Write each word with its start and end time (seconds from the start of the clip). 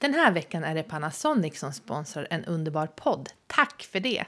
Den 0.00 0.14
här 0.14 0.32
veckan 0.32 0.64
är 0.64 0.74
det 0.74 0.82
Panasonic 0.82 1.58
som 1.58 1.72
sponsrar 1.72 2.26
en 2.30 2.44
underbar 2.44 2.86
podd. 2.86 3.28
Tack 3.46 3.82
för 3.92 4.00
det! 4.00 4.24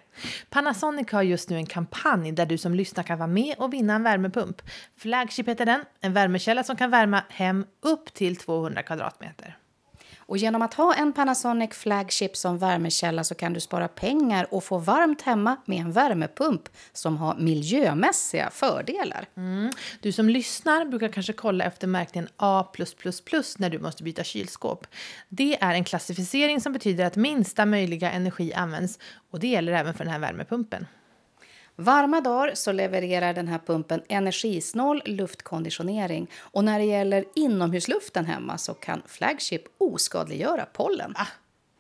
Panasonic 0.48 1.12
har 1.12 1.22
just 1.22 1.50
nu 1.50 1.56
en 1.56 1.66
kampanj 1.66 2.32
där 2.32 2.46
du 2.46 2.58
som 2.58 2.74
lyssnar 2.74 3.04
kan 3.04 3.18
vara 3.18 3.26
med 3.26 3.54
och 3.58 3.72
vinna 3.72 3.94
en 3.94 4.02
värmepump. 4.02 4.62
Flagship 4.96 5.48
heter 5.48 5.66
den, 5.66 5.84
en 6.00 6.12
värmekälla 6.12 6.64
som 6.64 6.76
kan 6.76 6.90
värma 6.90 7.24
hem 7.28 7.66
upp 7.80 8.14
till 8.14 8.36
200 8.36 8.82
kvadratmeter. 8.82 9.56
Och 10.30 10.38
genom 10.38 10.62
att 10.62 10.74
ha 10.74 10.94
en 10.94 11.12
Panasonic 11.12 11.70
Flagship 11.74 12.36
som 12.36 12.58
värmekälla 12.58 13.24
så 13.24 13.34
kan 13.34 13.52
du 13.52 13.60
spara 13.60 13.88
pengar 13.88 14.46
och 14.50 14.64
få 14.64 14.78
varmt 14.78 15.22
hemma 15.22 15.56
med 15.64 15.78
en 15.78 15.92
värmepump 15.92 16.68
som 16.92 17.16
har 17.16 17.34
miljömässiga 17.34 18.50
fördelar. 18.50 19.28
Mm. 19.36 19.70
Du 20.00 20.12
som 20.12 20.28
lyssnar 20.28 20.84
brukar 20.84 21.08
kanske 21.08 21.32
kolla 21.32 21.64
efter 21.64 21.86
märkningen 21.86 22.28
A++ 22.36 22.66
när 23.58 23.70
du 23.70 23.78
måste 23.78 24.02
byta 24.02 24.24
kylskåp. 24.24 24.86
Det 25.28 25.58
är 25.60 25.74
en 25.74 25.84
klassificering 25.84 26.60
som 26.60 26.72
betyder 26.72 27.04
att 27.04 27.16
minsta 27.16 27.66
möjliga 27.66 28.10
energi 28.10 28.52
används 28.54 28.98
och 29.30 29.40
det 29.40 29.46
gäller 29.46 29.72
även 29.72 29.94
för 29.94 30.04
den 30.04 30.12
här 30.12 30.20
värmepumpen. 30.20 30.86
Varma 31.80 32.20
dagar 32.20 32.54
så 32.54 32.72
levererar 32.72 33.34
den 33.34 33.48
här 33.48 33.58
pumpen 33.58 34.02
energisnål 34.08 35.02
luftkonditionering 35.04 36.30
och 36.40 36.64
när 36.64 36.78
det 36.78 36.84
gäller 36.84 37.24
inomhusluften 37.34 38.24
hemma 38.24 38.58
så 38.58 38.74
kan 38.74 39.02
Flagship 39.06 39.62
oskadliggöra 39.78 40.66
pollen. 40.72 41.14
Ah. 41.16 41.26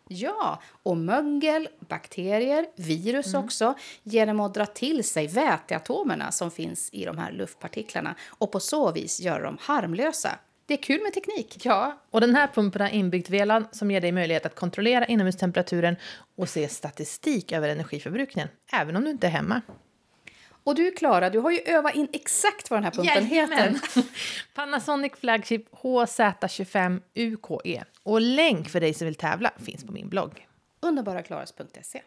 Ja, 0.08 0.62
och 0.82 0.96
mögel, 0.96 1.68
bakterier, 1.88 2.66
virus 2.76 3.26
mm. 3.26 3.44
också 3.44 3.74
genom 4.02 4.40
att 4.40 4.54
dra 4.54 4.66
till 4.66 5.04
sig 5.04 5.26
väteatomerna 5.26 6.32
som 6.32 6.50
finns 6.50 6.90
i 6.92 7.04
de 7.04 7.18
här 7.18 7.32
luftpartiklarna 7.32 8.14
och 8.28 8.52
på 8.52 8.60
så 8.60 8.92
vis 8.92 9.20
göra 9.20 9.42
dem 9.42 9.56
harmlösa. 9.60 10.38
Det 10.66 10.74
är 10.74 10.82
kul 10.82 11.02
med 11.02 11.14
teknik. 11.14 11.58
Ja, 11.64 12.00
och 12.10 12.20
den 12.20 12.34
här 12.34 12.46
pumpen 12.46 12.82
har 12.82 12.88
inbyggt 12.88 13.30
VLAN 13.30 13.66
som 13.72 13.90
ger 13.90 14.00
dig 14.00 14.12
möjlighet 14.12 14.46
att 14.46 14.54
kontrollera 14.54 15.06
inomhustemperaturen 15.06 15.96
och 16.36 16.48
se 16.48 16.68
statistik 16.68 17.52
över 17.52 17.68
energiförbrukningen, 17.68 18.48
även 18.72 18.96
om 18.96 19.04
du 19.04 19.10
inte 19.10 19.26
är 19.26 19.30
hemma. 19.30 19.62
Och 20.70 20.76
du 20.76 20.90
Klara, 20.90 21.30
du 21.30 21.38
har 21.38 21.50
ju 21.50 21.58
övat 21.58 21.94
in 21.94 22.08
exakt 22.12 22.70
vad 22.70 22.76
den 22.76 22.84
här 22.84 22.90
pumpen 22.90 23.28
Jajamän. 23.28 23.58
heter. 23.58 24.04
Panasonic 24.54 25.12
Flagship 25.20 25.70
HZ25 25.70 27.00
UKE. 27.14 27.84
Och 28.02 28.20
länk 28.20 28.68
för 28.68 28.80
dig 28.80 28.94
som 28.94 29.04
vill 29.04 29.14
tävla 29.14 29.50
finns 29.64 29.84
på 29.84 29.92
min 29.92 30.08
blogg. 30.08 30.46
Underbaraklaras.se 30.80 32.02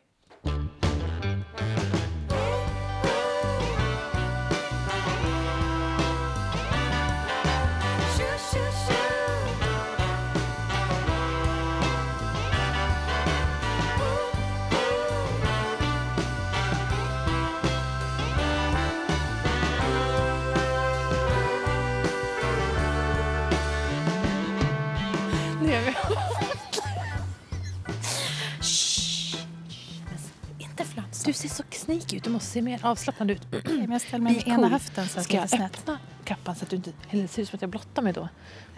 Du 31.33 31.37
ser 31.37 31.49
så 31.49 31.63
sneaky 31.71 32.17
ut. 32.17 32.23
Du 32.23 32.29
måste 32.29 32.49
se 32.49 32.61
mer 32.61 32.85
avslappnad 32.85 33.31
ut. 33.31 33.41
Men 33.65 33.91
jag 33.91 34.01
ställer 34.01 34.23
mig 34.23 34.33
med 34.33 34.47
ena 34.47 34.67
höften 34.67 35.07
så 35.07 35.19
att 35.19 35.25
Ska 35.25 35.37
jag 35.37 35.49
snett. 35.49 35.75
öppna 35.75 35.99
kappan 36.23 36.55
så 36.55 36.63
att 36.63 36.69
du 36.69 36.75
inte 36.75 36.93
eller 37.09 37.27
ser 37.27 37.41
ut 37.41 37.49
som 37.49 37.57
att 37.57 37.61
jag 37.61 37.69
blottar 37.69 38.01
mig 38.01 38.13
då? 38.13 38.29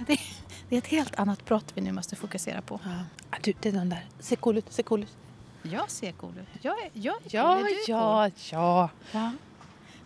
Det, 0.08 0.20
det, 0.70 0.76
är 0.76 0.78
ett 0.78 0.88
helt 0.88 1.16
annat 1.16 1.46
brott 1.46 1.72
vi 1.74 1.82
nu 1.82 1.92
måste 1.92 2.16
fokusera 2.16 2.62
på. 2.62 2.80
Ja. 2.84 2.92
Ah, 3.30 3.38
du, 3.42 3.54
det 3.62 3.70
är 3.70 3.74
den 3.74 3.90
där. 3.90 4.06
Se 4.20 4.36
cool 4.36 4.58
ut, 4.58 4.66
se 4.70 4.84
cool 4.84 5.04
ut. 5.04 5.18
Jag 5.64 5.92
ser 5.92 6.12
cool 6.12 6.34
ut. 6.38 6.48
Jag 6.62 6.84
är, 6.84 6.90
jag 6.94 7.16
är 7.16 7.36
ja, 7.36 7.56
cool. 7.56 7.66
Är 7.66 7.70
ja, 7.88 8.30
cool? 8.30 8.32
ja, 8.52 8.90
ja. 9.12 9.32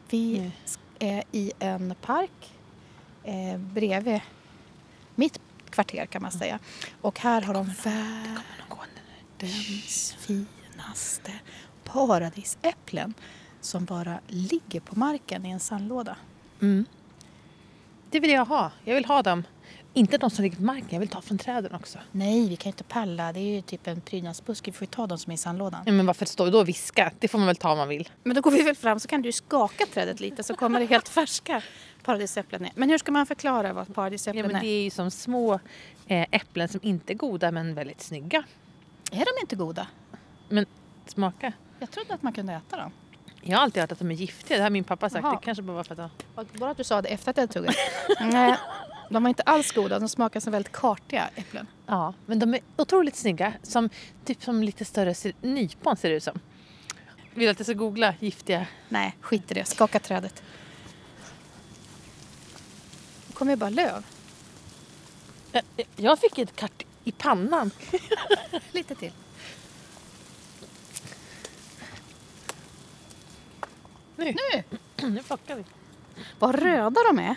Vi 0.09 0.37
mm. 0.37 0.51
är 0.99 1.23
i 1.31 1.51
en 1.59 1.95
park 2.01 2.53
eh, 3.23 3.57
bredvid 3.57 4.21
mitt 5.15 5.39
kvarter 5.69 6.05
kan 6.05 6.21
man 6.21 6.31
säga. 6.31 6.59
Och 7.01 7.19
här 7.19 7.41
har 7.41 7.53
de 7.53 7.73
världens 9.39 10.15
finaste 10.19 11.31
paradisäpplen 11.93 13.13
som 13.61 13.85
bara 13.85 14.19
ligger 14.27 14.79
på 14.79 14.99
marken 14.99 15.45
i 15.45 15.49
en 15.49 15.59
sandlåda. 15.59 16.15
Mm. 16.61 16.85
Det 18.09 18.19
vill 18.19 18.31
jag 18.31 18.45
ha. 18.45 18.71
Jag 18.83 18.95
vill 18.95 19.05
ha 19.05 19.21
dem. 19.21 19.43
Inte 19.93 20.17
de 20.17 20.29
som 20.29 20.43
ligger 20.43 20.57
på 20.57 20.63
marken, 20.63 20.87
jag 20.89 20.99
vill 20.99 21.09
ta 21.09 21.21
från 21.21 21.37
träden 21.37 21.75
också. 21.75 21.99
Nej, 22.11 22.49
vi 22.49 22.55
kan 22.55 22.69
inte 22.69 22.83
palla. 22.83 23.33
Det 23.33 23.39
är 23.39 23.55
ju 23.55 23.61
typ 23.61 23.87
en 23.87 24.01
prydnadsbuske. 24.01 24.71
Vi 24.71 24.77
får 24.77 24.85
ju 24.85 24.91
ta 24.91 25.07
de 25.07 25.17
som 25.17 25.31
är 25.31 25.33
i 25.33 25.37
sandlådan. 25.37 25.81
Ja, 25.85 25.91
men 25.91 26.05
varför 26.05 26.25
står 26.25 26.45
vi 26.45 26.51
då 26.51 26.59
och 26.59 26.67
viska? 26.67 27.11
Det 27.19 27.27
får 27.27 27.37
man 27.37 27.47
väl 27.47 27.55
ta 27.55 27.71
om 27.71 27.77
man 27.77 27.87
vill. 27.87 28.09
Men 28.23 28.35
då 28.35 28.41
går 28.41 28.51
vi 28.51 28.61
väl 28.61 28.75
fram 28.75 28.99
så 28.99 29.07
kan 29.07 29.21
du 29.21 29.31
skaka 29.31 29.85
trädet 29.93 30.19
lite 30.19 30.43
så 30.43 30.55
kommer 30.55 30.79
det 30.79 30.85
helt 30.85 31.09
färska 31.19 31.61
paradisäpplen 32.03 32.61
ner. 32.61 32.71
Men 32.75 32.89
hur 32.89 32.97
ska 32.97 33.11
man 33.11 33.25
förklara 33.25 33.73
vad 33.73 33.95
paradisäpplen 33.95 34.45
ja, 34.45 34.51
men 34.51 34.61
Det 34.61 34.67
är 34.67 34.83
ju 34.83 34.89
som 34.89 35.11
små 35.11 35.59
eh, 36.07 36.27
äpplen 36.31 36.67
som 36.67 36.79
inte 36.83 37.13
är 37.13 37.15
goda 37.15 37.51
men 37.51 37.73
väldigt 37.73 38.01
snygga. 38.01 38.43
Är 39.11 39.17
de 39.17 39.41
inte 39.41 39.55
goda? 39.55 39.87
Men 40.49 40.65
smaka. 41.05 41.53
Jag 41.79 41.91
trodde 41.91 42.13
att 42.13 42.23
man 42.23 42.33
kunde 42.33 42.53
äta 42.53 42.77
dem. 42.77 42.91
Jag 43.41 43.57
har 43.57 43.63
alltid 43.63 43.81
hört 43.83 43.91
att 43.91 43.99
de 43.99 44.11
är 44.11 44.15
giftiga. 44.15 44.57
Det 44.57 44.63
har 44.63 44.69
min 44.69 44.83
pappa 44.83 45.09
sagt. 45.09 45.25
Aha. 45.25 45.35
Det 45.35 45.45
kanske 45.45 45.61
bara 45.61 45.75
var 45.77 45.83
för 45.83 46.01
att... 46.01 46.11
Ja. 46.35 46.43
Bara 46.53 46.71
att 46.71 46.77
du 46.77 46.83
sa 46.83 47.01
det 47.01 47.09
efter 47.09 47.31
att 47.31 47.37
jag 47.37 47.49
tog 47.51 47.65
det. 47.65 47.73
Nej, 48.19 48.55
de 49.09 49.23
var 49.23 49.29
inte 49.29 49.43
alls 49.43 49.71
goda. 49.71 49.99
De 49.99 50.09
smakar 50.09 50.39
som 50.39 50.51
väldigt 50.51 50.71
kartiga 50.71 51.29
äpplen. 51.35 51.67
Ja, 51.85 52.13
men 52.25 52.39
de 52.39 52.53
är 52.53 52.59
otroligt 52.77 53.15
snygga. 53.15 53.53
Som, 53.63 53.89
typ 54.25 54.43
som 54.43 54.63
lite 54.63 54.85
större 54.85 55.33
nypon 55.41 55.97
ser 55.97 56.09
det 56.09 56.15
ut 56.15 56.23
som. 56.23 56.39
Vill 57.33 57.45
du 57.45 57.51
att 57.51 57.59
jag 57.59 57.65
ska 57.65 57.73
googla 57.73 58.13
giftiga? 58.19 58.67
Nej, 58.89 59.15
skit 59.21 59.51
i 59.51 59.53
det. 59.53 59.65
Skaka 59.65 59.99
trädet. 59.99 60.43
Det 63.27 63.33
kommer 63.33 63.51
ju 63.51 63.55
bara 63.55 63.69
löv. 63.69 64.05
Jag, 65.51 65.63
jag 65.95 66.19
fick 66.19 66.37
ett 66.37 66.55
kart 66.55 66.83
i 67.03 67.11
pannan. 67.11 67.71
lite 68.71 68.95
till. 68.95 69.11
Nu! 74.19 74.35
Nu, 74.35 74.63
nu 75.09 75.23
plockar 75.23 75.55
vi. 75.55 75.63
Vad 76.39 76.55
röda 76.55 77.01
de 77.07 77.19
är. 77.19 77.35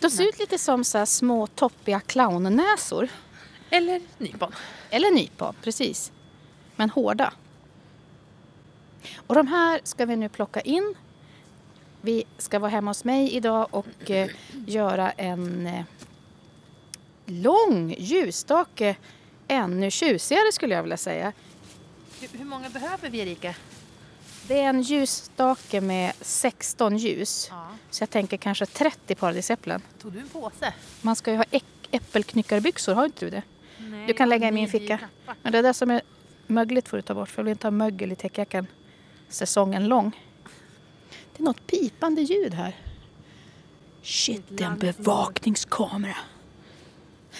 De 0.00 0.10
ser 0.10 0.28
ut 0.28 0.38
lite 0.38 0.58
som 0.58 0.84
så 0.84 1.06
små 1.06 1.46
toppiga 1.46 2.00
clownnäsor. 2.00 3.08
Eller 3.70 4.02
nypon. 4.18 4.52
Eller 4.90 5.10
nypon, 5.10 5.54
precis. 5.62 6.12
Men 6.76 6.90
hårda. 6.90 7.32
Och 9.26 9.34
de 9.34 9.46
här 9.46 9.80
ska 9.84 10.06
vi 10.06 10.16
nu 10.16 10.28
plocka 10.28 10.60
in. 10.60 10.94
Vi 12.00 12.24
ska 12.38 12.58
vara 12.58 12.70
hemma 12.70 12.90
hos 12.90 13.04
mig 13.04 13.32
idag 13.32 13.68
och 13.70 14.10
eh, 14.10 14.30
göra 14.66 15.10
en 15.10 15.66
eh, 15.66 15.84
lång 17.26 17.94
ljusstake. 17.98 18.96
Ännu 19.48 19.90
tjusigare 19.90 20.52
skulle 20.52 20.74
jag 20.74 20.82
vilja 20.82 20.96
säga. 20.96 21.32
Hur, 22.20 22.38
hur 22.38 22.44
många 22.44 22.70
behöver 22.70 23.10
vi 23.10 23.18
Erika? 23.18 23.54
Det 24.48 24.60
är 24.60 24.68
en 24.68 24.82
ljusstake 24.82 25.80
med 25.80 26.12
16 26.20 26.96
ljus. 26.96 27.48
Ja. 27.50 27.68
Så 27.90 28.02
jag 28.02 28.10
tänker 28.10 28.36
kanske 28.36 28.66
30 28.66 29.14
paradisäpplen. 29.14 29.82
Tog 30.02 30.12
du 30.12 30.18
en 30.20 30.28
påse? 30.28 30.74
Man 31.02 31.16
ska 31.16 31.30
ju 31.30 31.36
ha 31.36 31.44
äppelknyckarbyxor, 31.90 32.94
har 32.94 33.04
inte 33.04 33.24
du 33.24 33.30
det? 33.30 33.42
Nej, 33.78 34.06
du 34.06 34.12
kan 34.12 34.28
lägga 34.28 34.48
i 34.48 34.52
min 34.52 34.68
ficka. 34.68 34.98
Men 35.42 35.52
det 35.52 35.62
där 35.62 35.72
som 35.72 35.90
är 35.90 36.02
mögligt 36.46 36.88
får 36.88 36.96
du 36.96 37.02
ta 37.02 37.14
bort 37.14 37.28
för 37.28 37.42
jag 37.42 37.44
vill 37.44 37.50
inte 37.50 37.66
ha 37.66 37.70
mögel 37.70 38.12
i 38.12 38.16
täckjackan 38.16 38.66
säsongen 39.28 39.88
lång. 39.88 40.22
Det 41.36 41.42
är 41.42 41.44
något 41.44 41.66
pipande 41.66 42.22
ljud 42.22 42.54
här. 42.54 42.76
Shit, 44.02 44.44
det 44.48 44.64
är 44.64 44.68
en 44.68 44.78
bevakningskamera. 44.78 46.16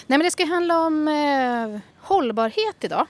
Nej 0.07 0.17
men 0.17 0.19
det 0.19 0.31
ska 0.31 0.45
handla 0.45 0.79
om 0.79 1.07
eh, 1.07 1.79
hållbarhet 2.01 2.83
idag. 2.83 3.07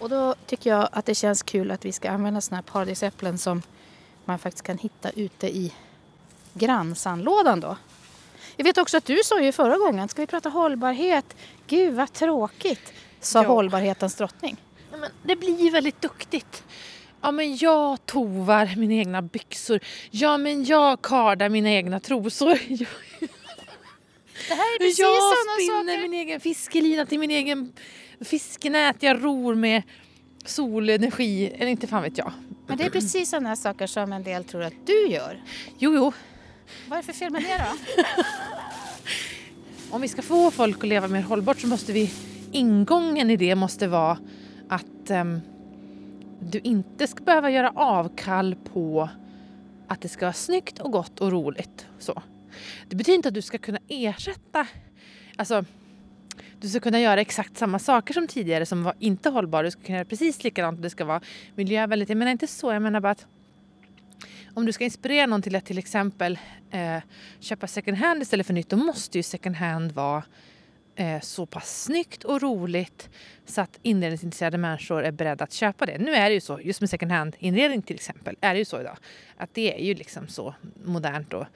Och 0.00 0.08
då 0.08 0.34
tycker 0.46 0.70
jag 0.70 0.88
att 0.92 1.06
det 1.06 1.14
känns 1.14 1.42
kul 1.42 1.70
att 1.70 1.84
vi 1.84 1.92
ska 1.92 2.10
använda 2.10 2.40
såna 2.40 2.56
här 2.56 2.62
paradisäpplen 2.62 3.38
som 3.38 3.62
man 4.24 4.38
faktiskt 4.38 4.66
kan 4.66 4.78
hitta 4.78 5.10
ute 5.10 5.48
i 5.48 5.72
grannsandlådan 6.54 7.60
då. 7.60 7.76
Jag 8.56 8.64
vet 8.64 8.78
också 8.78 8.96
att 8.96 9.04
du 9.04 9.20
sa 9.24 9.40
ju 9.40 9.52
förra 9.52 9.78
gången, 9.78 10.08
ska 10.08 10.22
vi 10.22 10.26
prata 10.26 10.48
hållbarhet? 10.48 11.36
Gud 11.66 11.94
vad 11.94 12.12
tråkigt, 12.12 12.92
sa 13.20 13.42
ja. 13.42 13.48
hållbarhetens 13.48 14.14
drottning. 14.14 14.56
Men 14.90 15.10
det 15.22 15.36
blir 15.36 15.70
väldigt 15.70 16.00
duktigt. 16.00 16.64
Ja 17.22 17.30
men 17.30 17.56
jag 17.56 18.06
tovar 18.06 18.76
mina 18.76 18.94
egna 18.94 19.22
byxor. 19.22 19.80
Ja 20.10 20.36
men 20.36 20.64
jag 20.64 21.02
kardar 21.02 21.48
mina 21.48 21.70
egna 21.70 22.00
trosor. 22.00 22.58
Det 24.48 24.54
här 24.54 24.74
är 24.74 24.78
precis 24.78 24.98
jag 24.98 25.22
samma 25.22 25.54
spinner 25.54 25.96
saker. 25.96 26.08
min 26.08 26.14
egen 26.20 26.40
fiskelina 26.40 27.06
till 27.06 27.18
min 27.18 27.30
egen 27.30 27.72
fiskenät, 28.20 29.02
jag 29.02 29.24
ror 29.24 29.54
med 29.54 29.82
solenergi, 30.44 31.46
eller 31.46 31.66
inte 31.66 31.86
fan 31.86 32.02
vet 32.02 32.18
jag. 32.18 32.32
Men 32.66 32.78
det 32.78 32.84
är 32.84 32.90
precis 32.90 33.30
sådana 33.30 33.56
saker 33.56 33.86
som 33.86 34.12
en 34.12 34.22
del 34.22 34.44
tror 34.44 34.62
att 34.62 34.86
du 34.86 35.08
gör. 35.08 35.42
Jo, 35.78 35.94
jo. 35.94 36.12
Vad 36.88 36.98
är 36.98 37.02
det 37.02 37.06
för 37.06 37.12
fel 37.12 37.32
med 37.32 37.42
det 37.42 37.58
då? 37.58 38.22
om 39.90 40.00
vi 40.00 40.08
ska 40.08 40.22
få 40.22 40.50
folk 40.50 40.76
att 40.76 40.88
leva 40.88 41.08
mer 41.08 41.22
hållbart 41.22 41.60
så 41.60 41.66
måste 41.66 41.92
vi, 41.92 42.12
ingången 42.52 43.30
i 43.30 43.36
det 43.36 43.54
måste 43.54 43.88
vara 43.88 44.18
att 44.68 45.10
um, 45.10 45.40
du 46.40 46.58
inte 46.58 47.06
ska 47.06 47.24
behöva 47.24 47.50
göra 47.50 47.70
avkall 47.74 48.54
på 48.72 49.08
att 49.88 50.00
det 50.00 50.08
ska 50.08 50.26
vara 50.26 50.32
snyggt 50.32 50.78
och 50.78 50.92
gott 50.92 51.20
och 51.20 51.32
roligt. 51.32 51.86
Så. 51.98 52.22
Det 52.88 52.96
betyder 52.96 53.16
inte 53.16 53.28
att 53.28 53.34
du 53.34 53.42
ska 53.42 53.58
kunna 53.58 53.78
ersätta, 53.88 54.66
alltså 55.36 55.64
du 56.60 56.68
ska 56.68 56.80
kunna 56.80 57.00
göra 57.00 57.20
exakt 57.20 57.58
samma 57.58 57.78
saker 57.78 58.14
som 58.14 58.26
tidigare 58.26 58.66
som 58.66 58.82
var 58.82 58.94
inte 58.98 59.30
hållbara. 59.30 59.62
Du 59.62 59.70
ska 59.70 59.82
kunna 59.82 59.98
göra 59.98 60.08
precis 60.08 60.44
likadant 60.44 60.78
och 60.78 60.82
det 60.82 60.90
ska 60.90 61.04
vara 61.04 61.20
miljövänligt. 61.54 62.08
Jag 62.08 62.18
menar 62.18 62.32
inte 62.32 62.46
så, 62.46 62.72
jag 62.72 62.82
menar 62.82 63.00
bara 63.00 63.10
att 63.12 63.26
om 64.54 64.66
du 64.66 64.72
ska 64.72 64.84
inspirera 64.84 65.26
någon 65.26 65.42
till 65.42 65.56
att 65.56 65.64
till 65.64 65.78
exempel 65.78 66.38
eh, 66.70 66.98
köpa 67.40 67.66
second 67.66 67.96
hand 67.96 68.22
istället 68.22 68.46
för 68.46 68.54
nytt 68.54 68.68
då 68.68 68.76
måste 68.76 69.18
ju 69.18 69.22
second 69.22 69.56
hand 69.56 69.92
vara 69.92 70.22
eh, 70.96 71.20
så 71.20 71.46
pass 71.46 71.82
snyggt 71.82 72.24
och 72.24 72.42
roligt 72.42 73.10
så 73.46 73.60
att 73.60 73.78
inredningsintresserade 73.82 74.58
människor 74.58 75.04
är 75.04 75.12
beredda 75.12 75.44
att 75.44 75.52
köpa 75.52 75.86
det. 75.86 75.98
Nu 75.98 76.14
är 76.14 76.28
det 76.28 76.34
ju 76.34 76.40
så, 76.40 76.60
just 76.60 76.80
med 76.80 76.90
second 76.90 77.12
hand 77.12 77.36
inredning 77.38 77.82
till 77.82 77.96
exempel, 77.96 78.36
är 78.40 78.52
det 78.52 78.58
ju 78.58 78.64
så 78.64 78.80
idag 78.80 78.96
att 79.36 79.54
det 79.54 79.80
är 79.80 79.84
ju 79.84 79.94
liksom 79.94 80.28
så 80.28 80.54
modernt 80.84 81.32
och 81.32 81.46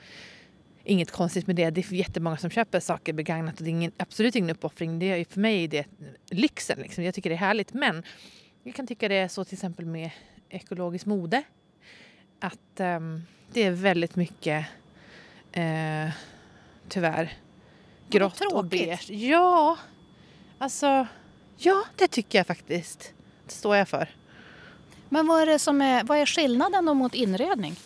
inget 0.85 1.11
konstigt 1.11 1.47
med 1.47 1.57
det. 1.57 1.71
Det 1.71 1.81
är 1.81 1.95
jättemånga 1.95 2.37
som 2.37 2.51
köper 2.51 2.81
saker 2.81 3.13
begagnat 3.13 3.59
och 3.59 3.65
det 3.65 3.69
är 3.69 3.73
ingen, 3.73 3.93
absolut 3.97 4.37
ingen 4.37 4.51
uppoffring. 4.51 4.99
Det 4.99 5.07
är, 5.07 5.25
för 5.25 5.41
mig 5.41 5.65
är 5.65 5.69
det 5.69 5.87
lyxen. 6.31 6.79
Liksom. 6.79 7.05
Jag 7.05 7.15
tycker 7.15 7.31
det 7.31 7.37
är 7.37 7.39
härligt. 7.39 7.73
Men 7.73 8.03
jag 8.63 8.75
kan 8.75 8.87
tycka 8.87 9.09
det 9.09 9.15
är 9.15 9.29
så 9.29 9.45
till 9.45 9.55
exempel 9.55 9.87
med 9.87 10.11
ekologiskt 10.49 11.07
mode. 11.07 11.43
Att 12.41 12.81
um, 12.81 13.23
det 13.53 13.63
är 13.63 13.71
väldigt 13.71 14.17
mycket, 14.17 14.67
uh, 15.57 16.11
tyvärr, 16.89 17.33
grått 18.09 18.41
och 18.53 18.65
beige. 18.65 19.11
Ja, 19.11 19.79
alltså, 20.59 21.07
ja 21.57 21.85
det 21.97 22.09
tycker 22.09 22.39
jag 22.39 22.47
faktiskt. 22.47 23.13
Det 23.47 23.53
står 23.53 23.77
jag 23.77 23.89
för. 23.89 24.09
Men 25.09 25.27
vad 25.27 25.43
är, 25.43 25.47
det 25.47 25.59
som 25.59 25.83
är, 25.83 26.05
vad 26.05 26.19
är 26.19 26.27
skillnaden 26.27 26.85
mot 26.97 27.15
inredning? 27.15 27.77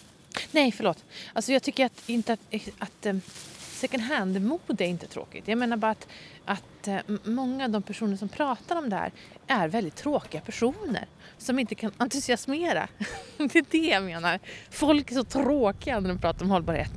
Nej, 0.51 0.73
förlåt. 0.73 1.05
Alltså 1.33 1.53
jag 1.53 1.63
tycker 1.63 1.87
att, 1.87 2.09
inte 2.09 2.33
att, 2.33 2.41
att 2.79 3.07
um, 3.07 3.21
second 3.59 4.03
hand-mode 4.03 4.85
är 4.85 4.89
inte 4.89 5.07
tråkigt. 5.07 5.49
Jag 5.49 5.59
menar 5.59 5.77
bara 5.77 5.91
att, 5.91 6.09
att 6.45 6.89
uh, 6.89 7.17
många 7.25 7.65
av 7.65 7.71
de 7.71 7.83
personer 7.83 8.17
som 8.17 8.29
pratar 8.29 8.77
om 8.77 8.91
det 8.91 8.97
här 8.97 9.13
är 9.47 9.69
väldigt 9.69 9.97
tråkiga 9.97 10.41
personer 10.41 11.07
som 11.39 11.59
inte 11.59 11.75
kan 11.75 11.93
entusiasmera. 11.97 12.89
det 13.37 13.55
är 13.59 13.65
det 13.71 13.87
jag 13.87 14.03
menar. 14.03 14.39
Folk 14.71 15.11
är 15.11 15.15
så 15.15 15.25
tråkiga 15.25 16.01
när 16.01 16.09
de 16.09 16.19
pratar 16.19 16.45
om 16.45 16.51
hållbarhet. 16.51 16.93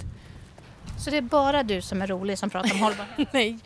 Så 1.06 1.10
det 1.10 1.18
är 1.18 1.22
bara 1.22 1.64
du 1.64 1.82
som 1.82 2.02
är 2.02 2.08
rolig 2.08 2.38
som 2.38 2.50
pratar 2.50 2.74
om 2.74 2.80
hållbarhet? 2.80 3.34
Nej, 3.34 3.58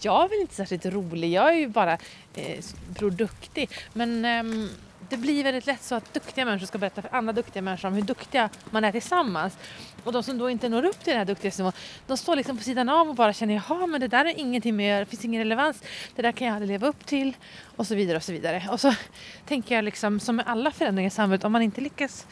jag 0.00 0.24
är 0.24 0.28
väl 0.28 0.40
inte 0.40 0.54
särskilt 0.54 0.86
rolig. 0.86 1.32
Jag 1.32 1.48
är 1.48 1.58
ju 1.58 1.68
bara 1.68 1.98
eh, 2.34 2.64
produktig. 2.94 3.70
Men 3.92 4.24
um, 4.24 4.70
det 5.08 5.16
blir 5.16 5.44
väldigt 5.44 5.66
lätt 5.66 5.82
så 5.82 5.94
att 5.94 6.14
duktiga 6.14 6.44
människor 6.44 6.66
ska 6.66 6.78
berätta 6.78 7.02
för 7.02 7.14
andra 7.14 7.32
duktiga 7.32 7.62
människor 7.62 7.88
om 7.88 7.94
hur 7.94 8.02
duktiga 8.02 8.50
man 8.70 8.84
är 8.84 8.92
tillsammans. 8.92 9.58
Och 10.04 10.12
de 10.12 10.22
som 10.22 10.38
då 10.38 10.50
inte 10.50 10.68
når 10.68 10.84
upp 10.84 10.98
till 10.98 11.10
den 11.10 11.18
här 11.18 11.24
duktighetsnivån, 11.24 11.72
de 12.06 12.16
står 12.16 12.36
liksom 12.36 12.56
på 12.56 12.62
sidan 12.62 12.88
av 12.88 13.08
och 13.08 13.14
bara 13.14 13.32
känner 13.32 13.54
jaha 13.54 13.86
men 13.86 14.00
det 14.00 14.08
där 14.08 14.24
är 14.24 14.38
ingenting 14.38 14.76
mer, 14.76 15.00
det 15.00 15.06
finns 15.06 15.24
ingen 15.24 15.38
relevans, 15.38 15.82
det 16.16 16.22
där 16.22 16.32
kan 16.32 16.46
jag 16.46 16.54
aldrig 16.54 16.68
leva 16.68 16.86
upp 16.86 17.06
till 17.06 17.36
och 17.76 17.86
så 17.86 17.94
vidare 17.94 18.16
och 18.16 18.22
så 18.22 18.32
vidare. 18.32 18.68
Och 18.70 18.80
så 18.80 18.94
tänker 19.46 19.74
jag 19.74 19.84
liksom 19.84 20.20
som 20.20 20.36
med 20.36 20.46
alla 20.48 20.70
förändringar 20.70 21.08
i 21.08 21.10
samhället, 21.10 21.44
om 21.44 21.52
man 21.52 21.62
inte 21.62 21.80
lyckas 21.80 22.26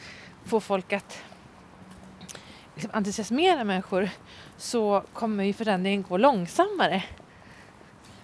få 0.45 0.59
folk 0.59 0.93
att 0.93 1.23
liksom 2.75 2.91
entusiasmera 2.93 3.63
människor 3.63 4.09
så 4.57 5.03
kommer 5.13 5.43
ju 5.43 5.53
förändringen 5.53 6.05
gå 6.09 6.17
långsammare. 6.17 7.03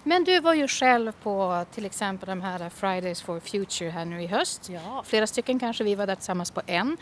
Men 0.02 0.24
du 0.24 0.40
var 0.40 0.54
ju 0.54 0.68
själv 0.68 1.12
på 1.12 1.64
till 1.74 1.86
exempel 1.86 2.28
de 2.28 2.40
här 2.40 2.70
Fridays 2.70 3.22
for 3.22 3.40
Future 3.40 3.90
här 3.90 4.04
nu 4.04 4.22
i 4.22 4.26
höst. 4.26 4.68
Ja. 4.72 5.02
Flera 5.06 5.26
stycken 5.26 5.58
kanske, 5.58 5.84
vi 5.84 5.94
var 5.94 6.06
där 6.06 6.14
tillsammans 6.14 6.50
på 6.50 6.62
en. 6.66 6.96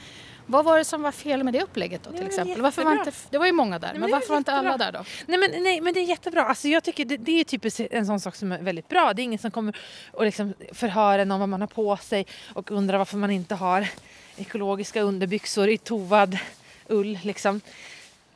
Vad 0.46 0.64
var 0.64 0.78
det 0.78 0.84
som 0.84 1.02
var 1.02 1.12
fel 1.12 1.44
med 1.44 1.54
det 1.54 1.62
upplägget 1.62 2.02
då 2.02 2.12
till 2.12 2.26
exempel? 2.26 2.62
Varför 2.62 2.84
var 2.84 2.92
inte, 2.92 3.12
det 3.30 3.38
var 3.38 3.46
ju 3.46 3.52
många 3.52 3.78
där, 3.78 3.88
nej, 3.88 4.00
men, 4.00 4.10
varför 4.10 4.28
var 4.28 4.36
inte 4.36 4.52
alla 4.52 4.76
där 4.76 4.92
då? 4.92 5.04
Nej 5.26 5.38
men, 5.38 5.62
nej 5.62 5.80
men 5.80 5.94
det 5.94 6.00
är 6.00 6.04
jättebra. 6.04 6.44
Alltså 6.44 6.68
jag 6.68 6.84
tycker 6.84 7.04
det, 7.04 7.16
det 7.16 7.40
är 7.40 7.44
typiskt 7.44 7.80
en 7.90 8.06
sån 8.06 8.20
sak 8.20 8.34
som 8.34 8.52
är 8.52 8.58
väldigt 8.58 8.88
bra. 8.88 9.12
Det 9.14 9.22
är 9.22 9.24
ingen 9.24 9.38
som 9.38 9.50
kommer 9.50 9.76
och 10.12 10.24
liksom 10.24 10.54
förhör 10.72 11.18
en 11.18 11.30
om 11.30 11.40
vad 11.40 11.48
man 11.48 11.60
har 11.60 11.68
på 11.68 11.96
sig 11.96 12.26
och 12.54 12.70
undrar 12.70 12.98
varför 12.98 13.16
man 13.16 13.30
inte 13.30 13.54
har 13.54 13.88
ekologiska 14.36 15.00
underbyxor 15.00 15.68
i 15.68 15.78
tovad 15.78 16.38
ull 16.86 17.18
liksom. 17.22 17.60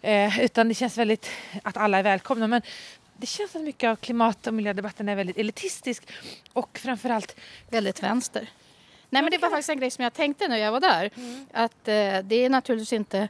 Eh, 0.03 0.41
utan 0.41 0.69
det 0.69 0.75
känns 0.75 0.99
väldigt 0.99 1.31
att 1.62 1.76
alla 1.76 1.99
är 1.99 2.03
välkomna. 2.03 2.47
Men 2.47 2.62
det 3.22 3.26
känns 3.26 3.52
som 3.52 3.64
mycket 3.64 3.88
av 3.88 3.96
klimat 3.96 4.46
och 4.46 4.54
miljödebatten 4.54 5.08
är 5.08 5.16
väldigt 5.16 5.38
elitistisk 5.38 6.08
och 6.52 6.78
framförallt 6.78 7.36
väldigt 7.70 8.02
vänster. 8.02 8.48
Nej 9.10 9.22
men 9.22 9.30
det 9.30 9.38
var 9.38 9.50
faktiskt 9.50 9.69
en 9.69 9.78
grej 9.78 9.90
som 9.90 10.04
jag 10.04 10.12
tänkte 10.12 10.48
när 10.48 10.56
jag 10.56 10.72
var 10.72 10.80
där. 10.80 11.10
Mm. 11.16 11.46
Att 11.52 11.88
eh, 11.88 12.19
det 12.24 12.34
är 12.34 12.50
naturligtvis 12.50 12.92
inte 12.92 13.28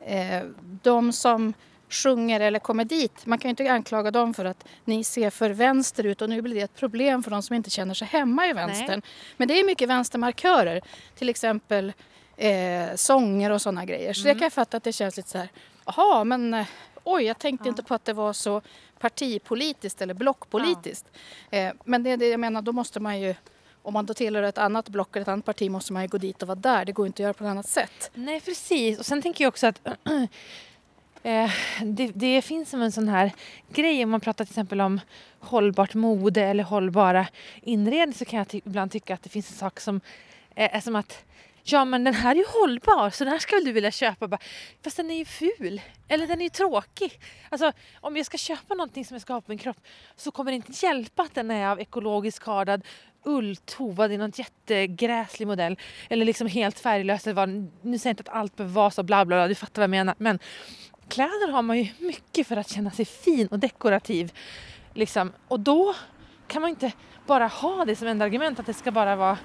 eh, 0.00 0.42
de 0.82 1.12
som 1.12 1.54
sjunger 1.88 2.40
eller 2.40 2.58
kommer 2.58 2.84
dit. 2.84 3.26
Man 3.26 3.38
kan 3.38 3.48
ju 3.48 3.50
inte 3.50 3.72
anklaga 3.72 4.10
dem 4.10 4.34
för 4.34 4.44
att 4.44 4.64
ni 4.84 5.04
ser 5.04 5.30
för 5.30 5.50
vänster 5.50 6.06
ut 6.06 6.22
och 6.22 6.28
nu 6.28 6.42
blir 6.42 6.54
det 6.54 6.60
ett 6.60 6.76
problem 6.76 7.22
för 7.22 7.30
de 7.30 7.42
som 7.42 7.56
inte 7.56 7.70
känner 7.70 7.94
sig 7.94 8.08
hemma 8.08 8.46
i 8.46 8.52
vänstern. 8.52 8.88
Nej. 8.88 9.10
Men 9.36 9.48
det 9.48 9.60
är 9.60 9.64
mycket 9.64 9.88
vänstermarkörer. 9.88 10.80
Till 11.14 11.28
exempel 11.28 11.92
eh, 12.36 12.94
sånger 12.94 13.50
och 13.50 13.62
sådana 13.62 13.84
grejer. 13.84 14.12
Så 14.12 14.20
mm. 14.20 14.34
det 14.34 14.38
kan 14.38 14.46
jag 14.46 14.52
fatta 14.52 14.76
att 14.76 14.84
det 14.84 14.92
känns 14.92 15.16
lite 15.16 15.28
så 15.28 15.38
här, 15.38 15.48
jaha 15.84 16.24
men 16.24 16.54
eh, 16.54 16.66
oj 17.04 17.22
jag 17.24 17.38
tänkte 17.38 17.66
ja. 17.66 17.68
inte 17.68 17.82
på 17.82 17.94
att 17.94 18.04
det 18.04 18.12
var 18.12 18.32
så 18.32 18.62
partipolitiskt 18.98 20.02
eller 20.02 20.14
blockpolitiskt. 20.14 21.06
Ja. 21.50 21.58
Eh, 21.58 21.72
men 21.84 22.02
det 22.02 22.10
är 22.10 22.16
det 22.16 22.28
jag 22.28 22.40
menar, 22.40 22.62
då 22.62 22.72
måste 22.72 23.00
man 23.00 23.20
ju 23.20 23.34
om 23.82 23.94
man 23.94 24.06
då 24.06 24.14
tillhör 24.14 24.42
ett 24.42 24.58
annat 24.58 24.88
block 24.88 25.16
eller 25.16 25.22
ett 25.22 25.28
annat 25.28 25.44
parti 25.44 25.70
måste 25.70 25.92
man 25.92 26.02
ju 26.02 26.08
gå 26.08 26.18
dit 26.18 26.42
och 26.42 26.48
vara 26.48 26.58
där. 26.58 26.84
Det 26.84 26.92
går 26.92 27.06
inte 27.06 27.22
att 27.22 27.24
göra 27.24 27.34
på 27.34 27.44
ett 27.44 27.50
annat 27.50 27.68
sätt. 27.68 28.10
Nej 28.14 28.40
precis 28.40 28.98
och 28.98 29.06
sen 29.06 29.22
tänker 29.22 29.44
jag 29.44 29.48
också 29.48 29.66
att 29.66 29.80
eh, 31.22 31.50
det, 31.82 32.06
det, 32.14 32.42
finns 32.42 32.70
som 32.70 32.82
en 32.82 32.92
sån 32.92 33.08
här 33.08 33.32
grej 33.72 34.04
om 34.04 34.10
man 34.10 34.20
pratar 34.20 34.44
till 34.44 34.52
exempel 34.52 34.80
om 34.80 35.00
hållbart 35.38 35.94
mode 35.94 36.42
eller 36.42 36.64
hållbara 36.64 37.26
inredning 37.62 38.14
så 38.14 38.24
kan 38.24 38.38
jag 38.38 38.48
ty 38.48 38.60
ibland 38.64 38.92
tycka 38.92 39.14
att 39.14 39.22
det 39.22 39.28
finns 39.28 39.50
en 39.50 39.56
sak 39.56 39.80
som 39.80 40.00
eh, 40.54 40.76
är 40.76 40.80
som 40.80 40.96
att 40.96 41.24
ja 41.72 41.84
men 41.84 42.04
den 42.04 42.14
här 42.14 42.30
är 42.30 42.38
ju 42.38 42.44
hållbar 42.48 43.10
så 43.10 43.24
den 43.24 43.32
här 43.32 43.38
skulle 43.38 43.64
du 43.64 43.72
vilja 43.72 43.90
köpa. 43.90 44.28
Bara, 44.28 44.40
Fast 44.84 44.96
den 44.96 45.10
är 45.10 45.18
ju 45.18 45.24
ful. 45.24 45.80
Eller 46.08 46.26
den 46.26 46.40
är 46.40 46.44
ju 46.44 46.50
tråkig. 46.50 47.20
Alltså 47.50 47.72
om 48.00 48.16
jag 48.16 48.26
ska 48.26 48.38
köpa 48.38 48.74
någonting 48.74 49.04
som 49.04 49.14
jag 49.14 49.22
ska 49.22 49.32
ha 49.32 49.40
på 49.40 49.50
min 49.50 49.58
kropp 49.58 49.76
så 50.16 50.30
kommer 50.30 50.52
det 50.52 50.56
inte 50.56 50.86
hjälpa 50.86 51.22
att 51.22 51.34
den 51.34 51.50
är 51.50 51.68
av 51.68 51.80
ekologiskt 51.80 52.44
kardad 52.44 52.82
ull 53.24 53.56
tovad 53.56 54.12
i 54.12 54.16
någon 54.16 54.32
jättegräslig 54.34 55.46
modell. 55.46 55.78
Eller 56.10 56.26
liksom 56.26 56.46
helt 56.46 56.78
färglös. 56.78 57.26
Nu 57.26 57.32
säger 57.34 57.70
jag 57.82 58.12
inte 58.12 58.20
att 58.20 58.28
allt 58.28 58.56
behöver 58.56 58.74
vara 58.74 58.90
så 58.90 59.02
bla 59.02 59.24
bla 59.24 59.36
bla, 59.36 59.48
du 59.48 59.54
fattar 59.54 59.82
vad 59.82 59.84
jag 59.84 59.90
menar. 59.90 60.14
Men 60.18 60.38
kläder 61.08 61.52
har 61.52 61.62
man 61.62 61.78
ju 61.78 61.88
mycket 61.98 62.46
för 62.46 62.56
att 62.56 62.70
känna 62.70 62.90
sig 62.90 63.04
fin 63.04 63.46
och 63.46 63.58
dekorativ. 63.58 64.32
Liksom. 64.94 65.32
Och 65.48 65.60
då 65.60 65.94
kan 66.46 66.62
man 66.62 66.70
inte 66.70 66.92
bara 67.26 67.46
ha 67.46 67.84
det 67.84 67.96
som 67.96 68.08
enda 68.08 68.24
argument 68.24 68.60
att 68.60 68.66
det 68.66 68.74
ska 68.74 68.90
bara 68.90 69.16
vara 69.16 69.38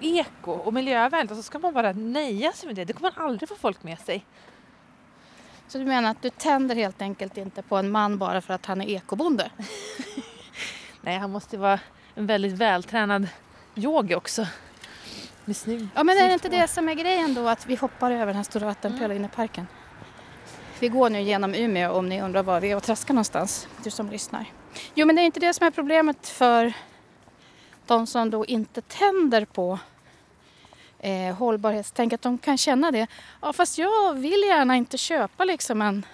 eko 0.00 0.52
och 0.52 0.74
miljövänligt 0.74 1.30
och 1.30 1.36
så 1.36 1.42
ska 1.42 1.58
man 1.58 1.74
bara 1.74 1.92
nöja 1.92 2.52
sig 2.52 2.66
med 2.66 2.76
det. 2.76 2.84
Det 2.84 2.92
kommer 2.92 3.12
man 3.16 3.26
aldrig 3.26 3.48
få 3.48 3.54
folk 3.54 3.82
med 3.82 3.98
sig. 3.98 4.24
Så 5.68 5.78
du 5.78 5.84
menar 5.84 6.10
att 6.10 6.22
du 6.22 6.30
tänder 6.30 6.76
helt 6.76 7.02
enkelt 7.02 7.36
inte 7.36 7.62
på 7.62 7.76
en 7.76 7.90
man 7.90 8.18
bara 8.18 8.40
för 8.40 8.54
att 8.54 8.66
han 8.66 8.80
är 8.80 8.88
ekobonde? 8.88 9.50
Nej, 11.00 11.18
han 11.18 11.30
måste 11.30 11.56
vara 11.56 11.80
en 12.14 12.26
väldigt 12.26 12.52
vältränad 12.52 13.28
yogi 13.74 14.14
också. 14.14 14.46
Med 15.44 15.56
snygg, 15.56 15.88
ja, 15.94 16.04
men 16.04 16.18
är 16.18 16.28
det 16.28 16.32
inte 16.32 16.48
det 16.48 16.68
som 16.68 16.88
är 16.88 16.94
grejen 16.94 17.34
då 17.34 17.48
att 17.48 17.66
vi 17.66 17.74
hoppar 17.74 18.10
över 18.10 18.26
den 18.26 18.36
här 18.36 18.42
stora 18.42 18.66
vattenpölen 18.66 19.16
mm. 19.16 19.24
i 19.24 19.28
parken? 19.28 19.66
Vi 20.80 20.88
går 20.88 21.10
nu 21.10 21.20
genom 21.20 21.54
Umeå 21.54 21.92
om 21.92 22.08
ni 22.08 22.22
undrar 22.22 22.42
var 22.42 22.60
vi 22.60 22.70
är 22.70 22.76
och 22.76 22.82
traskar 22.82 23.14
någonstans, 23.14 23.68
du 23.84 23.90
som 23.90 24.10
lyssnar. 24.10 24.44
Jo, 24.94 25.06
men 25.06 25.16
det 25.16 25.22
är 25.22 25.26
inte 25.26 25.40
det 25.40 25.54
som 25.54 25.66
är 25.66 25.70
problemet 25.70 26.28
för 26.28 26.72
de 27.88 28.06
som 28.06 28.30
då 28.30 28.46
inte 28.46 28.80
tänder 28.80 29.44
på 29.44 29.78
eh, 30.98 31.36
hållbarhetstänk, 31.36 32.12
att 32.12 32.22
de 32.22 32.38
kan 32.38 32.58
känna 32.58 32.90
det. 32.90 33.06
Ja, 33.40 33.52
fast 33.52 33.78
jag 33.78 34.14
vill 34.14 34.42
gärna 34.46 34.76
inte 34.76 34.98
köpa 34.98 35.44
liksom 35.44 35.82
en, 35.82 36.06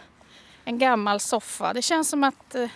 en 0.64 0.78
gammal 0.78 1.21
soffa. 1.21 1.73
Det 1.73 1.83
känns 1.83 2.09
som 2.09 2.25
att 2.25 2.54
eh, 2.54 2.69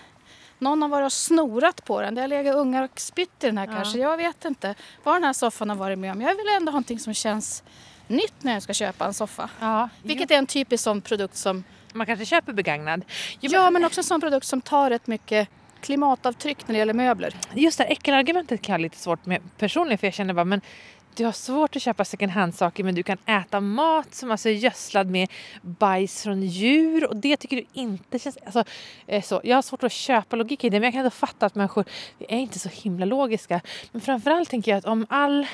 någon 0.58 0.82
har 0.82 0.88
varit 0.88 1.06
och 1.06 1.12
snorat 1.12 1.84
på 1.84 2.00
den. 2.00 2.14
Det 2.14 2.20
har 2.20 2.28
legat 2.28 2.54
ungar 2.54 2.82
och 2.82 3.00
spytt 3.00 3.44
i 3.44 3.46
den 3.46 3.58
här 3.58 3.66
ja. 3.66 3.72
kanske. 3.74 3.98
Jag 3.98 4.16
vet 4.16 4.44
inte 4.44 4.74
vad 5.04 5.14
den 5.14 5.24
här 5.24 5.32
soffan 5.32 5.68
har 5.68 5.76
varit 5.76 5.98
med 5.98 6.12
om. 6.12 6.20
Jag 6.20 6.36
vill 6.36 6.48
ändå 6.48 6.70
ha 6.70 6.72
någonting 6.72 6.98
som 6.98 7.14
känns 7.14 7.62
nytt 8.06 8.42
när 8.42 8.52
jag 8.52 8.62
ska 8.62 8.74
köpa 8.74 9.06
en 9.06 9.14
soffa. 9.14 9.50
Ja, 9.60 9.88
Vilket 10.02 10.30
är 10.30 10.34
en 10.34 10.46
typisk 10.46 10.84
sån 10.84 11.00
produkt 11.00 11.36
som 11.36 11.64
man 11.92 12.06
kanske 12.06 12.26
köper 12.26 12.52
begagnad. 12.52 13.04
Jo, 13.40 13.50
ja, 13.52 13.70
men 13.70 13.84
också 13.84 14.00
en 14.00 14.04
sån 14.04 14.20
produkt 14.20 14.46
som 14.46 14.60
tar 14.60 14.90
rätt 14.90 15.06
mycket 15.06 15.48
klimatavtryck 15.80 16.68
när 16.68 16.72
det 16.72 16.78
gäller 16.78 16.94
möbler. 16.94 17.34
Just 17.54 17.78
det 17.78 17.84
äckelargumentet 17.84 18.62
kan 18.62 18.72
jag 18.72 18.78
ha 18.78 18.82
lite 18.82 18.98
svårt 18.98 19.26
med 19.26 19.40
personligen 19.58 19.98
för 19.98 20.06
jag 20.06 20.14
känner 20.14 20.34
bara 20.34 20.44
men 20.44 20.60
du 21.18 21.24
har 21.24 21.32
svårt 21.32 21.76
att 21.76 21.82
köpa 21.82 22.04
second 22.04 22.32
hand-saker 22.32 22.84
men 22.84 22.94
du 22.94 23.02
kan 23.02 23.18
äta 23.26 23.60
mat 23.60 24.14
som 24.14 24.30
alltså 24.30 24.48
är 24.48 24.52
gödslad 24.52 25.10
med 25.10 25.28
bajs 25.62 26.22
från 26.22 26.42
djur 26.42 27.06
och 27.08 27.16
det 27.16 27.36
tycker 27.36 27.56
du 27.56 27.64
inte 27.72 28.18
känns... 28.18 28.38
Alltså, 28.44 28.64
eh, 29.06 29.22
så. 29.22 29.40
Jag 29.44 29.56
har 29.56 29.62
svårt 29.62 29.82
att 29.82 29.92
köpa 29.92 30.36
logik 30.36 30.64
i 30.64 30.68
det 30.68 30.80
men 30.80 30.84
jag 30.84 30.92
kan 30.92 31.00
ändå 31.00 31.10
fatta 31.10 31.46
att 31.46 31.54
människor 31.54 31.84
vi 32.18 32.26
är 32.28 32.38
inte 32.38 32.58
så 32.58 32.68
himla 32.68 33.06
logiska. 33.06 33.60
Men 33.92 34.00
framförallt 34.00 34.50
tänker 34.50 34.70
jag 34.70 34.78
att 34.78 34.84
om 34.84 35.06
all, 35.08 35.46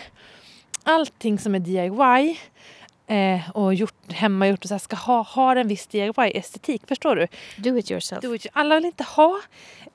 allting 0.82 1.38
som 1.38 1.54
är 1.54 1.58
DIY 1.58 2.38
eh, 3.06 3.50
och 3.50 3.74
gjort, 3.74 4.12
hemmagjort 4.12 4.64
och 4.64 4.68
så 4.68 4.74
här, 4.74 4.78
ska 4.78 4.96
ha, 4.96 5.22
ha 5.22 5.56
en 5.56 5.68
viss 5.68 5.86
DIY-estetik. 5.86 6.82
Förstår 6.86 7.16
du? 7.16 7.26
Do 7.56 7.78
it 7.78 7.90
yourself. 7.90 8.22
Do 8.22 8.34
it. 8.34 8.46
Alla 8.52 8.74
vill 8.74 8.84
inte 8.84 9.04
ha 9.04 9.40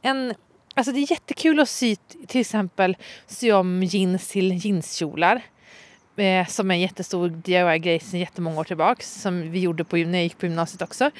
en... 0.01 0.33
Alltså 0.75 0.91
det 0.91 0.99
är 0.99 1.11
jättekul 1.11 1.59
att 1.59 1.69
sy 1.69 1.95
till 2.27 2.41
exempel 2.41 2.97
sy 3.27 3.51
om 3.51 3.83
jeans 3.83 4.27
till 4.27 4.65
jeanskjolar. 4.65 5.41
Eh, 6.15 6.47
som 6.47 6.71
är 6.71 6.75
en 6.75 6.81
jättestor 6.81 7.29
DIY-grej 7.29 7.99
sedan 7.99 8.19
jättemånga 8.19 8.59
år 8.59 8.63
tillbaka. 8.63 9.03
Som 9.03 9.51
vi 9.51 9.59
gjorde 9.59 9.83
på, 9.83 9.95
när 9.95 10.13
jag 10.13 10.23
gick 10.23 10.37
på 10.37 10.45
gymnasiet 10.45 10.81
också. 10.81 11.11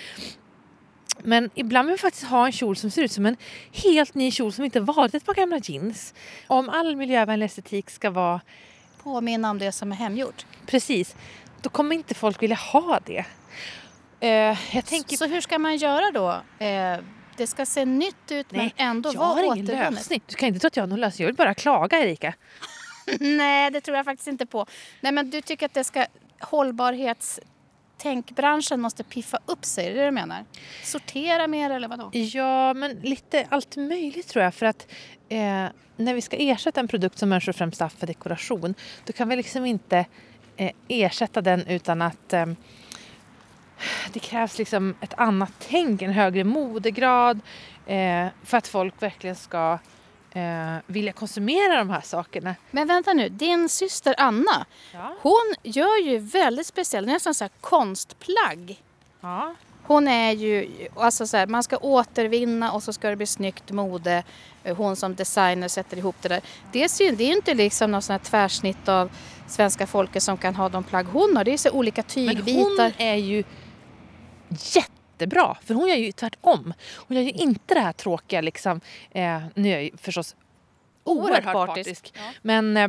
Men 1.24 1.50
ibland 1.55 1.86
vill 1.86 1.91
man 1.91 1.98
faktiskt 1.98 2.25
ha 2.25 2.46
en 2.46 2.51
kjol 2.51 2.75
som 2.75 2.91
ser 2.91 3.01
ut 3.01 3.12
som 3.12 3.25
en 3.25 3.38
helt 3.72 4.15
ny 4.15 4.31
kjol 4.31 4.53
som 4.53 4.65
inte 4.65 4.79
varit 4.79 5.13
ett 5.13 5.25
par 5.25 5.34
gamla 5.34 5.60
jeans. 5.63 6.13
Om 6.48 6.69
all 6.69 6.96
miljövänlig 6.96 7.46
estetik 7.46 7.89
ska 7.89 8.10
vara 8.10 8.41
Påminna 9.03 9.50
om 9.50 9.60
det 9.60 9.72
som 9.72 9.91
är 9.91 9.96
hemgjort. 9.96 10.46
precis, 10.65 11.15
då 11.61 11.69
kommer 11.69 11.95
inte 11.95 12.15
folk 12.15 12.43
vilja 12.43 12.55
ha 12.55 12.99
det. 13.05 13.25
Eh, 14.19 14.57
jag 14.75 14.85
tänker... 14.85 15.17
Så 15.17 15.25
hur 15.25 15.41
ska 15.41 15.59
man 15.59 15.77
göra 15.77 16.11
då? 16.11 16.41
Eh, 16.65 16.97
det 17.37 17.47
ska 17.47 17.65
se 17.65 17.85
nytt 17.85 18.31
ut 18.31 18.51
Nej, 18.51 18.73
men 18.77 18.87
ändå 18.87 19.09
jag 19.13 19.19
vara 19.19 19.27
har 19.27 19.43
ingen 19.43 19.65
återvunnet. 19.65 19.93
lösning. 19.93 20.21
Du 20.27 20.35
kan 20.35 20.47
inte 20.47 20.59
tro 20.59 20.67
att 20.67 20.75
jag 20.75 20.83
har 20.83 20.87
någon 20.87 20.99
lösning. 20.99 21.23
Jag 21.23 21.27
vill 21.27 21.35
bara 21.35 21.53
klaga 21.53 21.99
Erika. 21.99 22.33
Nej, 23.19 23.71
det 23.71 23.81
tror 23.81 23.97
jag 23.97 24.05
faktiskt 24.05 24.27
inte 24.27 24.45
på. 24.45 24.65
Nej, 25.01 25.11
men 25.11 25.29
du 25.29 25.41
tycker 25.41 25.65
att 25.65 25.73
det 25.73 25.83
ska 25.83 26.05
hållbarhetstänkbranschen 26.39 28.81
måste 28.81 29.03
piffa 29.03 29.39
upp 29.45 29.65
sig, 29.65 29.87
är 29.87 29.93
det 29.93 29.99
det 29.99 30.05
du 30.05 30.11
menar? 30.11 30.45
Sortera 30.83 31.47
mer 31.47 31.69
eller 31.69 31.87
vadå? 31.87 32.09
Ja, 32.13 32.73
men 32.73 32.91
lite 32.91 33.47
allt 33.49 33.75
möjligt 33.75 34.27
tror 34.27 34.43
jag. 34.43 34.53
För 34.53 34.65
att 34.65 34.87
eh, 35.29 35.65
när 35.95 36.13
vi 36.13 36.21
ska 36.21 36.37
ersätta 36.37 36.79
en 36.79 36.87
produkt 36.87 37.19
som 37.19 37.29
människor 37.29 37.53
främst 37.53 37.81
haft 37.81 37.99
för 37.99 38.07
dekoration 38.07 38.75
då 39.05 39.13
kan 39.13 39.29
vi 39.29 39.35
liksom 39.35 39.65
inte 39.65 40.05
ersätta 40.87 41.41
den 41.41 41.67
utan 41.67 42.01
att 42.01 42.33
eh, 42.33 42.45
det 44.13 44.19
krävs 44.19 44.57
liksom 44.57 44.95
ett 45.01 45.13
annat 45.17 45.51
tänk, 45.59 46.01
en 46.01 46.11
högre 46.13 46.43
modegrad 46.43 47.39
eh, 47.85 48.27
för 48.43 48.57
att 48.57 48.67
folk 48.67 49.01
verkligen 49.01 49.35
ska 49.35 49.79
eh, 50.31 50.75
vilja 50.85 51.11
konsumera 51.13 51.77
de 51.77 51.89
här 51.89 52.01
sakerna. 52.01 52.55
Men 52.71 52.87
vänta 52.87 53.13
nu, 53.13 53.29
din 53.29 53.69
syster 53.69 54.15
Anna, 54.17 54.65
Ja. 54.93 55.15
hon 55.21 55.53
gör 55.63 56.01
ju 56.03 56.17
väldigt 56.17 56.67
speciellt, 56.67 57.07
nästan 57.07 57.33
så 57.33 57.43
här 57.43 57.51
konstplagg. 57.61 58.81
ja. 59.21 59.55
Hon 59.83 60.07
är 60.07 60.31
ju, 60.31 60.69
alltså 60.95 61.27
så 61.27 61.37
här, 61.37 61.47
man 61.47 61.63
ska 61.63 61.77
återvinna 61.77 62.71
och 62.71 62.83
så 62.83 62.93
ska 62.93 63.09
det 63.09 63.15
bli 63.15 63.25
snyggt 63.25 63.71
mode. 63.71 64.23
Hon 64.77 64.95
som 64.95 65.15
designer 65.15 65.67
sätter 65.67 65.97
ihop 65.97 66.15
det 66.21 66.29
där. 66.29 66.41
Det 66.71 66.83
är 66.83 67.01
ju 67.03 67.11
det 67.11 67.23
är 67.23 67.27
ju 67.27 67.33
inte 67.33 67.53
liksom 67.53 67.91
någon 67.91 68.01
sån 68.01 68.13
här 68.13 68.19
tvärsnitt 68.19 68.87
av 68.89 69.09
svenska 69.51 69.88
folket 69.88 70.24
som 70.24 70.38
kan 70.38 70.56
ha 70.56 70.70
de 70.70 70.84
plagg 70.84 71.06
hon 71.06 71.38
har. 71.38 71.44
Det 71.44 71.53
är 71.53 71.58
så 71.58 71.72
olika 71.72 72.03
Men 72.15 72.27
hon 72.27 72.36
tygbitar. 72.46 72.94
är 72.98 73.15
ju 73.15 73.44
jättebra. 74.50 75.58
För 75.65 75.74
hon 75.74 75.88
gör 75.89 75.96
ju 75.96 76.12
tvärtom. 76.12 76.74
Hon 76.96 77.18
gör 77.18 77.24
ju 77.24 77.32
inte 77.32 77.74
det 77.74 77.79
här 77.79 77.94
tråkiga 77.94 78.41
liksom. 78.41 78.82
Eh, 79.12 79.41
nu 79.56 79.70
är 79.70 79.74
jag 79.74 79.84
ju 79.84 79.98
förstås 79.98 80.36
oerhört, 81.03 81.29
Oerhört 81.46 81.53
partisk. 81.53 81.89
partisk. 81.89 82.13
Ja. 82.15 82.22
Men 82.41 82.77
eh, 82.77 82.88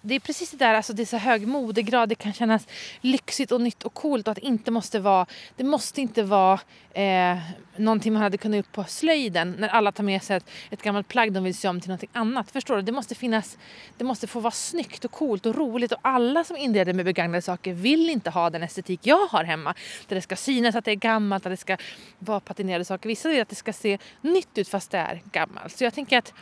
det 0.00 0.14
är 0.14 0.20
precis 0.20 0.50
det 0.50 0.56
där, 0.56 0.74
alltså 0.74 0.92
det 0.92 1.02
är 1.02 1.06
så 1.06 1.16
hög 1.16 1.46
modegrad, 1.48 2.08
det 2.08 2.14
kan 2.14 2.32
kännas 2.32 2.66
lyxigt 3.00 3.52
och 3.52 3.60
nytt 3.60 3.82
och 3.82 3.94
coolt 3.94 4.28
och 4.28 4.32
att 4.32 4.36
det 4.36 4.46
inte 4.46 4.70
måste 4.70 5.00
vara, 5.00 5.26
det 5.56 5.64
måste 5.64 6.00
inte 6.00 6.22
vara 6.22 6.60
eh, 6.92 7.38
någonting 7.76 8.12
man 8.12 8.22
hade 8.22 8.38
kunnat 8.38 8.56
gjort 8.56 8.72
på 8.72 8.84
slöjden 8.84 9.56
när 9.58 9.68
alla 9.68 9.92
tar 9.92 10.04
med 10.04 10.22
sig 10.22 10.36
ett, 10.36 10.50
ett 10.70 10.82
gammalt 10.82 11.08
plagg 11.08 11.32
de 11.32 11.44
vill 11.44 11.54
sy 11.54 11.68
om 11.68 11.80
till 11.80 11.88
någonting 11.88 12.10
annat. 12.12 12.50
Förstår 12.50 12.76
du? 12.76 12.82
Det 12.82 12.92
måste 12.92 13.14
finnas, 13.14 13.58
det 13.98 14.04
måste 14.04 14.26
få 14.26 14.40
vara 14.40 14.50
snyggt 14.50 15.04
och 15.04 15.10
coolt 15.10 15.46
och 15.46 15.54
roligt 15.54 15.92
och 15.92 15.98
alla 16.02 16.44
som 16.44 16.56
inreder 16.56 16.92
med 16.92 17.04
begagnade 17.04 17.42
saker 17.42 17.72
vill 17.72 18.10
inte 18.10 18.30
ha 18.30 18.50
den 18.50 18.62
estetik 18.62 19.00
jag 19.02 19.26
har 19.26 19.44
hemma. 19.44 19.74
Där 20.08 20.16
det 20.16 20.22
ska 20.22 20.36
synas 20.36 20.74
att 20.74 20.84
det 20.84 20.90
är 20.90 20.94
gammalt, 20.94 21.46
att 21.46 21.52
det 21.52 21.56
ska 21.56 21.76
vara 22.18 22.40
patinerade 22.40 22.84
saker. 22.84 23.08
Vissa 23.08 23.28
vill 23.28 23.42
att 23.42 23.48
det 23.48 23.54
ska 23.54 23.72
se 23.72 23.98
nytt 24.20 24.58
ut 24.58 24.68
fast 24.68 24.90
det 24.90 24.98
är 24.98 25.22
gammalt. 25.32 25.76
Så 25.76 25.84
jag 25.84 25.94
tänker 25.94 26.18
att 26.18 26.32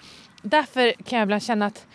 därför 0.42 0.92
kan 0.92 1.18
jag 1.18 1.26
ibland 1.26 1.42
känna 1.42 1.66
att 1.66 1.86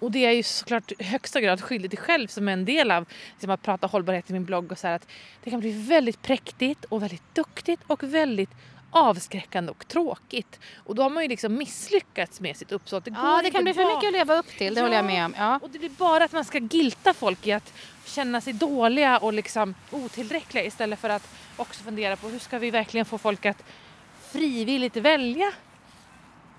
och 0.00 0.10
det 0.10 0.26
är 0.26 0.32
ju 0.32 0.42
såklart 0.42 0.92
i 0.98 1.04
högsta 1.04 1.40
grad 1.40 1.60
skyldig 1.60 1.90
till 1.90 1.98
själv 1.98 2.28
som 2.28 2.48
är 2.48 2.52
en 2.52 2.64
del 2.64 2.90
av 2.90 3.06
liksom 3.32 3.50
att 3.50 3.62
prata 3.62 3.86
hållbarhet 3.86 4.30
i 4.30 4.32
min 4.32 4.44
blogg 4.44 4.72
och 4.72 4.78
så 4.78 4.86
här 4.86 4.94
att 4.94 5.08
det 5.44 5.50
kan 5.50 5.60
bli 5.60 5.70
väldigt 5.88 6.22
präktigt 6.22 6.84
och 6.84 7.02
väldigt 7.02 7.34
duktigt 7.34 7.80
och 7.86 8.02
väldigt 8.02 8.50
avskräckande 8.90 9.70
och 9.70 9.88
tråkigt. 9.88 10.60
Och 10.76 10.94
då 10.94 11.02
har 11.02 11.10
man 11.10 11.22
ju 11.22 11.28
liksom 11.28 11.54
misslyckats 11.54 12.40
med 12.40 12.56
sitt 12.56 12.72
uppsåt. 12.72 13.04
Det 13.04 13.10
Ja, 13.16 13.40
det 13.44 13.50
kan 13.50 13.64
bli 13.64 13.74
för 13.74 13.84
bara- 13.84 13.94
mycket 13.94 14.08
att 14.08 14.12
leva 14.12 14.34
upp 14.34 14.46
till, 14.58 14.74
det 14.74 14.80
håller 14.80 14.96
jag 14.96 15.04
med 15.04 15.24
om. 15.24 15.34
Ja. 15.38 15.58
och 15.62 15.70
det 15.70 15.78
blir 15.78 15.88
bara 15.90 16.24
att 16.24 16.32
man 16.32 16.44
ska 16.44 16.58
gilta 16.58 17.14
folk 17.14 17.46
i 17.46 17.52
att 17.52 17.72
känna 18.04 18.40
sig 18.40 18.52
dåliga 18.52 19.18
och 19.18 19.32
liksom 19.32 19.74
otillräckliga 19.90 20.64
istället 20.64 20.98
för 20.98 21.08
att 21.10 21.28
också 21.56 21.82
fundera 21.84 22.16
på 22.16 22.28
hur 22.28 22.38
ska 22.38 22.58
vi 22.58 22.70
verkligen 22.70 23.06
få 23.06 23.18
folk 23.18 23.46
att 23.46 23.64
frivilligt 24.32 24.96
välja 24.96 25.52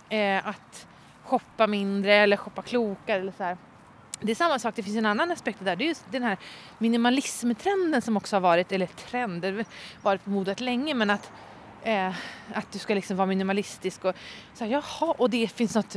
eh, 0.10 0.48
att 0.48 0.88
shoppa 1.30 1.68
mindre 1.68 2.14
eller 2.16 2.38
shoppa 2.38 2.62
klokare 2.62 3.20
eller 3.20 3.34
så 3.38 3.44
här. 3.44 3.58
Det 4.22 4.32
är 4.32 4.36
samma 4.36 4.60
sak, 4.60 4.76
det 4.76 4.84
finns 4.84 4.98
en 4.98 5.06
annan 5.06 5.32
aspekt 5.32 5.60
där. 5.62 5.76
Det 5.76 5.84
är 5.84 5.88
just 5.88 6.12
den 6.12 6.24
här 6.24 6.38
minimalismtrenden 6.78 8.02
som 8.02 8.18
också 8.18 8.36
har 8.36 8.42
varit, 8.42 8.72
eller 8.72 8.86
trend, 8.86 9.66
varit 10.02 10.24
på 10.24 10.30
modet 10.30 10.60
länge 10.60 10.94
men 10.94 11.10
att, 11.10 11.32
eh, 11.84 12.14
att 12.54 12.72
du 12.72 12.80
ska 12.80 12.94
liksom 12.94 13.18
vara 13.18 13.28
minimalistisk 13.28 14.06
och 14.06 14.16
så 14.54 14.64
här, 14.64 14.72
jaha, 14.72 15.16
och 15.18 15.30
det 15.30 15.48
finns 15.48 15.76
något 15.76 15.96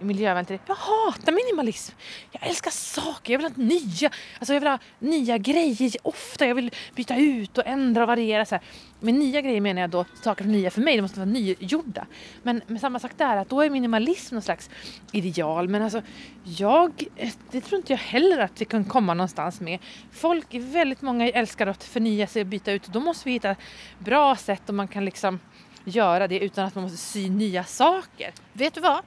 miljövänligt. 0.00 0.62
Jag 0.66 0.74
hatar 0.74 1.32
minimalism. 1.32 1.94
Jag 2.32 2.46
älskar 2.46 2.70
saker, 2.70 3.32
jag 3.32 3.38
vill 3.38 3.52
ha 3.52 3.62
nya, 3.62 4.10
alltså 4.38 4.54
jag 4.54 4.60
vill 4.60 4.68
ha 4.68 4.78
nya 4.98 5.38
grejer 5.38 5.92
ofta. 6.02 6.46
Jag 6.46 6.54
vill 6.54 6.70
byta 6.94 7.16
ut 7.16 7.58
och 7.58 7.66
ändra 7.66 8.02
och 8.02 8.08
variera 8.08 8.44
så 8.44 8.54
här. 8.54 8.64
Med 9.00 9.14
nya 9.14 9.40
grejer 9.40 9.60
menar 9.60 9.80
jag 9.80 9.90
då 9.90 10.04
saker 10.22 10.44
som 10.44 10.52
är 10.52 10.56
nya 10.56 10.70
för 10.70 10.80
mig, 10.80 10.96
de 10.96 11.02
måste 11.02 11.18
vara 11.20 11.30
nygjorda. 11.30 12.06
Men 12.42 12.62
med 12.66 12.80
samma 12.80 12.98
sak 12.98 13.10
där, 13.16 13.36
att 13.36 13.48
då 13.48 13.60
är 13.60 13.70
minimalism 13.70 14.34
någon 14.34 14.42
slags 14.42 14.70
ideal. 15.12 15.68
Men 15.68 15.82
alltså, 15.82 16.02
jag, 16.44 17.04
det 17.50 17.60
tror 17.60 17.76
inte 17.78 17.92
jag 17.92 17.98
heller 17.98 18.38
att 18.38 18.60
vi 18.60 18.64
kan 18.64 18.84
komma 18.84 19.14
någonstans 19.14 19.60
med. 19.60 19.78
Folk, 20.12 20.46
väldigt 20.50 21.02
många 21.02 21.28
älskar 21.28 21.66
att 21.66 21.84
förnya 21.84 22.26
sig 22.26 22.42
och 22.42 22.46
byta 22.46 22.72
ut. 22.72 22.86
Då 22.86 23.00
måste 23.00 23.28
vi 23.28 23.32
hitta 23.32 23.56
bra 23.98 24.36
sätt 24.36 24.68
och 24.68 24.74
man 24.74 24.88
kan 24.88 25.04
liksom 25.04 25.40
göra 25.84 26.28
det 26.28 26.38
utan 26.38 26.64
att 26.64 26.74
man 26.74 26.84
måste 26.84 26.98
sy 26.98 27.30
nya 27.30 27.64
saker. 27.64 28.32
Vet 28.52 28.74
du 28.74 28.80
vad? 28.80 29.00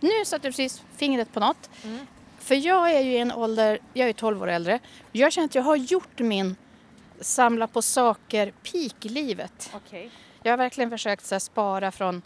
Nu 0.00 0.24
satte 0.24 0.48
du 0.48 0.52
precis 0.52 0.82
fingret 0.96 1.32
på 1.32 1.40
något. 1.40 1.70
Mm. 1.84 2.06
För 2.38 2.54
jag 2.54 2.90
är 2.92 3.00
ju 3.00 3.12
i 3.12 3.18
en 3.18 3.32
ålder, 3.32 3.78
jag 3.92 4.08
är 4.08 4.12
12 4.12 4.42
år 4.42 4.48
äldre. 4.48 4.78
Jag 5.12 5.32
känner 5.32 5.44
att 5.48 5.54
jag 5.54 5.62
har 5.62 5.76
gjort 5.76 6.18
min 6.18 6.56
samla 7.20 7.66
på 7.66 7.82
saker 7.82 8.52
peak 8.62 9.04
i 9.04 9.08
livet. 9.08 9.70
Okej. 9.74 10.10
Jag 10.42 10.52
har 10.52 10.56
verkligen 10.56 10.90
försökt 10.90 11.26
så 11.26 11.34
här, 11.34 11.40
spara 11.40 11.92
från 11.92 12.22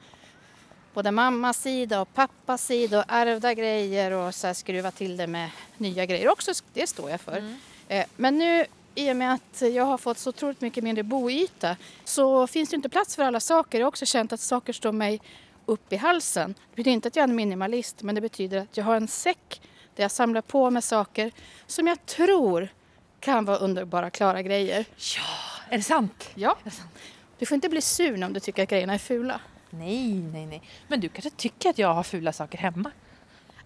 både 0.94 1.10
mammas 1.10 1.62
sida 1.62 2.00
och 2.00 2.14
pappas 2.14 2.66
sida 2.66 2.98
och 2.98 3.04
ärvda 3.08 3.54
grejer 3.54 4.10
och 4.10 4.34
så 4.34 4.46
här, 4.46 4.54
skruva 4.54 4.90
till 4.90 5.16
det 5.16 5.26
med 5.26 5.50
nya 5.76 6.06
grejer 6.06 6.28
också. 6.28 6.52
Det 6.72 6.86
står 6.86 7.10
jag 7.10 7.20
för. 7.20 7.36
Mm. 7.38 7.56
Eh, 7.88 8.04
Men 8.16 8.38
nu 8.38 8.66
i 8.94 9.12
och 9.12 9.16
med 9.16 9.34
att 9.34 9.62
jag 9.62 9.84
har 9.84 9.98
fått 9.98 10.18
så 10.18 10.28
otroligt 10.30 10.60
mycket 10.60 10.84
mindre 10.84 11.02
boyta 11.02 11.76
så 12.04 12.46
finns 12.46 12.70
det 12.70 12.76
inte 12.76 12.88
plats 12.88 13.16
för 13.16 13.22
alla 13.22 13.40
saker. 13.40 13.78
Jag 13.78 13.84
har 13.84 13.88
också 13.88 14.06
känt 14.06 14.32
att 14.32 14.40
saker 14.40 14.72
står 14.72 14.92
mig 14.92 15.20
upp 15.66 15.92
i 15.92 15.96
halsen. 15.96 16.54
Det 16.70 16.76
betyder 16.76 16.90
inte 16.90 17.08
att 17.08 17.16
jag 17.16 17.22
är 17.22 17.28
en 17.28 17.36
minimalist 17.36 18.02
men 18.02 18.14
det 18.14 18.20
betyder 18.20 18.58
att 18.58 18.76
jag 18.76 18.84
har 18.84 18.96
en 18.96 19.08
säck 19.08 19.60
där 19.94 20.04
jag 20.04 20.10
samlar 20.10 20.40
på 20.40 20.70
mig 20.70 20.82
saker 20.82 21.32
som 21.66 21.86
jag 21.86 22.06
tror 22.06 22.68
kan 23.20 23.44
vara 23.44 23.56
underbara 23.56 24.10
klara 24.10 24.42
grejer. 24.42 24.84
Ja, 25.16 25.22
är 25.68 25.76
det 25.76 25.82
sant? 25.82 26.30
Ja. 26.34 26.50
Är 26.50 26.64
det 26.64 26.70
sant? 26.70 26.90
Du 27.38 27.46
får 27.46 27.54
inte 27.54 27.68
bli 27.68 27.80
sur 27.80 28.24
om 28.24 28.32
du 28.32 28.40
tycker 28.40 28.62
att 28.62 28.68
grejerna 28.68 28.94
är 28.94 28.98
fula. 28.98 29.40
Nej, 29.70 30.14
nej, 30.14 30.46
nej. 30.46 30.62
Men 30.88 31.00
du 31.00 31.08
kanske 31.08 31.30
tycker 31.30 31.70
att 31.70 31.78
jag 31.78 31.94
har 31.94 32.02
fula 32.02 32.32
saker 32.32 32.58
hemma? 32.58 32.90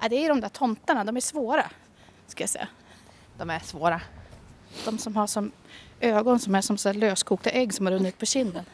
Ja, 0.01 0.09
det 0.09 0.25
är 0.25 0.29
de 0.29 0.41
där 0.41 0.49
tomtarna, 0.49 1.05
de 1.05 1.17
är 1.17 1.21
svåra. 1.21 1.71
Ska 2.27 2.43
jag 2.43 2.51
säga. 2.51 2.69
De 3.39 3.51
är 3.51 3.59
svåra. 3.59 4.01
De 4.85 4.99
som 4.99 5.17
har 5.17 5.27
som 5.27 5.53
ögon 6.01 6.39
som 6.39 6.55
är 6.55 6.61
som 6.61 6.79
så 6.79 6.93
löskokta 6.93 7.51
ägg 7.51 7.75
som 7.75 7.87
har 7.87 7.93
runnit 7.93 8.19
på 8.19 8.27
kinden. 8.27 8.65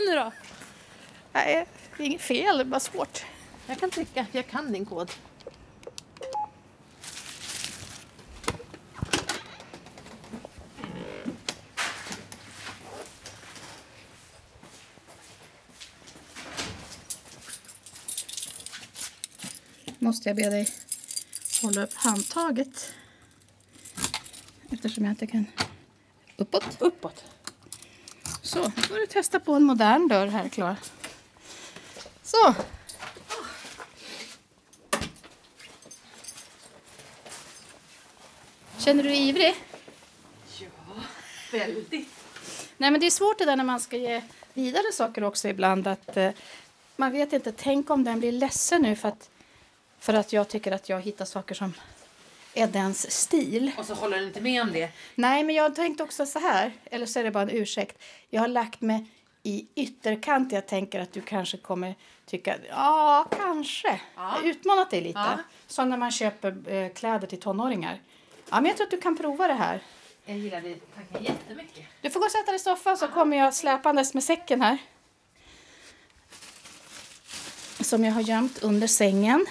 Det 0.00 0.06
nu 0.06 0.16
då? 0.16 0.32
Nej, 1.32 1.66
det 1.96 2.02
är 2.02 2.06
inget 2.06 2.20
fel, 2.20 2.56
det 2.56 2.62
är 2.62 2.64
bara 2.64 2.80
svårt. 2.80 3.24
Jag 3.66 3.78
kan 3.78 3.90
trycka, 3.90 4.26
jag 4.32 4.46
kan 4.46 4.72
din 4.72 4.84
kod. 4.84 5.10
Måste 19.98 20.28
jag 20.28 20.36
be 20.36 20.50
dig 20.50 20.68
hålla 21.62 21.82
upp 21.82 21.94
handtaget. 21.94 22.92
Eftersom 24.70 25.04
jag 25.04 25.12
inte 25.12 25.26
kan... 25.26 25.46
Uppåt. 26.36 26.76
Uppåt. 26.78 27.24
Så, 28.52 28.62
nu 28.76 28.82
får 28.82 28.94
du 28.94 29.06
testa 29.06 29.40
på 29.40 29.54
en 29.54 29.62
modern 29.62 30.08
dörr 30.08 30.26
här, 30.26 30.48
Klara. 30.48 30.76
Så. 32.22 32.54
Känner 38.78 39.02
du 39.02 39.08
dig 39.08 39.28
ivrig? 39.28 39.54
Ja, 40.58 40.68
väldigt. 41.52 42.08
Nej, 42.76 42.90
men 42.90 43.00
det 43.00 43.06
är 43.06 43.10
svårt 43.10 43.38
det 43.38 43.44
där 43.44 43.56
när 43.56 43.64
man 43.64 43.80
ska 43.80 43.96
ge 43.96 44.22
vidare 44.54 44.92
saker 44.92 45.24
också 45.24 45.48
ibland. 45.48 45.86
Att 45.86 46.16
eh, 46.16 46.30
Man 46.96 47.12
vet 47.12 47.32
inte, 47.32 47.52
tänk 47.52 47.90
om 47.90 48.04
den 48.04 48.18
blir 48.18 48.32
ledsen 48.32 48.82
nu 48.82 48.96
för 48.96 49.08
att, 49.08 49.30
för 49.98 50.14
att 50.14 50.32
jag 50.32 50.48
tycker 50.48 50.72
att 50.72 50.88
jag 50.88 51.00
hittar 51.00 51.24
saker 51.24 51.54
som 51.54 51.74
är 52.54 52.66
dens 52.66 53.10
stil. 53.10 53.72
Och 53.78 53.84
så 53.84 53.94
håller 53.94 54.16
den 54.16 54.26
inte 54.26 54.40
med 54.40 54.62
om 54.62 54.72
det. 54.72 54.90
Nej, 55.14 55.44
men 55.44 55.54
jag 55.54 55.74
tänkte 55.74 56.02
också 56.02 56.26
så 56.26 56.38
här, 56.38 56.72
eller 56.84 57.06
så 57.06 57.18
är 57.18 57.24
det 57.24 57.30
bara 57.30 57.42
en 57.42 57.50
ursäkt. 57.50 58.02
Jag 58.30 58.40
har 58.40 58.48
lagt 58.48 58.80
mig 58.80 59.06
i 59.42 59.66
ytterkant. 59.74 60.52
Jag 60.52 60.66
tänker 60.66 61.00
att 61.00 61.12
du 61.12 61.20
kanske 61.20 61.56
kommer 61.56 61.94
tycka, 62.26 62.56
ja, 62.68 63.26
kanske. 63.36 64.00
Ja. 64.16 64.36
Jag 64.36 64.46
utmanat 64.46 64.90
dig 64.90 65.00
lite. 65.00 65.18
Ja. 65.18 65.38
Som 65.66 65.90
när 65.90 65.96
man 65.96 66.10
köper 66.10 66.72
eh, 66.72 66.92
kläder 66.92 67.26
till 67.26 67.40
tonåringar. 67.40 68.00
Ja, 68.50 68.60
men 68.60 68.66
jag 68.66 68.76
tror 68.76 68.86
att 68.86 68.90
du 68.90 69.00
kan 69.00 69.16
prova 69.16 69.46
det 69.46 69.54
här. 69.54 69.82
Jag 70.24 70.38
gillade 70.38 70.76
tanken 70.94 71.24
jättemycket. 71.24 71.84
Du 72.00 72.10
får 72.10 72.20
gå 72.20 72.26
och 72.26 72.32
sätta 72.32 72.46
dig 72.46 72.56
i 72.56 72.58
soffan 72.58 72.96
så 72.96 73.08
kommer 73.08 73.36
jag 73.36 73.54
släpandes 73.54 74.14
med 74.14 74.24
säcken 74.24 74.60
här. 74.60 74.78
Som 77.80 78.04
jag 78.04 78.12
har 78.12 78.20
gömt 78.20 78.62
under 78.62 78.86
sängen 78.86 79.46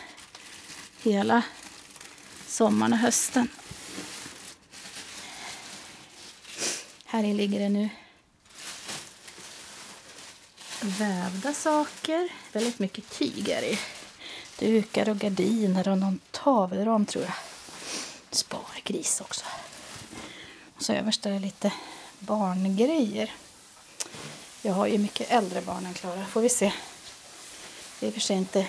hela 1.03 1.44
sommaren 2.60 2.94
och 2.94 3.00
hösten. 3.00 3.48
Här 7.06 7.24
i 7.24 7.34
ligger 7.34 7.60
det 7.60 7.70
nu 7.70 7.89
vävda 10.82 11.54
saker. 11.54 12.30
Väldigt 12.51 12.80
mycket 12.80 13.10
tyg 13.10 13.50
är 13.50 13.62
det 13.62 13.72
i. 13.72 13.80
Dukar 14.60 15.10
och 15.10 15.18
gardiner 15.18 15.88
och 15.88 15.98
någon 15.98 16.20
tavelram 16.32 17.06
tror 17.06 17.24
jag. 17.24 17.34
Spargris 18.32 19.22
också. 19.22 19.46
Och 20.75 20.84
så 20.84 20.94
överst 20.94 21.25
är 21.25 21.32
det 21.32 21.39
lite 21.39 21.74
barngrejer. 22.20 23.32
Jag 24.62 24.74
har 24.74 24.88
ju 24.88 24.98
mycket 24.98 25.32
äldre 25.32 25.62
barn 25.62 25.86
än 25.86 25.94
Klara. 25.94 26.25
Får 26.25 26.42
vi 26.42 26.50
se. 26.50 26.74
Det 28.00 28.06
är 28.06 28.08
i 28.08 28.10
och 28.10 28.13
för 28.13 28.22
sig 28.22 28.38
inte 28.38 28.68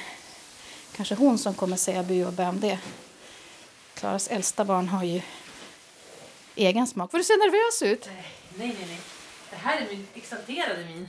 kanske 0.97 1.15
hon 1.15 1.39
som 1.39 1.55
kommer 1.55 1.77
säga 1.77 2.03
bu 2.03 2.25
och 2.25 2.33
bä 2.33 2.49
om 2.49 2.61
det. 2.61 2.79
Klaras 4.01 4.29
äldsta 4.29 4.65
barn 4.65 4.89
har 4.89 5.05
ju 5.05 5.21
egen 6.55 6.87
smak. 6.87 7.11
Får 7.11 7.19
du 7.19 7.25
se 7.25 7.33
nervös 7.33 7.83
ut? 7.93 8.07
Nej, 8.07 8.25
nej, 8.57 8.77
nej. 8.79 8.87
nej. 8.89 9.01
Det 9.51 9.57
här 9.57 9.77
är 9.81 9.87
min 9.89 10.07
exalterade 10.15 10.85
min. 10.85 11.09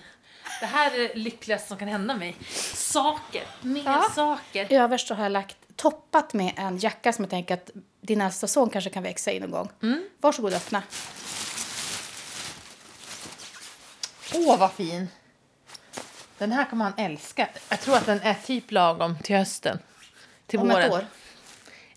Det 0.60 0.66
här 0.66 0.92
är 0.96 1.00
det 1.00 1.16
lyckligaste 1.16 1.68
som 1.68 1.78
kan 1.78 1.88
hända 1.88 2.16
mig. 2.16 2.36
Saker. 2.74 3.44
Mer 3.62 3.84
Ja. 3.86 4.12
saker. 4.16 4.68
Överst 4.74 5.08
så 5.08 5.14
har 5.16 5.24
jag 5.24 5.32
lagt 5.32 5.58
toppat 5.76 6.34
med 6.34 6.54
en 6.58 6.78
jacka 6.78 7.14
som 7.14 7.24
jag 7.24 7.30
tänker 7.30 7.54
att 7.54 7.70
din 8.02 8.22
äldsta 8.22 8.48
son 8.48 8.70
kanske 8.70 8.90
kan 8.90 9.04
växa 9.04 9.32
i 9.32 9.40
någon 9.40 9.52
gång. 9.52 9.70
Mm. 9.82 10.10
Varsågod 10.22 10.54
öppna. 10.54 10.84
Åh, 14.34 14.58
vad 14.60 14.72
fin! 14.72 15.08
Den 16.38 16.52
här 16.52 16.66
kommer 16.66 16.86
han 16.86 16.94
älska. 16.98 17.50
Jag 17.70 17.82
tror 17.82 17.96
att 17.98 18.06
den 18.06 18.22
är 18.22 18.34
typ 18.46 18.72
lagom 18.72 19.18
till 19.24 19.36
hösten. 19.36 19.80
Till 20.48 20.60
Om 20.60 20.68
våren. 20.70 20.82
ett 20.84 20.92
år. 20.92 21.06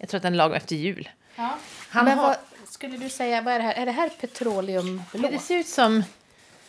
Jag 0.05 0.09
tror 0.09 0.19
att 0.19 0.23
den 0.23 0.33
är 0.33 0.37
lagom 0.37 0.57
efter 0.57 0.77
jul. 0.77 1.09
Ja. 1.37 1.59
Han 1.89 2.05
Men 2.05 2.19
har- 2.19 2.27
vad 2.27 2.37
skulle 2.69 2.97
du 2.97 3.09
säga, 3.09 3.43
vad 3.43 3.55
är 3.55 3.59
det 3.59 3.65
här? 3.65 3.75
Är 3.75 3.87
det 3.87 3.93
här 3.93 4.09
petroleumblå? 4.09 5.29
Det 5.31 5.39
ser 5.39 5.59
ut 5.59 5.67
som 5.69 6.03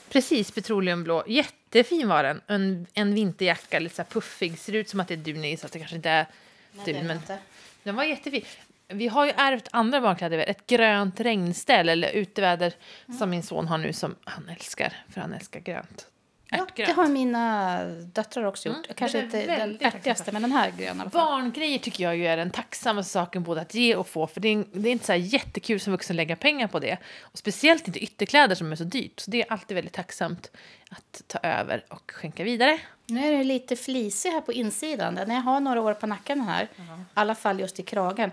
precis 0.10 0.52
petroleumblå. 0.52 1.24
Jättefin 1.28 2.08
var 2.08 2.24
den. 2.24 2.42
En, 2.48 2.88
en 2.94 3.16
vinterjacka, 3.16 3.80
lite 3.80 3.96
så 3.96 4.04
puffig. 4.04 4.60
Ser 4.60 4.74
ut 4.74 4.90
som 4.90 5.00
att 5.00 5.08
det 5.08 5.14
är 5.14 5.18
dun 5.18 5.46
i, 5.46 5.58
så 5.58 5.66
att 5.66 5.72
det 5.72 5.80
kanske 5.80 5.96
inte 5.96 6.10
är 6.10 6.26
Nej, 6.72 6.94
dun. 6.94 7.08
Men 7.08 7.18
inte. 7.18 7.38
den 7.84 7.96
var 7.96 8.04
jättefin. 8.04 8.46
Vi 8.88 9.08
har 9.08 9.26
ju 9.26 9.32
ärvt 9.38 9.68
andra 9.72 10.02
barnkläder. 10.02 10.38
Ett 10.38 10.68
grönt 10.68 11.20
regnställ 11.20 11.90
eller 11.90 12.10
uteväder 12.12 12.74
som 13.20 13.30
min 13.30 13.44
son 13.44 13.68
har 13.68 13.78
nu 13.78 13.94
som 13.94 14.16
han 14.24 14.50
älskar. 14.50 14.94
För 15.14 15.22
han 15.22 15.34
älskar 15.34 15.60
grönt. 15.60 16.08
Ja, 16.50 16.58
Ärtgrönt. 16.58 16.90
det 16.90 16.94
har 17.02 17.08
mina 17.08 17.84
döttrar 17.86 18.44
också 18.44 18.70
gjort. 18.70 18.76
Mm, 18.86 18.96
Kanske 18.96 19.20
inte 19.20 19.46
den 19.46 19.78
ärtigaste, 19.82 20.32
men 20.32 20.42
den 20.42 20.52
här 20.52 20.72
gröna. 20.78 21.06
Barngrejer 21.06 21.80
tycker 21.80 22.04
jag 22.04 22.18
ju 22.18 22.28
är 22.28 22.38
den 22.38 22.50
tacksammaste 22.52 23.12
saken 23.12 23.44
både 23.44 23.62
att 23.62 23.74
ge 23.74 23.96
och 23.96 24.08
få. 24.08 24.28
För 24.28 24.40
det 24.42 24.48
är, 24.48 24.66
det 24.72 24.90
är 24.90 24.92
inte 24.92 25.06
så 25.06 25.12
här 25.12 25.20
jättekul 25.20 25.80
som 25.80 25.92
vuxen 25.92 26.16
lägga 26.16 26.36
pengar 26.36 26.68
på 26.68 26.80
det. 26.80 26.98
Och 27.22 27.38
speciellt 27.38 27.88
inte 27.88 28.00
ytterkläder 28.00 28.56
som 28.56 28.72
är 28.72 28.76
så 28.76 28.84
dyrt. 28.84 29.20
Så 29.20 29.32
det 29.32 29.42
är 29.42 29.52
alltid 29.54 29.76
väldigt 29.76 29.94
tacksamt 29.94 30.52
att 30.90 31.22
ta 31.28 31.40
över 31.44 31.86
och 31.90 32.12
skänka 32.12 32.44
vidare. 32.44 32.80
Nu 33.06 33.28
är 33.28 33.32
det 33.38 33.44
lite 33.44 33.76
flisig 33.76 34.30
här 34.30 34.42
på 34.42 34.54
insidan. 34.54 35.16
Den 35.16 35.30
jag 35.32 35.42
har 35.42 35.60
några 35.60 35.82
år 35.82 35.94
på 35.94 36.08
nacken 36.08 36.42
här, 36.42 36.64
i 36.64 36.68
alla 37.14 37.36
fall 37.36 37.60
just 37.60 37.80
i 37.80 37.84
kragen. 37.84 38.32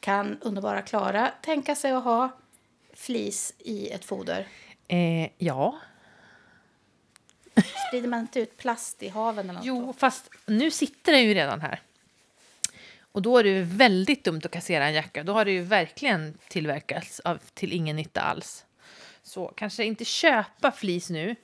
Kan 0.00 0.38
underbara 0.40 0.82
Klara 0.82 1.30
tänka 1.42 1.74
sig 1.76 1.92
att 1.92 2.04
ha 2.04 2.30
flis 2.94 3.54
i 3.58 3.88
ett 3.90 4.04
foder? 4.04 4.46
Eh, 4.88 5.28
ja. 5.38 5.78
Sprider 7.88 8.08
man 8.08 8.20
inte 8.20 8.40
ut 8.40 8.56
plast 8.56 9.02
i 9.02 9.08
haven 9.08 9.44
eller 9.44 9.52
något? 9.52 9.64
Jo, 9.66 9.86
då? 9.86 9.92
fast 9.92 10.30
nu 10.46 10.70
sitter 10.70 11.12
den 11.12 11.22
ju 11.22 11.34
redan 11.34 11.60
här. 11.60 11.82
Och 13.12 13.22
då 13.22 13.38
är 13.38 13.44
det 13.44 13.50
ju 13.50 13.62
väldigt 13.62 14.24
dumt 14.24 14.40
att 14.44 14.50
kassera 14.50 14.86
en 14.86 14.94
jacka. 14.94 15.22
Då 15.22 15.32
har 15.32 15.44
det 15.44 15.52
ju 15.52 15.62
verkligen 15.62 16.38
tillverkats 16.48 17.20
av, 17.20 17.38
till 17.54 17.72
ingen 17.72 17.96
nytta 17.96 18.20
alls. 18.20 18.64
Så 19.22 19.46
kanske 19.46 19.84
inte 19.84 20.04
köpa 20.04 20.72
flis 20.72 21.10
nu. 21.10 21.36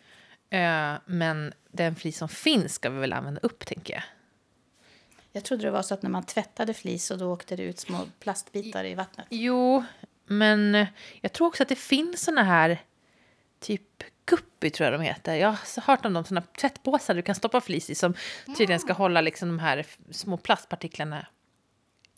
Eh, 0.51 0.95
men 1.07 1.53
den 1.73 1.97
flis 1.97 2.19
som 2.19 2.29
finns 2.29 2.75
ska 2.75 2.91
vi 2.91 2.99
väl 3.01 3.13
använda 3.13 3.41
upp, 3.41 3.67
tänker 3.67 3.95
jag. 3.95 4.03
Jag 5.33 5.45
trodde 5.45 5.63
det 5.63 5.71
var 5.71 5.83
så 5.83 5.95
att 5.95 6.03
när 6.03 6.11
man 6.11 6.27
tvättade 6.27 6.75
flis 6.75 7.11
och 7.11 7.19
då 7.19 7.33
åkte 7.33 7.57
det 7.57 7.63
ut 7.63 7.81
små 7.81 7.99
plastbitar 8.21 8.85
i 8.85 8.95
vattnet. 8.95 9.27
Jo, 9.31 9.85
men 10.27 10.87
jag 11.21 11.33
tror 11.33 11.47
också 11.47 11.63
att 11.63 11.69
det 11.69 11.77
finns 11.77 12.23
såna 12.23 12.43
här 12.43 12.83
typ 13.61 14.05
guppy 14.27 14.71
tror 14.71 14.91
jag 14.91 15.01
de 15.01 15.05
heter. 15.05 15.35
Jag 15.35 15.49
har 15.49 15.81
hört 15.81 16.05
om 16.05 16.13
dem, 16.13 16.25
såna 16.25 16.43
tvättpåsar 16.43 17.15
du 17.15 17.23
kan 17.23 17.35
stoppa 17.35 17.61
flis 17.61 17.91
i 17.91 17.95
som 17.95 18.15
tydligen 18.47 18.81
ska 18.81 18.93
hålla 18.93 19.21
liksom 19.21 19.49
de 19.49 19.59
här 19.59 19.87
små 20.11 20.37
plastpartiklarna 20.37 21.27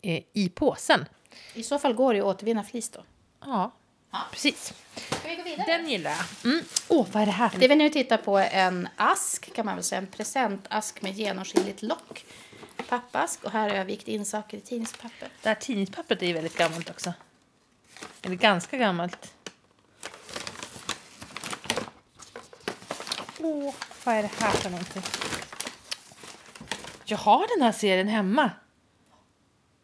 eh, 0.01 0.23
i 0.33 0.49
påsen. 0.49 1.05
I 1.53 1.63
så 1.63 1.79
fall 1.79 1.93
går 1.93 2.13
det 2.13 2.19
att 2.19 2.25
återvinna 2.25 2.63
flis 2.63 2.89
då. 2.89 3.03
Ja, 3.45 3.71
precis. 4.31 4.73
Ska 4.95 5.29
vi 5.29 5.35
gå 5.35 5.43
vidare? 5.43 5.65
Den 5.67 5.89
gillar 5.89 6.11
jag. 6.11 6.51
Mm. 6.51 6.65
Åh, 6.87 7.07
vad 7.11 7.21
är 7.21 7.25
det 7.25 7.31
här? 7.31 7.51
Det 7.59 7.67
vi 7.67 7.75
nu 7.75 7.89
tittar 7.89 8.17
på 8.17 8.37
är 8.37 8.49
en 8.51 8.87
ask, 8.95 9.53
kan 9.53 9.65
man 9.65 9.75
väl 9.75 9.83
säga. 9.83 10.01
En 10.01 10.07
presentask 10.07 11.01
med 11.01 11.13
genomskinligt 11.13 11.81
lock. 11.81 12.25
Pappask. 12.89 13.43
Och 13.43 13.51
här 13.51 13.69
har 13.69 13.75
jag 13.77 13.85
vikt 13.85 14.07
in 14.07 14.25
saker 14.25 14.57
i 14.57 14.61
tidningspapper. 14.61 15.29
Det 15.41 15.49
här 15.49 15.55
tidningspappret 15.55 16.21
är 16.21 16.27
ju 16.27 16.33
väldigt 16.33 16.57
gammalt 16.57 16.89
också. 16.89 17.13
Eller 18.21 18.35
ganska 18.35 18.77
gammalt. 18.77 19.33
Åh, 23.41 23.73
vad 24.03 24.15
är 24.15 24.21
det 24.21 24.31
här 24.39 24.51
för 24.51 24.69
någonting? 24.69 25.01
Jag 27.05 27.17
har 27.17 27.57
den 27.57 27.65
här 27.65 27.71
serien 27.71 28.07
hemma. 28.07 28.51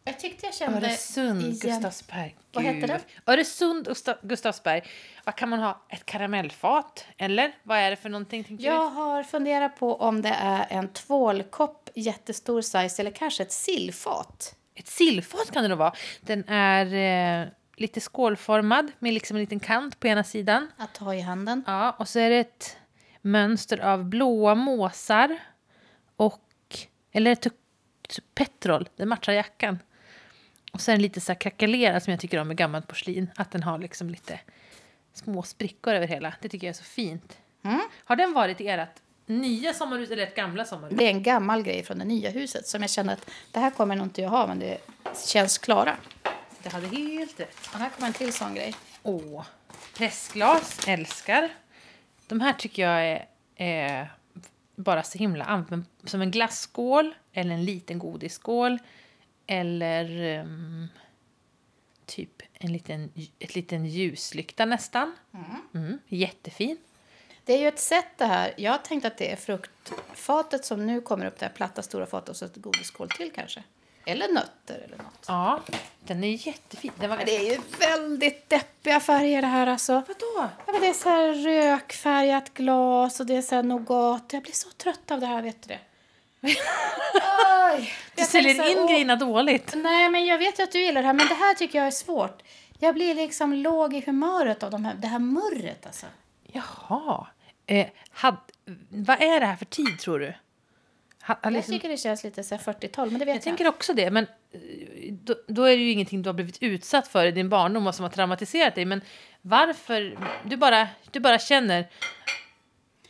Jag 0.04 0.20
tyckte 0.20 0.46
jag 0.46 0.54
kände 0.54 0.86
Öresund, 0.86 1.40
igen- 1.40 1.58
Gustavsberg. 1.60 2.36
Vad 2.52 2.64
heter 2.64 2.88
den? 2.88 3.00
Öresund, 3.26 3.86
Gustav, 3.86 4.14
Gustavsberg. 4.22 4.82
Vad 5.24 5.36
kan 5.36 5.48
man 5.48 5.58
ha? 5.60 5.82
Ett 5.88 6.06
karamellfat? 6.06 7.04
Eller? 7.18 7.52
Vad 7.62 7.78
är 7.78 7.90
det 7.90 7.96
för 7.96 8.08
någonting? 8.08 8.56
Jag 8.60 8.88
har 8.90 9.22
funderat 9.22 9.76
på 9.78 9.96
om 9.96 10.22
det 10.22 10.28
är 10.40 10.66
en 10.70 10.88
tvålkopp 10.88 11.90
jättestor 11.94 12.62
size 12.62 13.02
eller 13.02 13.10
kanske 13.10 13.42
ett 13.42 13.52
sillfat. 13.52 14.54
du? 14.74 14.80
Ett 14.80 14.88
sillfat 14.88 15.50
kan 15.50 15.62
det 15.62 15.68
nog 15.68 15.78
vara. 15.78 15.92
Den 16.20 16.48
är 16.48 16.94
eh, 17.42 17.48
lite 17.76 18.00
skålformad 18.00 18.92
med 18.98 19.14
liksom 19.14 19.36
en 19.36 19.40
liten 19.40 19.60
kant 19.60 20.00
på 20.00 20.06
ena 20.06 20.24
sidan. 20.24 20.70
Att 20.76 20.96
ha 20.96 21.14
i 21.14 21.20
handen. 21.20 21.64
Ja, 21.66 21.90
och 21.98 22.08
så 22.08 22.18
är 22.18 22.30
det 22.30 22.36
ett 22.38 22.76
mönster 23.24 23.78
av 23.78 24.04
blåa 24.04 24.54
måsar 24.54 25.38
och... 26.16 26.40
Eller 27.12 27.36
petrol, 28.34 28.88
det 28.96 29.06
matchar 29.06 29.32
jackan. 29.32 29.78
Och 30.72 30.80
sen 30.80 31.02
lite 31.02 31.20
så 31.20 31.32
här 31.32 31.40
krackelerad 31.40 32.02
som 32.02 32.10
jag 32.10 32.20
tycker 32.20 32.38
om 32.38 32.48
med 32.48 32.56
gammalt 32.56 32.88
porslin. 32.88 33.30
Att 33.36 33.50
den 33.50 33.62
har 33.62 33.78
liksom 33.78 34.10
lite 34.10 34.40
små 35.12 35.42
sprickor 35.42 35.94
över 35.94 36.06
hela. 36.06 36.34
Det 36.40 36.48
tycker 36.48 36.66
jag 36.66 36.74
är 36.74 36.78
så 36.78 36.84
fint. 36.84 37.38
Mm. 37.64 37.80
Har 38.04 38.16
den 38.16 38.32
varit 38.32 38.60
i 38.60 38.68
ert 38.68 39.00
nya 39.26 39.72
sommarhus 39.74 40.10
eller 40.10 40.22
ert 40.22 40.36
gamla 40.36 40.64
sommarhus? 40.64 40.98
Det 40.98 41.04
är 41.04 41.10
en 41.10 41.22
gammal 41.22 41.62
grej 41.62 41.82
från 41.82 41.98
det 41.98 42.04
nya 42.04 42.30
huset 42.30 42.66
som 42.66 42.80
jag 42.80 42.90
känner 42.90 43.12
att 43.12 43.30
det 43.52 43.58
här 43.58 43.70
kommer 43.70 43.96
nog 43.96 44.06
inte 44.06 44.22
jag 44.22 44.30
ha 44.30 44.46
men 44.46 44.58
det 44.58 44.78
känns 45.26 45.58
klara. 45.58 45.96
Det 46.62 46.68
hade 46.68 46.86
helt 46.86 47.40
rätt. 47.40 47.70
Och 47.72 47.78
här 47.78 47.90
kommer 47.90 48.06
en 48.06 48.14
till 48.14 48.32
sån 48.32 48.54
grej. 48.54 48.74
Åh, 49.02 49.44
pressglas, 49.96 50.88
älskar. 50.88 51.50
De 52.26 52.40
här 52.40 52.52
tycker 52.52 52.82
jag 52.82 53.06
är, 53.06 53.28
är 53.56 54.14
bara 54.76 55.02
så 55.02 55.18
himla 55.18 55.44
använd 55.44 55.84
som 56.04 56.22
en 56.22 56.30
glasskål 56.30 57.14
eller 57.32 57.54
en 57.54 57.64
liten 57.64 57.98
godisskål 57.98 58.78
eller 59.46 60.40
um, 60.40 60.88
typ 62.06 62.42
en 62.52 62.72
liten, 62.72 63.10
ett 63.38 63.54
liten 63.54 63.86
ljuslykta 63.86 64.64
nästan. 64.64 65.16
Mm, 65.74 65.98
jättefin. 66.08 66.76
Det 67.44 67.52
är 67.52 67.58
ju 67.58 67.68
ett 67.68 67.80
sätt 67.80 68.08
det 68.16 68.26
här. 68.26 68.54
Jag 68.56 68.70
har 68.70 68.78
tänkt 68.78 69.04
att 69.04 69.18
det 69.18 69.32
är 69.32 69.36
fruktfatet 69.36 70.64
som 70.64 70.86
nu 70.86 71.00
kommer 71.00 71.26
upp, 71.26 71.38
det 71.38 71.46
här 71.46 71.52
platta 71.52 71.82
stora 71.82 72.06
fatet 72.06 72.28
och 72.28 72.36
så 72.36 72.44
ett 72.44 72.56
godisskål 72.56 73.08
till 73.08 73.32
kanske. 73.34 73.62
Eller 74.04 74.28
nötter 74.28 74.74
eller 74.74 74.96
något. 74.96 75.24
Ja, 75.28 75.60
den 76.00 76.24
är 76.24 76.46
jättefin. 76.46 76.92
Den 77.00 77.10
var 77.10 77.16
det 77.16 77.36
är 77.36 77.52
ju 77.52 77.60
väldigt 77.78 78.50
deppiga 78.50 79.00
färger 79.00 79.42
det 79.42 79.48
här 79.48 79.66
alltså. 79.66 79.92
Vadå? 79.92 80.48
Ja, 80.66 80.72
men 80.72 80.80
det 80.80 80.86
är 80.86 80.92
så 80.92 81.08
här 81.08 81.32
rökfärgat 81.32 82.54
glas 82.54 83.20
och 83.20 83.26
det 83.26 83.36
är 83.36 83.42
så 83.42 83.54
här 83.54 83.62
nougat. 83.62 84.24
Jag 84.32 84.42
blir 84.42 84.52
så 84.52 84.70
trött 84.70 85.10
av 85.10 85.20
det 85.20 85.26
här, 85.26 85.42
vet 85.42 85.62
du 85.62 85.68
det? 85.68 85.80
Oj. 86.42 87.92
Du 88.14 88.22
Jag 88.22 88.28
säljer 88.28 88.54
tänker 88.54 88.62
så 88.62 88.68
här, 88.68 88.76
in 88.76 88.84
åh, 88.84 88.90
grejerna 88.90 89.16
dåligt. 89.16 89.72
Nej, 89.76 90.08
men 90.08 90.26
jag 90.26 90.38
vet 90.38 90.58
ju 90.58 90.62
att 90.62 90.72
du 90.72 90.80
gillar 90.80 91.02
det 91.02 91.06
här, 91.06 91.14
men 91.14 91.28
det 91.28 91.34
här 91.34 91.54
tycker 91.54 91.78
jag 91.78 91.86
är 91.86 91.90
svårt. 91.90 92.42
Jag 92.78 92.94
blir 92.94 93.14
liksom 93.14 93.52
låg 93.52 93.94
i 93.94 94.00
humöret 94.06 94.62
av 94.62 94.70
de 94.70 94.84
här, 94.84 94.94
det 94.94 95.06
här 95.06 95.18
murret 95.18 95.86
alltså. 95.86 96.06
Jaha. 96.52 97.26
Eh, 97.66 97.86
had, 98.10 98.36
vad 98.90 99.22
är 99.22 99.40
det 99.40 99.46
här 99.46 99.56
för 99.56 99.64
tid, 99.64 99.98
tror 99.98 100.18
du? 100.18 100.34
Ha, 101.26 101.34
ha, 101.34 101.40
Jag 101.42 101.52
liksom, 101.52 101.74
tycker 101.74 101.88
det 101.88 101.96
känns 101.96 102.24
lite 102.24 102.42
så 102.42 102.54
här 102.54 102.62
40-tal, 102.62 103.10
men 103.10 103.18
det 103.18 103.24
vet 103.24 103.28
jag 103.28 103.36
jag. 103.36 103.42
tänker 103.42 103.68
också 103.68 103.92
det, 103.94 104.10
men 104.10 104.26
eh, 104.52 104.60
då, 105.12 105.34
då 105.46 105.64
är 105.64 105.76
det 105.76 105.82
ju 105.82 105.90
ingenting 105.90 106.22
du 106.22 106.28
har 106.28 106.34
blivit 106.34 106.58
utsatt 106.60 107.08
för 107.08 107.26
i 107.26 107.30
din 107.30 107.48
barndom 107.48 107.86
och 107.86 107.94
som 107.94 108.02
har 108.02 108.10
traumatiserat 108.10 108.74
dig. 108.74 108.84
Men 108.84 109.00
varför? 109.42 110.18
Du 110.44 110.56
bara, 110.56 110.88
du 111.12 111.20
bara 111.20 111.38
känner 111.38 111.88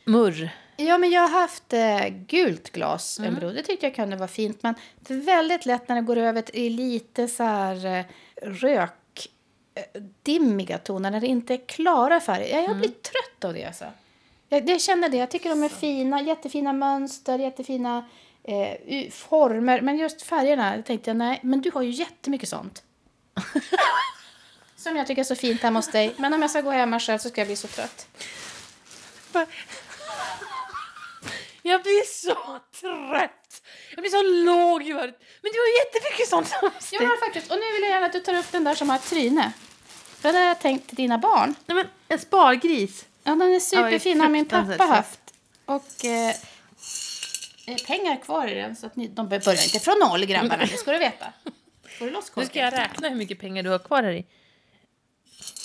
murr. 0.05 0.50
Ja, 0.77 0.98
men 0.98 1.11
jag 1.11 1.20
har 1.29 1.40
haft 1.40 1.72
eh, 1.72 2.09
gult 2.09 2.70
glas 2.70 3.18
en 3.18 3.35
period. 3.35 3.55
Det 3.55 3.62
tyckte 3.62 3.87
jag 3.87 3.94
kunde 3.94 4.16
vara 4.16 4.29
fint. 4.29 4.62
Men 4.62 4.74
det 5.00 5.14
är 5.14 5.18
väldigt 5.18 5.66
lätt 5.66 5.88
när 5.88 5.96
det 5.96 6.03
går 6.03 6.16
över 6.16 6.42
till 6.42 6.74
lite 6.74 7.29
så 7.29 7.42
här 7.42 7.87
eh, 7.87 8.05
rök 8.42 9.29
eh, 10.27 10.79
toner, 10.79 11.11
när 11.11 11.20
det 11.20 11.27
inte 11.27 11.55
är 11.55 11.68
klara 11.68 12.20
färger. 12.20 12.57
Ja, 12.57 12.62
jag 12.62 12.77
blir 12.77 12.88
trött 12.88 13.44
av 13.44 13.55
det. 13.55 13.64
Alltså. 13.64 13.85
Jag, 14.55 14.71
jag 14.71 14.81
känner 14.81 15.09
det. 15.09 15.17
Jag 15.17 15.31
tycker 15.31 15.51
de 15.51 15.62
är 15.62 15.69
fina, 15.69 16.23
jättefina 16.23 16.73
mönster, 16.73 17.38
jättefina 17.38 18.05
eh, 18.45 19.11
former. 19.11 19.81
Men 19.81 19.99
just 19.99 20.23
färgerna 20.23 20.77
jag 20.77 20.87
tänkte 20.87 21.11
jag, 21.11 21.17
nej, 21.17 21.40
men 21.43 21.61
du 21.61 21.71
har 21.71 21.83
ju 21.83 21.90
jättemycket 21.90 22.49
sånt. 22.49 22.83
Som 24.77 24.97
jag 24.97 25.07
tycker 25.07 25.23
är 25.23 25.25
så 25.25 25.37
fint 25.37 25.62
hemma 25.62 25.79
hos 25.79 25.88
dig. 25.88 26.14
Men 26.17 26.35
om 26.35 26.43
jag 26.43 26.51
ska 26.51 26.61
gå 26.61 26.71
hemma 26.71 27.01
själv 27.01 27.19
så 27.19 27.29
ska 27.29 27.40
jag 27.40 27.49
bli 27.49 27.57
så 27.57 27.69
trött. 27.69 28.09
Jag 31.67 31.83
blir 31.83 32.07
så 32.07 32.61
trött! 32.81 33.62
Jag 33.90 34.03
blir 34.03 34.11
så 34.11 34.23
låg 34.45 34.83
i. 34.83 34.93
Men 34.93 35.53
du 35.53 35.59
har 35.61 35.85
jättemycket 35.85 36.29
sånt 36.29 36.53
hos 36.53 36.93
Jag 36.93 37.01
dig. 37.01 37.09
har 37.09 37.17
faktiskt, 37.17 37.51
och 37.51 37.57
nu 37.57 37.73
vill 37.73 37.83
jag 37.83 37.90
gärna 37.90 38.07
att 38.07 38.12
du 38.12 38.21
tar 38.21 38.35
upp 38.35 38.53
den 38.53 38.64
där 38.64 38.75
som 38.75 38.88
har 38.90 38.97
ett 38.97 39.11
tryne. 39.11 39.53
Det 40.23 40.29
har 40.29 40.40
jag 40.40 40.61
tänkt 40.61 40.87
till 40.87 40.97
dina 40.97 41.19
barn. 41.19 41.55
Nej, 41.67 41.77
men 41.77 41.87
en 42.09 42.19
spargris. 42.19 43.07
Ja, 43.25 43.31
den 43.35 43.55
är 43.55 43.61
superfin, 43.61 44.21
har 44.21 44.29
min 44.29 44.47
pappa 44.47 44.67
söt. 44.67 44.81
haft. 44.81 45.21
Och 45.65 46.05
eh, 46.05 46.35
pengar 47.87 48.23
kvar 48.23 48.49
i 48.49 48.55
den 48.55 48.77
så 48.77 48.87
att 48.87 48.97
ni, 48.97 49.09
de 49.09 49.29
börjar 49.29 49.65
inte 49.65 49.81
från 49.81 49.99
noll 50.01 50.25
grabbarna, 50.25 50.65
det 50.65 50.77
ska 50.77 50.93
du 50.93 50.99
veta. 50.99 51.33
Får 51.99 52.05
du 52.05 52.11
loss 52.11 52.33
Nu 52.37 52.47
ska 52.47 52.59
jag 52.59 52.73
räkna 52.73 53.09
hur 53.09 53.17
mycket 53.17 53.39
pengar 53.41 53.63
du 53.63 53.71
har 53.71 53.79
kvar 53.79 54.03
här 54.03 54.13
i. 54.13 54.27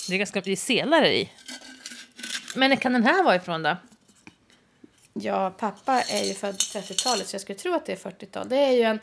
Det 0.08 0.14
är 0.14 0.18
ganska 0.18 0.40
det 0.40 0.52
är 0.52 0.56
selar 0.56 1.04
i. 1.04 1.30
Men 2.54 2.76
kan 2.76 2.92
den 2.92 3.04
här 3.04 3.22
vara 3.22 3.36
ifrån 3.36 3.62
då? 3.62 3.76
Ja, 5.12 5.50
pappa 5.58 6.02
är 6.02 6.24
ju 6.24 6.34
född 6.34 6.54
30-talet 6.54 7.28
så 7.28 7.34
jag 7.34 7.40
skulle 7.40 7.58
tro 7.58 7.74
att 7.74 7.86
det 7.86 7.92
är 7.92 8.10
40-tal. 8.10 8.48
Det 8.48 8.56
är 8.56 8.70
ju 8.70 8.82
en 8.82 8.98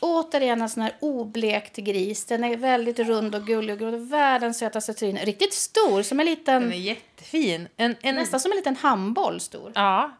återigen 0.00 0.62
en 0.62 0.68
sån 0.68 0.82
här 0.82 0.92
oblekt 1.00 1.76
gris. 1.76 2.24
Den 2.24 2.44
är 2.44 2.56
väldigt 2.56 2.98
rund 2.98 3.34
och 3.34 3.46
gullig 3.46 3.82
och. 3.82 4.12
Världens 4.12 4.58
sötaste 4.58 4.94
tryne. 4.94 5.24
Riktigt 5.24 5.54
stor, 5.54 6.02
som 6.02 6.20
en 6.20 6.26
liten, 6.26 6.62
Den 6.62 6.72
är 6.72 6.76
jättefin. 6.76 7.68
En, 7.76 7.96
en, 8.00 8.14
nästan 8.14 8.40
som 8.40 8.52
en 8.52 8.56
liten 8.56 8.76
handboll 8.76 9.40
stor. 9.40 9.72
Ja, 9.74 10.16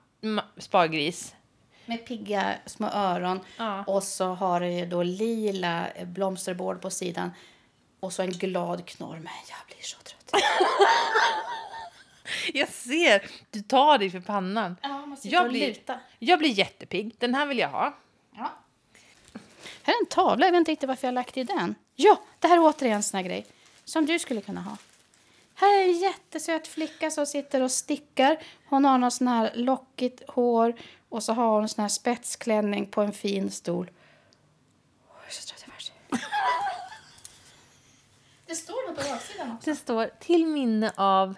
spargris. 0.58 1.34
Med 1.86 2.06
pigga 2.06 2.54
små 2.66 2.86
öron. 2.88 3.40
Ja. 3.56 3.84
Och 3.84 4.02
så 4.02 4.26
har 4.26 4.60
det 4.60 4.70
ju 4.72 4.86
då 4.86 5.02
lila 5.02 5.86
blomsterbord 6.04 6.80
på 6.82 6.90
sidan. 6.90 7.30
Och 8.00 8.12
så 8.12 8.22
en 8.22 8.30
glad 8.30 8.86
knorr. 8.86 9.14
Men 9.16 9.32
jag 9.48 9.66
blir 9.66 9.82
så 9.82 9.96
trött. 9.96 10.42
Jag 12.54 12.68
ser! 12.68 13.22
Du 13.50 13.62
tar 13.62 13.98
dig 13.98 14.10
för 14.10 14.20
pannan. 14.20 14.76
Ja, 14.82 15.06
man 15.06 15.16
sitter 15.16 15.36
Jag 15.36 15.44
och 15.44 15.50
blir, 15.50 15.68
lutar. 15.68 15.98
jag 16.18 16.38
blir 16.38 16.50
jättepigg. 16.50 17.14
Den 17.18 17.34
här 17.34 17.46
vill 17.46 17.58
jag 17.58 17.68
ha. 17.68 17.96
Ja. 18.36 18.52
Här 19.86 19.94
är 19.94 20.00
en 20.00 20.06
tavla. 20.06 20.46
Jag 20.46 20.52
vet 20.52 20.58
inte 20.58 20.70
riktigt 20.72 20.88
varför 20.88 21.06
jag 21.06 21.12
har 21.12 21.14
lagt 21.14 21.36
i 21.36 21.44
den. 21.44 21.74
Ja, 21.94 22.20
det 22.38 22.48
här 22.48 22.56
är 22.56 22.60
återigen 22.60 22.96
en 22.96 23.02
sån 23.02 23.16
här 23.18 23.24
grej. 23.24 23.46
Som 23.84 24.06
du 24.06 24.18
skulle 24.18 24.40
kunna 24.40 24.60
ha. 24.60 24.76
Här 25.54 25.78
är 25.78 25.84
en 25.84 25.98
jättesöt 25.98 26.68
flicka 26.68 27.10
som 27.10 27.26
sitter 27.26 27.62
och 27.62 27.70
stickar. 27.70 28.38
Hon 28.68 28.84
har 28.84 28.98
någon 28.98 29.10
sån 29.10 29.28
här 29.28 29.50
lockigt 29.54 30.22
hår. 30.28 30.74
Och 31.08 31.22
så 31.22 31.32
har 31.32 31.48
hon 31.48 31.62
en 31.62 31.68
sån 31.68 31.82
här 31.82 31.88
spetsklänning 31.88 32.86
på 32.86 33.02
en 33.02 33.12
fin 33.12 33.50
stol. 33.50 33.90
Åh, 35.08 35.16
jag 35.20 35.28
är 35.28 35.32
så 35.32 35.46
trött 35.46 35.64
i 35.66 35.70
världen. 35.70 36.30
Det 38.46 38.54
står 38.54 38.88
något 38.88 39.02
på 39.02 39.10
baksidan 39.10 39.52
också. 39.52 39.70
Det 39.70 39.76
står 39.76 40.10
till 40.20 40.46
minne 40.46 40.92
av... 40.96 41.34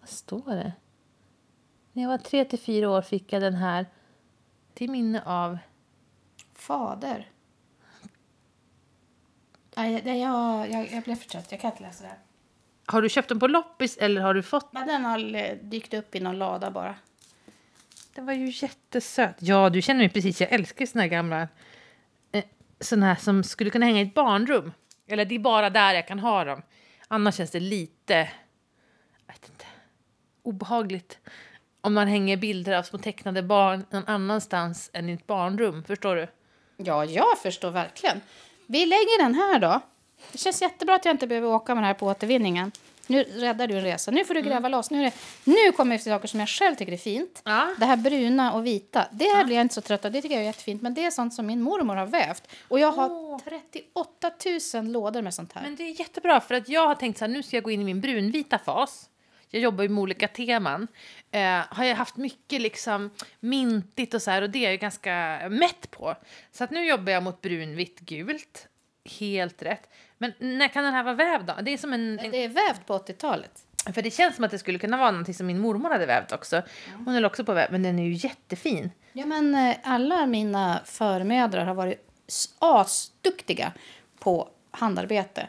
Vad 0.00 0.08
står 0.08 0.54
det? 0.54 0.72
När 1.92 2.02
jag 2.02 2.10
var 2.10 2.18
tre 2.18 2.44
till 2.44 2.58
fyra 2.58 2.90
år 2.90 3.02
fick 3.02 3.32
jag 3.32 3.42
den 3.42 3.54
här. 3.54 3.86
Till 4.74 4.90
minne 4.90 5.22
av... 5.26 5.58
Fader. 6.62 7.28
Nej, 9.76 10.20
jag, 10.20 10.70
jag, 10.70 10.92
jag 10.92 11.02
blev 11.02 11.16
för 11.16 11.28
trött. 11.28 11.46
Jag 11.50 11.60
kan 11.60 11.70
inte 11.70 11.82
läsa 11.82 12.02
det 12.02 12.08
här. 12.08 12.18
Har 12.86 13.02
du 13.02 13.08
köpt 13.08 13.28
den 13.28 13.40
på 13.40 13.46
loppis 13.46 13.96
eller 13.96 14.20
har 14.20 14.34
du 14.34 14.42
fått 14.42 14.72
Men 14.72 14.86
den 14.86 15.04
har 15.04 15.34
eh, 15.34 15.56
dykt 15.62 15.94
upp 15.94 16.14
i 16.14 16.20
någon 16.20 16.38
lada 16.38 16.70
bara. 16.70 16.94
Den 18.14 18.26
var 18.26 18.32
ju 18.32 18.50
jättesöt. 18.54 19.36
Ja, 19.38 19.70
du 19.70 19.82
känner 19.82 20.00
mig 20.00 20.08
precis. 20.08 20.40
Jag 20.40 20.52
älskar 20.52 20.86
såna 20.86 21.02
här 21.02 21.08
gamla... 21.08 21.48
Eh, 22.32 22.44
såna 22.80 23.06
här 23.06 23.14
som 23.14 23.44
skulle 23.44 23.70
kunna 23.70 23.86
hänga 23.86 24.00
i 24.00 24.02
ett 24.02 24.14
barnrum. 24.14 24.72
Eller 25.06 25.24
det 25.24 25.34
är 25.34 25.38
bara 25.38 25.70
där 25.70 25.94
jag 25.94 26.08
kan 26.08 26.18
ha 26.18 26.44
dem. 26.44 26.62
Annars 27.08 27.36
känns 27.36 27.50
det 27.50 27.60
lite... 27.60 28.14
Jag 29.26 29.34
vet 29.34 29.48
inte. 29.48 29.64
Obehagligt. 30.42 31.18
Om 31.80 31.94
man 31.94 32.08
hänger 32.08 32.36
bilder 32.36 32.78
av 32.78 32.82
små 32.82 32.98
tecknade 32.98 33.42
barn 33.42 33.84
någon 33.90 34.06
annanstans 34.06 34.90
än 34.92 35.08
i 35.08 35.12
ett 35.12 35.26
barnrum. 35.26 35.84
Förstår 35.84 36.16
du? 36.16 36.28
Ja, 36.84 37.04
jag 37.04 37.38
förstår 37.38 37.70
verkligen. 37.70 38.20
Vi 38.66 38.86
lägger 38.86 39.22
den 39.22 39.34
här 39.34 39.58
då. 39.58 39.80
Det 40.32 40.38
känns 40.38 40.62
jättebra 40.62 40.94
att 40.94 41.04
jag 41.04 41.14
inte 41.14 41.26
behöver 41.26 41.48
åka 41.48 41.74
med 41.74 41.82
den 41.82 41.86
här 41.86 41.94
på 41.94 42.06
återvinningen. 42.06 42.72
Nu 43.06 43.22
räddar 43.22 43.66
du 43.66 43.76
en 43.76 43.82
resa. 43.82 44.10
Nu 44.10 44.24
får 44.24 44.34
du 44.34 44.42
gräva 44.42 44.68
loss. 44.68 44.90
Nu, 44.90 45.04
det, 45.04 45.12
nu 45.44 45.72
kommer 45.72 45.96
vi 45.96 46.02
till 46.02 46.12
saker 46.12 46.28
som 46.28 46.40
jag 46.40 46.48
själv 46.48 46.74
tycker 46.74 46.92
är 46.92 46.96
fint. 46.96 47.42
Ja. 47.44 47.74
Det 47.78 47.84
här 47.84 47.96
bruna 47.96 48.52
och 48.52 48.66
vita. 48.66 49.06
Det 49.10 49.24
här 49.24 49.44
blir 49.44 49.56
jag 49.56 49.64
inte 49.64 49.74
så 49.74 49.80
trött 49.80 50.04
av. 50.04 50.12
Det 50.12 50.22
tycker 50.22 50.34
jag 50.34 50.42
är 50.42 50.46
jättefint. 50.46 50.82
Men 50.82 50.94
det 50.94 51.04
är 51.04 51.10
sånt 51.10 51.34
som 51.34 51.46
min 51.46 51.62
mormor 51.62 51.96
har 51.96 52.06
vävt. 52.06 52.48
Och 52.68 52.80
jag 52.80 52.92
har 52.92 53.10
Åh. 53.10 53.38
38 53.44 54.30
000 54.74 54.86
lådor 54.86 55.22
med 55.22 55.34
sånt 55.34 55.52
här. 55.52 55.62
Men 55.62 55.76
det 55.76 55.82
är 55.82 56.00
jättebra 56.00 56.40
för 56.40 56.54
att 56.54 56.68
jag 56.68 56.86
har 56.86 56.94
tänkt 56.94 57.18
så 57.18 57.24
här, 57.24 57.32
nu 57.32 57.42
ska 57.42 57.56
jag 57.56 57.64
gå 57.64 57.70
in 57.70 57.80
i 57.80 57.84
min 57.84 58.00
brunvita 58.00 58.58
fas. 58.58 59.08
Jag 59.52 59.62
jobbar 59.62 59.82
ju 59.82 59.88
med 59.88 60.02
olika 60.02 60.28
teman. 60.28 60.88
Eh, 61.30 61.60
har 61.68 61.84
jag 61.84 61.96
haft 61.96 62.16
mycket 62.16 62.60
liksom 62.60 63.10
mintigt 63.40 64.14
och 64.14 64.22
så 64.22 64.30
här 64.30 64.42
och 64.42 64.50
det 64.50 64.66
är 64.66 64.70
jag 64.70 64.80
ganska 64.80 65.42
mätt 65.50 65.90
på. 65.90 66.14
Så 66.52 66.64
att 66.64 66.70
nu 66.70 66.86
jobbar 66.86 67.12
jag 67.12 67.22
mot 67.22 67.40
brunvitt 67.40 68.00
gult. 68.00 68.68
Helt 69.20 69.62
rätt. 69.62 69.90
Men 70.18 70.32
när 70.38 70.68
kan 70.68 70.84
den 70.84 70.94
här 70.94 71.02
vara 71.04 71.14
vävd 71.14 71.46
då? 71.46 71.54
Det 71.62 71.70
är 71.70 71.78
som 71.78 71.92
en, 71.92 72.18
en 72.18 72.30
Det 72.30 72.44
är 72.44 72.48
vävt 72.48 72.86
på 72.86 72.98
80-talet. 72.98 73.50
för 73.94 74.02
det 74.02 74.10
känns 74.10 74.36
som 74.36 74.44
att 74.44 74.50
det 74.50 74.58
skulle 74.58 74.78
kunna 74.78 74.96
vara 74.96 75.10
någonting 75.10 75.34
som 75.34 75.46
min 75.46 75.58
mormor 75.58 75.90
hade 75.90 76.06
vävt 76.06 76.32
också. 76.32 76.62
Hon 77.04 77.14
är 77.14 77.26
också 77.26 77.44
på 77.44 77.52
väv, 77.52 77.72
men 77.72 77.82
den 77.82 77.98
är 77.98 78.04
ju 78.04 78.12
jättefin. 78.28 78.90
Ja, 79.12 79.26
men 79.26 79.54
eh, 79.54 79.76
alla 79.82 80.26
mina 80.26 80.80
förmödrar 80.84 81.64
har 81.64 81.74
varit 81.74 82.08
asduktiga 82.58 83.72
på 84.18 84.48
handarbete. 84.70 85.48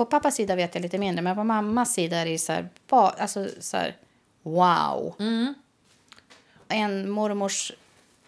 På 0.00 0.06
pappas 0.06 0.34
sida 0.34 0.56
vet 0.56 0.74
jag 0.74 0.82
lite 0.82 0.98
mindre, 0.98 1.22
men 1.22 1.36
på 1.36 1.44
mammas 1.44 1.94
sida 1.94 2.16
är 2.16 2.26
det 2.26 2.38
så 2.38 2.52
här, 2.52 2.68
ba, 2.88 3.08
alltså 3.08 3.48
så 3.60 3.76
här 3.76 3.96
wow. 4.42 5.14
En 6.68 7.10
mormors 7.10 7.72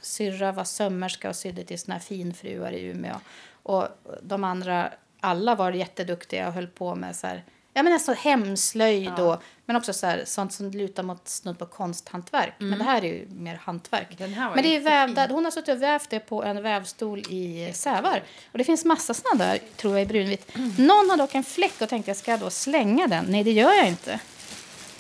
syrra 0.00 0.52
var 0.52 0.64
sömmerska 0.64 1.28
och 1.28 1.36
sydde 1.36 1.64
till 1.64 1.78
såna 1.78 1.94
här 1.94 2.00
finfruar 2.00 2.72
i 2.72 2.84
Umeå. 2.84 3.14
Och 3.62 3.88
de 4.22 4.44
andra, 4.44 4.92
alla 5.20 5.54
var 5.54 5.72
jätteduktiga 5.72 6.48
och 6.48 6.52
höll 6.52 6.66
på 6.66 6.94
med 6.94 7.16
så 7.16 7.26
här, 7.26 7.44
ja 7.72 7.82
men 7.82 7.92
alltså 7.92 8.12
hemslöjd 8.12 9.18
och, 9.18 9.42
men 9.66 9.76
också 9.76 9.92
så 9.92 10.06
här, 10.06 10.22
sånt 10.26 10.52
som 10.52 10.70
lutar 10.70 11.02
mot 11.02 11.28
snudd 11.28 11.58
på 11.58 11.66
konsthantverk. 11.66 12.54
Men 12.58 12.78
det 12.78 12.84
här 12.84 13.04
är 13.04 13.08
ju 13.08 13.26
mer 13.28 13.54
hantverk. 13.54 14.08
Men 14.18 14.62
det 14.62 14.76
är 14.76 14.80
vävda, 14.80 15.26
hon 15.26 15.44
har 15.44 15.52
suttit 15.52 15.74
och 15.74 15.82
vävt 15.82 16.10
det 16.10 16.20
på 16.20 16.44
en 16.44 16.62
vävstol 16.62 17.18
i 17.18 17.72
Sävar. 17.74 18.22
Och 18.52 18.58
det 18.58 18.64
finns 18.64 18.84
massa 18.84 19.14
såna 19.14 19.44
där, 19.44 19.58
tror 19.76 19.94
jag, 19.94 20.02
i 20.02 20.06
brunvitt. 20.06 20.52
Någon 20.78 21.10
har 21.10 21.16
dock 21.16 21.34
en 21.34 21.44
fläck 21.44 21.80
och 21.80 21.88
tänkte 21.88 22.10
jag 22.10 22.16
ska 22.16 22.36
då 22.36 22.50
slänga 22.50 23.06
den? 23.06 23.24
Nej, 23.28 23.44
det 23.44 23.52
gör 23.52 23.72
jag 23.72 23.88
inte. 23.88 24.20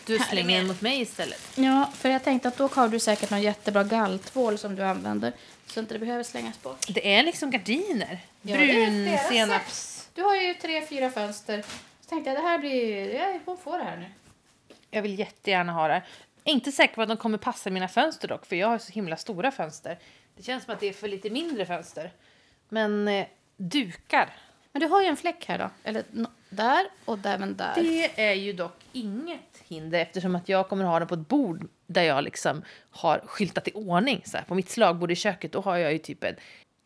Du 0.06 0.18
slänger 0.18 0.58
den 0.58 0.66
mot 0.66 0.80
mig 0.80 1.00
istället. 1.00 1.40
Ja, 1.54 1.90
för 1.94 2.08
jag 2.08 2.24
tänkte 2.24 2.48
att 2.48 2.56
då 2.56 2.68
har 2.72 2.88
du 2.88 2.98
säkert 2.98 3.30
någon 3.30 3.42
jättebra 3.42 3.84
galltvål 3.84 4.58
som 4.58 4.76
du 4.76 4.82
använder. 4.82 5.32
Så 5.66 5.80
inte 5.80 5.94
det 5.94 5.98
behöver 5.98 6.24
slängas 6.24 6.62
bort. 6.62 6.86
Det 6.88 7.14
är 7.14 7.22
liksom 7.22 7.50
gardiner. 7.50 8.18
Ja, 8.42 8.56
Brun 8.56 9.18
senaps... 9.28 10.08
Du 10.14 10.22
har 10.22 10.36
ju 10.36 10.54
tre, 10.54 10.86
fyra 10.86 11.10
fönster. 11.10 11.64
Tänkte 12.12 12.30
jag, 12.30 12.38
det 12.38 12.42
här 12.48 12.58
blir... 12.58 13.14
Ja, 13.14 13.38
hon 13.44 13.58
får 13.58 13.78
det 13.78 13.84
här 13.84 13.96
nu. 13.96 14.06
Jag 14.90 15.02
vill 15.02 15.18
jättegärna 15.18 15.72
ha 15.72 15.88
det. 15.88 16.02
Inte 16.44 16.72
säker 16.72 16.94
på 16.94 17.02
att 17.02 17.08
de 17.08 17.16
kommer 17.16 17.38
passa 17.38 17.70
mina 17.70 17.88
fönster 17.88 18.28
dock, 18.28 18.46
för 18.46 18.56
jag 18.56 18.68
har 18.68 18.78
så 18.78 18.92
himla 18.92 19.16
stora 19.16 19.50
fönster. 19.50 19.98
Det 20.36 20.42
känns 20.42 20.64
som 20.64 20.74
att 20.74 20.80
det 20.80 20.86
är 20.88 20.92
för 20.92 21.08
lite 21.08 21.30
mindre 21.30 21.66
fönster. 21.66 22.10
Men 22.68 23.08
eh, 23.08 23.26
dukar, 23.56 24.28
Men 24.72 24.80
du 24.80 24.86
har 24.88 25.02
ju 25.02 25.06
en 25.06 25.16
fläck 25.16 25.44
här 25.48 25.58
då. 25.58 25.70
Eller 25.84 26.02
no- 26.02 26.30
där 26.48 26.86
och 27.04 27.26
även 27.26 27.56
där. 27.56 27.72
det 27.74 28.20
är 28.28 28.34
ju 28.34 28.52
dock 28.52 28.76
inget 28.92 29.62
hinder 29.68 29.98
eftersom 29.98 30.36
att 30.36 30.48
jag 30.48 30.68
kommer 30.68 30.84
ha 30.84 30.98
den 30.98 31.08
på 31.08 31.14
ett 31.14 31.28
bord 31.28 31.68
där 31.86 32.02
jag 32.02 32.24
liksom 32.24 32.62
har 32.90 33.18
skyltat 33.18 33.68
i 33.68 33.72
ordning. 33.74 34.22
Så 34.24 34.36
här. 34.36 34.44
På 34.44 34.54
mitt 34.54 34.70
slagbord 34.70 35.10
i 35.10 35.16
köket 35.16 35.52
då 35.52 35.60
har 35.60 35.76
jag 35.76 35.92
ju 35.92 35.98
typ 35.98 36.24
en, 36.24 36.36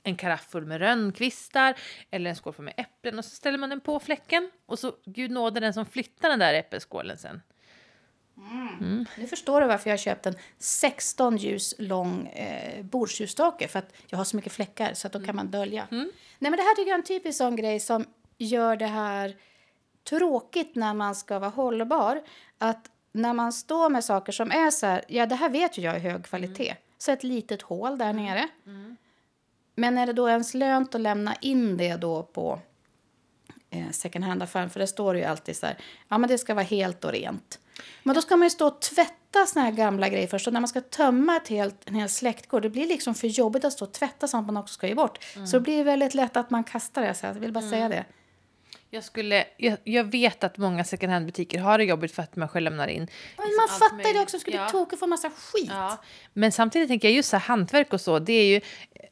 en 0.07 0.16
karaff 0.16 0.47
full 0.51 0.66
med 0.66 0.79
rönnkvistar 0.79 1.75
eller 2.11 2.31
en 2.31 2.37
skål 2.37 2.53
full 2.53 2.64
med 2.64 2.75
äpplen 2.77 3.19
och 3.19 3.25
så 3.25 3.31
ställer 3.31 3.59
man 3.59 3.71
den 3.71 3.81
på 3.81 4.01
fläcken 4.01 4.51
och 4.66 4.79
så 4.79 4.92
gud 5.05 5.31
nåde 5.31 5.61
den 5.61 5.75
som 5.75 5.87
flyttar 5.87 6.29
den 6.29 6.38
där 6.38 6.55
äppelskålen 6.55 7.19
sen. 7.19 7.42
Nu 9.16 9.27
förstår 9.27 9.61
du 9.61 9.66
varför 9.66 9.90
jag 9.90 9.92
har 9.92 9.99
köpt 9.99 10.27
en 10.27 10.35
16 10.59 11.37
ljus 11.37 11.75
lång 11.79 12.27
eh, 12.27 12.83
bordsljusstake. 12.85 13.69
För 13.69 13.79
att 13.79 13.92
jag 14.07 14.19
har 14.19 14.25
så 14.25 14.37
mycket 14.37 14.53
fläckar 14.53 14.95
så 14.95 15.07
att 15.07 15.12
då 15.12 15.21
kan 15.25 15.37
man 15.37 15.51
dölja. 15.51 15.87
Nej 15.90 16.51
men 16.51 16.53
det 16.53 16.62
här 16.62 16.75
tycker 16.77 16.90
jag 16.90 16.95
är 16.95 16.99
en 16.99 17.05
typisk 17.05 17.38
sån 17.38 17.57
grej 17.57 17.81
som 17.81 18.05
gör 18.38 18.77
det 18.77 18.87
här 18.87 19.37
tråkigt 20.09 20.75
när 20.75 20.95
man 20.95 21.14
ska 21.14 21.38
vara 21.38 21.51
hållbar. 21.51 22.23
Att 22.59 22.90
när 23.12 23.33
man 23.33 23.53
står 23.53 23.90
med 23.90 24.05
saker 24.05 24.33
som 24.33 24.51
är 24.51 24.71
så 24.71 24.87
här, 24.87 25.05
ja 25.09 25.27
det 25.27 25.35
här 25.35 25.49
vet 25.49 25.79
ju 25.79 25.83
jag 25.83 25.97
är 25.97 26.01
hög 26.01 26.25
kvalitet. 26.25 26.75
Så 26.99 27.12
ett 27.12 27.23
litet 27.25 27.62
hål 27.62 27.99
där 27.99 28.12
nere. 28.12 28.49
Men 29.77 29.99
är 29.99 30.07
det 30.07 30.12
då 30.12 30.29
ens 30.29 30.55
lönt 30.55 30.95
att 30.95 31.01
lämna 31.01 31.35
in 31.41 31.77
det 31.77 31.97
då 31.97 32.23
på 32.23 32.61
eh, 33.71 33.91
second 33.91 34.25
hand-affären? 34.25 34.71
För 34.71 34.81
det 34.81 34.87
står 34.87 35.17
ju 35.17 35.25
alltid 35.25 35.57
så 35.57 35.67
här, 35.67 35.77
ja 36.09 36.19
men 36.19 36.29
det 36.29 36.39
ska 36.39 36.55
vara 36.55 36.65
helt 36.65 37.05
och 37.05 37.12
rent. 37.12 37.59
Men 38.03 38.15
då 38.15 38.23
ska 38.23 38.37
man 38.37 38.47
ju 38.47 38.51
stå 38.51 38.67
och 38.67 38.81
tvätta 38.81 39.47
såna 39.47 39.65
här 39.65 39.73
gamla 39.73 40.09
grejer 40.09 40.27
först. 40.27 40.47
Och 40.47 40.53
när 40.53 40.61
man 40.61 40.69
ska 40.69 40.81
tömma 40.81 41.37
ett 41.37 41.49
helt, 41.49 41.89
en 41.89 41.95
hel 41.95 42.09
släktgård, 42.09 42.62
det 42.62 42.71
blir 42.71 42.87
liksom 42.87 43.15
för 43.15 43.27
jobbigt 43.27 43.65
att 43.65 43.73
stå 43.73 43.85
och 43.85 43.93
tvätta 43.93 44.29
sånt 44.29 44.47
man 44.47 44.57
också 44.57 44.75
ska 44.75 44.89
ge 44.89 44.95
bort. 44.95 45.25
Så 45.47 45.57
det 45.57 45.61
blir 45.61 45.85
väldigt 45.85 46.15
lätt 46.15 46.37
att 46.37 46.51
man 46.51 46.65
kastar 46.65 47.03
det. 47.03 47.15
Så 47.15 47.27
jag 47.27 47.35
vill 47.35 47.53
bara 47.53 47.71
säga 47.71 47.89
det. 47.89 48.05
Jag, 48.91 49.05
skulle, 49.05 49.45
jag, 49.57 49.79
jag 49.85 50.05
vet 50.05 50.45
att 50.45 50.59
många 50.59 50.85
second 50.85 51.12
hand-butiker 51.12 51.61
har 51.61 51.79
det 51.79 51.85
jobbigt 51.85 52.12
för 52.12 52.23
att 52.23 52.37
människor 52.37 52.61
lämnar 52.61 52.89
in. 52.89 53.09
Men 53.37 53.47
man 53.57 53.69
fattar 53.69 53.97
ju 53.97 54.03
det 54.03 54.05
möjligt. 54.05 54.23
också, 54.23 54.39
skulle 54.39 54.57
ja. 54.57 54.69
toka 54.69 54.97
få 54.97 55.07
massa 55.07 55.31
skit. 55.31 55.69
Ja. 55.69 56.03
Men 56.33 56.53
samtidigt 56.53 56.89
tänker 56.89 57.09
jag 57.09 57.15
just 57.15 57.29
så 57.29 57.37
här, 57.37 57.45
hantverk 57.45 57.93
och 57.93 58.01
så, 58.01 58.19
det 58.19 58.33
är 58.33 58.47
ju, 58.47 58.61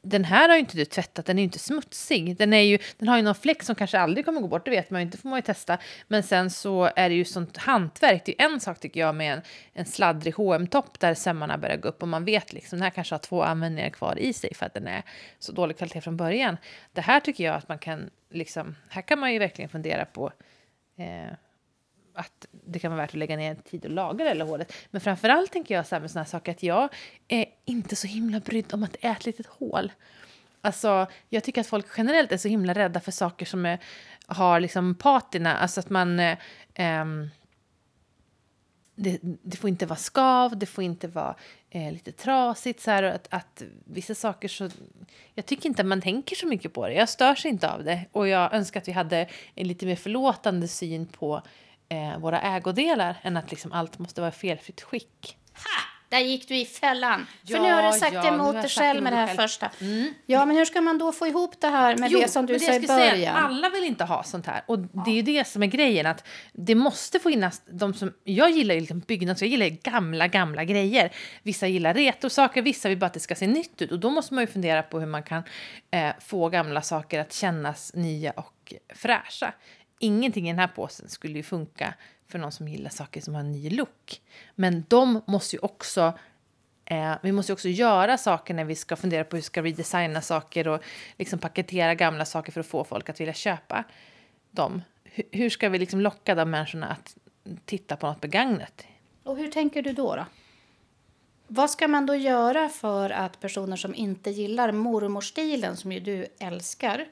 den 0.02 0.24
här 0.24 0.48
har 0.48 0.56
ju 0.56 0.60
inte 0.60 0.76
du 0.76 0.84
tvättat, 0.84 1.26
den 1.26 1.38
är 1.38 1.42
ju 1.42 1.44
inte 1.44 1.58
smutsig. 1.58 2.36
Den, 2.36 2.52
är 2.52 2.60
ju, 2.60 2.78
den 2.98 3.08
har 3.08 3.16
ju 3.16 3.22
någon 3.22 3.34
fläck 3.34 3.62
som 3.62 3.74
kanske 3.74 3.98
aldrig 3.98 4.24
kommer 4.24 4.40
gå 4.40 4.48
bort, 4.48 4.64
det 4.64 4.70
vet 4.70 4.90
man 4.90 5.00
ju 5.00 5.04
inte, 5.04 5.18
får 5.18 5.28
man 5.28 5.38
ju 5.38 5.42
testa. 5.42 5.78
Men 6.08 6.22
sen 6.22 6.50
så 6.50 6.90
är 6.96 7.08
det 7.08 7.14
ju 7.14 7.24
sånt 7.24 7.56
hantverk, 7.56 8.22
det 8.24 8.42
är 8.42 8.44
en 8.44 8.60
sak 8.60 8.80
tycker 8.80 9.00
jag 9.00 9.14
med 9.14 9.32
en, 9.32 9.42
en 9.72 9.86
sladdrig 9.86 10.34
hm 10.34 10.66
topp 10.66 11.00
där 11.00 11.14
sömmarna 11.14 11.58
börjar 11.58 11.76
gå 11.76 11.88
upp 11.88 12.02
och 12.02 12.08
man 12.08 12.24
vet 12.24 12.52
liksom, 12.52 12.78
den 12.78 12.82
här 12.82 12.90
kanske 12.90 13.14
har 13.14 13.18
två 13.18 13.42
användningar 13.42 13.90
kvar 13.90 14.18
i 14.18 14.32
sig 14.32 14.54
för 14.54 14.66
att 14.66 14.74
den 14.74 14.86
är 14.86 15.02
så 15.38 15.52
dålig 15.52 15.76
kvalitet 15.76 16.00
från 16.00 16.16
början. 16.16 16.56
Det 16.92 17.00
här 17.00 17.20
tycker 17.20 17.44
jag 17.44 17.54
att 17.54 17.68
man 17.68 17.78
kan, 17.78 18.10
liksom, 18.30 18.76
här 18.88 19.02
kan 19.02 19.18
man 19.18 19.32
ju 19.32 19.38
verkligen 19.38 19.68
fundera 19.68 20.04
på 20.04 20.32
eh, 20.96 21.34
att 22.14 22.46
det 22.50 22.78
kan 22.78 22.90
vara 22.90 23.00
värt 23.00 23.10
att 23.10 23.14
lägga 23.14 23.36
ner 23.36 23.54
tid 23.54 23.84
och 23.84 23.90
laga 23.90 24.24
det 24.24 24.30
eller 24.30 24.44
hålet. 24.44 24.72
Men 24.90 25.00
framförallt 25.00 25.52
tänker 25.52 25.74
jag 25.74 25.86
så 25.86 25.94
här 25.94 26.00
med 26.00 26.10
såna 26.10 26.22
här 26.22 26.30
saker 26.30 26.52
att 26.52 26.62
jag 26.62 26.88
är 27.28 27.46
inte 27.64 27.96
så 27.96 28.06
himla 28.06 28.40
brydd 28.40 28.74
om 28.74 28.82
att 28.82 28.92
det 28.92 29.06
är 29.06 29.12
ett 29.12 29.26
litet 29.26 29.46
hål. 29.46 29.92
Alltså, 30.60 31.06
jag 31.28 31.44
tycker 31.44 31.60
att 31.60 31.66
folk 31.66 31.86
generellt 31.96 32.32
är 32.32 32.36
så 32.36 32.48
himla 32.48 32.74
rädda 32.74 33.00
för 33.00 33.12
saker 33.12 33.46
som 33.46 33.66
är, 33.66 33.78
har 34.26 34.60
liksom 34.60 34.94
patina, 34.94 35.56
alltså 35.56 35.80
att 35.80 35.90
man... 35.90 36.20
Eh, 36.20 36.38
ehm, 36.74 37.28
det, 38.96 39.18
det 39.22 39.56
får 39.56 39.68
inte 39.70 39.86
vara 39.86 39.96
skav, 39.96 40.58
det 40.58 40.66
får 40.66 40.84
inte 40.84 41.08
vara 41.08 41.34
eh, 41.70 41.92
lite 41.92 42.12
trasigt. 42.12 42.80
Så 42.80 42.90
här, 42.90 43.02
att, 43.02 43.28
att 43.30 43.62
vissa 43.84 44.14
saker 44.14 44.48
så... 44.48 44.70
Jag 45.34 45.46
tycker 45.46 45.68
inte 45.68 45.82
att 45.82 45.88
man 45.88 46.00
tänker 46.00 46.36
så 46.36 46.46
mycket 46.46 46.72
på 46.72 46.88
det. 46.88 46.94
Jag 46.94 47.08
störs 47.08 47.46
inte 47.46 47.70
av 47.70 47.84
det. 47.84 48.04
Och 48.12 48.28
jag 48.28 48.54
önskar 48.54 48.80
att 48.80 48.88
vi 48.88 48.92
hade 48.92 49.28
en 49.54 49.68
lite 49.68 49.86
mer 49.86 49.96
förlåtande 49.96 50.68
syn 50.68 51.06
på 51.06 51.42
eh, 51.88 52.18
våra 52.18 52.40
ägodelar 52.40 53.16
än 53.22 53.36
att 53.36 53.50
liksom 53.50 53.72
allt 53.72 53.98
måste 53.98 54.20
vara 54.20 54.28
i 54.28 54.34
felfritt 54.34 54.82
skick. 54.82 55.38
Ha! 55.54 55.94
Där 56.14 56.20
gick 56.20 56.48
du 56.48 56.56
i 56.56 56.64
fällan. 56.64 57.26
Ja, 57.42 57.56
För 57.56 57.64
nu 57.64 57.72
har 57.72 57.92
du 57.92 57.98
sagt 57.98 58.14
ja, 58.14 58.34
emot 58.34 58.52
dig 58.52 58.68
själv 58.70 59.02
med 59.02 59.12
det 59.12 59.16
här 59.16 59.26
själv. 59.26 59.36
första. 59.36 59.70
Mm. 59.80 60.14
Ja, 60.26 60.46
men 60.46 60.56
hur 60.56 60.64
ska 60.64 60.80
man 60.80 60.98
då 60.98 61.12
få 61.12 61.26
ihop 61.26 61.60
det 61.60 61.68
här 61.68 61.96
med 61.96 62.10
det 62.10 62.30
som 62.30 62.46
du 62.46 62.58
sa 62.58 62.72
i 62.72 62.74
skulle 62.74 62.88
säga, 62.88 63.10
början? 63.10 63.36
alla 63.36 63.68
vill 63.68 63.84
inte 63.84 64.04
ha 64.04 64.22
sånt 64.22 64.46
här. 64.46 64.62
Och 64.66 64.78
det 64.78 65.10
är 65.10 65.14
ju 65.14 65.22
det 65.22 65.48
som 65.48 65.62
är 65.62 65.66
grejen. 65.66 66.06
att 66.06 66.24
Det 66.52 66.74
måste 66.74 67.18
finnas 67.18 67.62
de 67.66 67.94
som... 67.94 68.12
Jag 68.24 68.50
gillar 68.50 68.74
ju 68.74 68.80
liksom 68.80 69.00
byggnads, 69.00 69.42
jag 69.42 69.50
gillar 69.50 69.66
gamla, 69.66 70.28
gamla 70.28 70.64
grejer. 70.64 71.12
Vissa 71.42 71.66
gillar 71.66 71.94
retrosaker, 71.94 72.62
vissa 72.62 72.88
vill 72.88 72.98
bara 72.98 73.06
att 73.06 73.14
det 73.14 73.20
ska 73.20 73.34
se 73.34 73.46
nytt 73.46 73.82
ut. 73.82 73.92
Och 73.92 73.98
då 73.98 74.10
måste 74.10 74.34
man 74.34 74.42
ju 74.42 74.46
fundera 74.46 74.82
på 74.82 75.00
hur 75.00 75.06
man 75.06 75.22
kan 75.22 75.42
eh, 75.90 76.10
få 76.20 76.48
gamla 76.48 76.82
saker 76.82 77.20
att 77.20 77.32
kännas 77.32 77.94
nya 77.94 78.30
och 78.30 78.74
fräscha. 78.94 79.52
Ingenting 80.04 80.48
i 80.48 80.52
den 80.52 80.58
här 80.58 80.68
påsen 80.68 81.08
skulle 81.08 81.34
ju 81.34 81.42
funka 81.42 81.94
för 82.28 82.38
någon 82.38 82.52
som 82.52 82.68
gillar 82.68 82.90
saker 82.90 83.20
som 83.20 83.34
har 83.34 83.40
en 83.40 83.52
ny 83.52 83.70
look. 83.70 84.20
Men 84.54 84.84
de 84.88 85.20
måste 85.26 85.56
ju 85.56 85.60
också 85.60 86.12
Eh, 86.86 87.14
vi 87.22 87.32
måste 87.32 87.52
ju 87.52 87.54
också 87.54 87.68
göra 87.68 88.18
saker 88.18 88.54
när 88.54 88.64
vi 88.64 88.74
ska 88.74 88.96
fundera 88.96 89.24
på 89.24 89.36
hur 89.36 89.38
vi 89.38 89.42
ska 89.42 89.62
redesigna 89.62 90.20
saker 90.20 90.68
och 90.68 90.82
liksom 91.18 91.38
paketera 91.38 91.94
gamla 91.94 92.24
saker 92.24 92.52
för 92.52 92.60
att 92.60 92.66
få 92.66 92.84
folk 92.84 93.08
att 93.08 93.20
vilja 93.20 93.34
köpa 93.34 93.84
dem. 94.50 94.82
Hur, 95.04 95.24
hur 95.30 95.50
ska 95.50 95.68
vi 95.68 95.78
liksom 95.78 96.00
locka 96.00 96.34
de 96.34 96.50
människorna 96.50 96.86
att 96.86 97.16
titta 97.64 97.96
på 97.96 98.06
något 98.06 98.20
begagnat? 98.20 98.86
Och 99.22 99.36
hur 99.36 99.50
tänker 99.50 99.82
du 99.82 99.92
då? 99.92 100.16
då? 100.16 100.26
Vad 101.46 101.70
ska 101.70 101.88
man 101.88 102.06
då 102.06 102.14
göra 102.14 102.68
för 102.68 103.10
att 103.10 103.40
personer 103.40 103.76
som 103.76 103.94
inte 103.94 104.30
gillar 104.30 104.72
mormorstilen, 104.72 105.76
som 105.76 105.92
ju 105.92 106.00
du 106.00 106.26
älskar, 106.38 107.06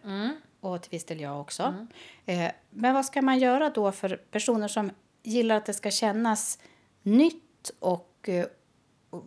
och 0.62 0.82
till 0.82 0.90
viss 0.90 1.04
del 1.04 1.20
jag 1.20 1.40
också. 1.40 1.86
Eh, 2.26 2.50
men 2.70 2.94
vad 2.94 3.04
ska 3.04 3.22
man 3.22 3.38
göra 3.38 3.70
då 3.70 3.92
för 3.92 4.16
personer 4.16 4.68
som 4.68 4.90
gillar 5.22 5.56
att 5.56 5.66
det 5.66 5.74
ska 5.74 5.90
kännas 5.90 6.58
nytt 7.02 7.70
och, 7.78 8.28
eh, 8.28 8.46
och 9.10 9.24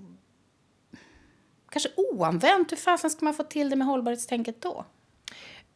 kanske 1.70 1.90
oanvänt? 1.96 2.72
Hur 2.72 2.78
fasen 2.78 3.10
ska 3.10 3.26
man 3.26 3.34
få 3.34 3.44
till 3.44 3.70
det 3.70 3.76
med 3.76 3.88
hållbarhetstänket 3.88 4.62
då? 4.62 4.86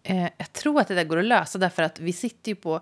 Eh, 0.04 0.30
jag 0.38 0.54
tror 0.54 0.82
att 0.82 0.88
det 0.88 0.96
där 0.96 1.04
går 1.04 1.18
att 1.18 1.26
lösa 1.26 1.58
därför 1.58 1.84
att 1.84 2.00
vi 2.00 2.14
sitter 2.14 2.52
ju 2.52 2.56
på 2.56 2.82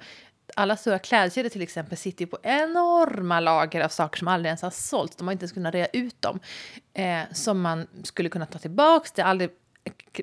alla 0.56 0.78
stora 0.78 1.00
klädkedjor 1.00 1.50
till 1.50 1.62
exempel 1.62 1.98
sitter 1.98 2.26
ju 2.26 2.28
på 2.28 2.38
enorma 2.44 3.40
lager 3.40 3.82
av 3.82 3.90
saker 3.90 4.20
som 4.20 4.28
aldrig 4.28 4.50
ens 4.50 4.62
har 4.62 4.70
sålts. 4.70 5.16
De 5.16 5.28
har 5.28 5.32
inte 5.32 5.44
ens 5.44 5.52
kunnat 5.52 5.74
rea 5.74 5.88
ut 5.88 6.22
dem. 6.22 6.40
Eh, 6.94 7.22
som 7.32 7.62
man 7.62 7.88
skulle 8.04 8.30
kunna 8.30 8.46
ta 8.46 8.60
tillbaks. 8.60 9.12
Det 9.12 9.22
har 9.22 9.30
aldrig 9.30 9.50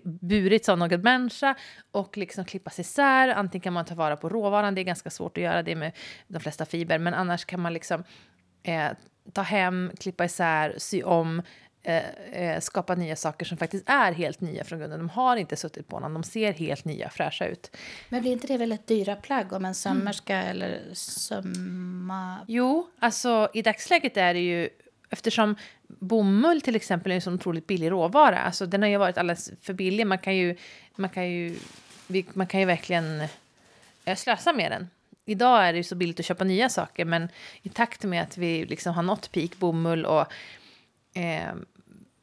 burits 0.03 0.69
av 0.69 0.79
någon 0.79 1.01
människa 1.01 1.55
och 1.91 2.17
liksom 2.17 2.45
klippas 2.45 2.79
isär. 2.79 3.29
Antingen 3.29 3.63
kan 3.63 3.73
man 3.73 3.85
ta 3.85 3.95
vara 3.95 4.17
på 4.17 4.29
råvaran, 4.29 4.75
det 4.75 4.81
är 4.81 4.85
ganska 4.85 5.11
svårt 5.11 5.39
att 5.39 5.45
göra 5.45 5.63
det 5.63 5.77
med 5.77 5.93
de 6.29 6.41
flesta 6.41 6.65
fiber, 6.65 6.99
men 6.99 7.15
annars 7.15 7.45
kan 7.45 7.61
man 7.61 7.73
liksom 7.73 8.05
eh, 8.63 8.91
ta 9.33 9.43
hem, 9.43 9.91
klippa 9.99 10.25
isär, 10.25 10.75
sy 10.79 11.03
om, 11.03 11.43
eh, 11.83 12.05
eh, 12.33 12.61
skapa 12.61 12.95
nya 12.95 13.17
saker 13.17 13.47
som 13.47 13.59
faktiskt 13.59 13.89
är 13.89 14.13
helt 14.13 14.41
nya 14.41 14.65
från 14.65 14.79
grunden. 14.79 14.99
De 14.99 15.09
har 15.09 15.37
inte 15.37 15.57
suttit 15.57 15.89
på 15.89 16.01
någon, 16.01 16.15
de 16.15 16.23
ser 16.23 16.53
helt 16.53 16.85
nya, 16.85 17.11
fräscha 17.11 17.47
ut. 17.47 17.77
Men 18.09 18.21
blir 18.21 18.33
inte 18.33 18.47
det 18.47 18.57
väldigt 18.57 18.87
dyra 18.87 19.17
plagg 19.17 19.53
om 19.53 19.65
en 19.65 19.75
sömmerska 19.75 20.43
eller 20.43 20.81
sömma... 20.95 22.39
Jo, 22.49 22.89
alltså 22.99 23.49
i 23.55 23.63
dagsläget 23.63 24.17
är 24.17 24.35
det 24.35 24.41
ju 24.41 24.69
eftersom 25.11 25.57
bomull 25.99 26.61
till 26.61 26.77
exempel 26.77 27.13
är 27.13 27.17
en 27.17 27.23
så 27.23 27.33
otroligt 27.33 27.67
billig 27.67 27.91
råvara. 27.91 28.39
Alltså 28.39 28.67
den 28.67 28.83
har 28.83 28.89
ju 28.89 28.97
varit 28.97 29.19
alldeles 29.19 29.51
för 29.61 29.73
billig. 29.73 30.07
Man 30.07 30.19
kan 30.19 30.37
ju, 30.37 30.57
man 30.97 31.11
kan 31.11 31.31
ju, 31.31 31.57
man 32.33 32.47
kan 32.47 32.61
ju 32.61 32.67
verkligen 32.67 33.21
eh, 34.05 34.17
slösa 34.17 34.53
med 34.53 34.71
den. 34.71 34.89
Idag 35.25 35.69
är 35.69 35.73
det 35.73 35.77
ju 35.77 35.85
så 35.85 35.95
billigt 35.95 36.21
att 36.21 36.27
köpa 36.27 36.45
nya 36.45 36.69
saker, 36.69 37.05
men 37.05 37.29
i 37.63 37.69
takt 37.69 38.05
med 38.05 38.23
att 38.23 38.39
vi 38.39 38.67
liksom 38.67 38.95
har 38.95 39.03
nått 39.03 39.33
peak 39.33 39.57
bomull 39.57 40.07
och 40.07 40.27
eh, 41.15 41.55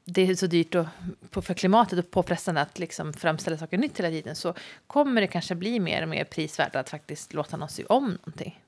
det 0.06 0.22
är 0.22 0.36
så 0.36 0.48
dyrt 0.48 0.76
och, 0.76 0.86
för 1.32 1.54
klimatet 1.54 2.00
och 2.00 2.12
påfrestande 2.12 2.62
att 2.62 2.80
liksom 2.80 3.14
framställa 3.14 3.58
saker 3.58 3.78
nytt 3.78 4.00
hela 4.00 4.10
tiden 4.10 4.36
så 4.36 4.54
kommer 4.88 5.22
det 5.22 5.28
kanske 5.28 5.56
bli 5.56 5.80
mer 5.80 6.02
och 6.02 6.10
mer 6.10 6.24
prisvärt 6.24 6.76
att 6.76 6.90
faktiskt 6.90 7.34
låta 7.34 7.58
någon 7.58 7.70
sy 7.70 7.84
om 7.84 8.04
någonting. 8.04 8.60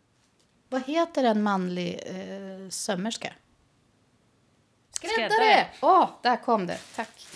Vad 0.70 0.84
heter 0.84 1.24
en 1.24 1.44
manlig 1.44 2.00
eh, 2.06 2.70
sömmerska? 2.70 3.34
Skräddare. 5.10 5.30
Skräddare! 5.30 5.68
Åh, 5.82 6.10
där 6.22 6.36
kom 6.36 6.68
det. 6.68 6.78
Tack. 6.96 7.28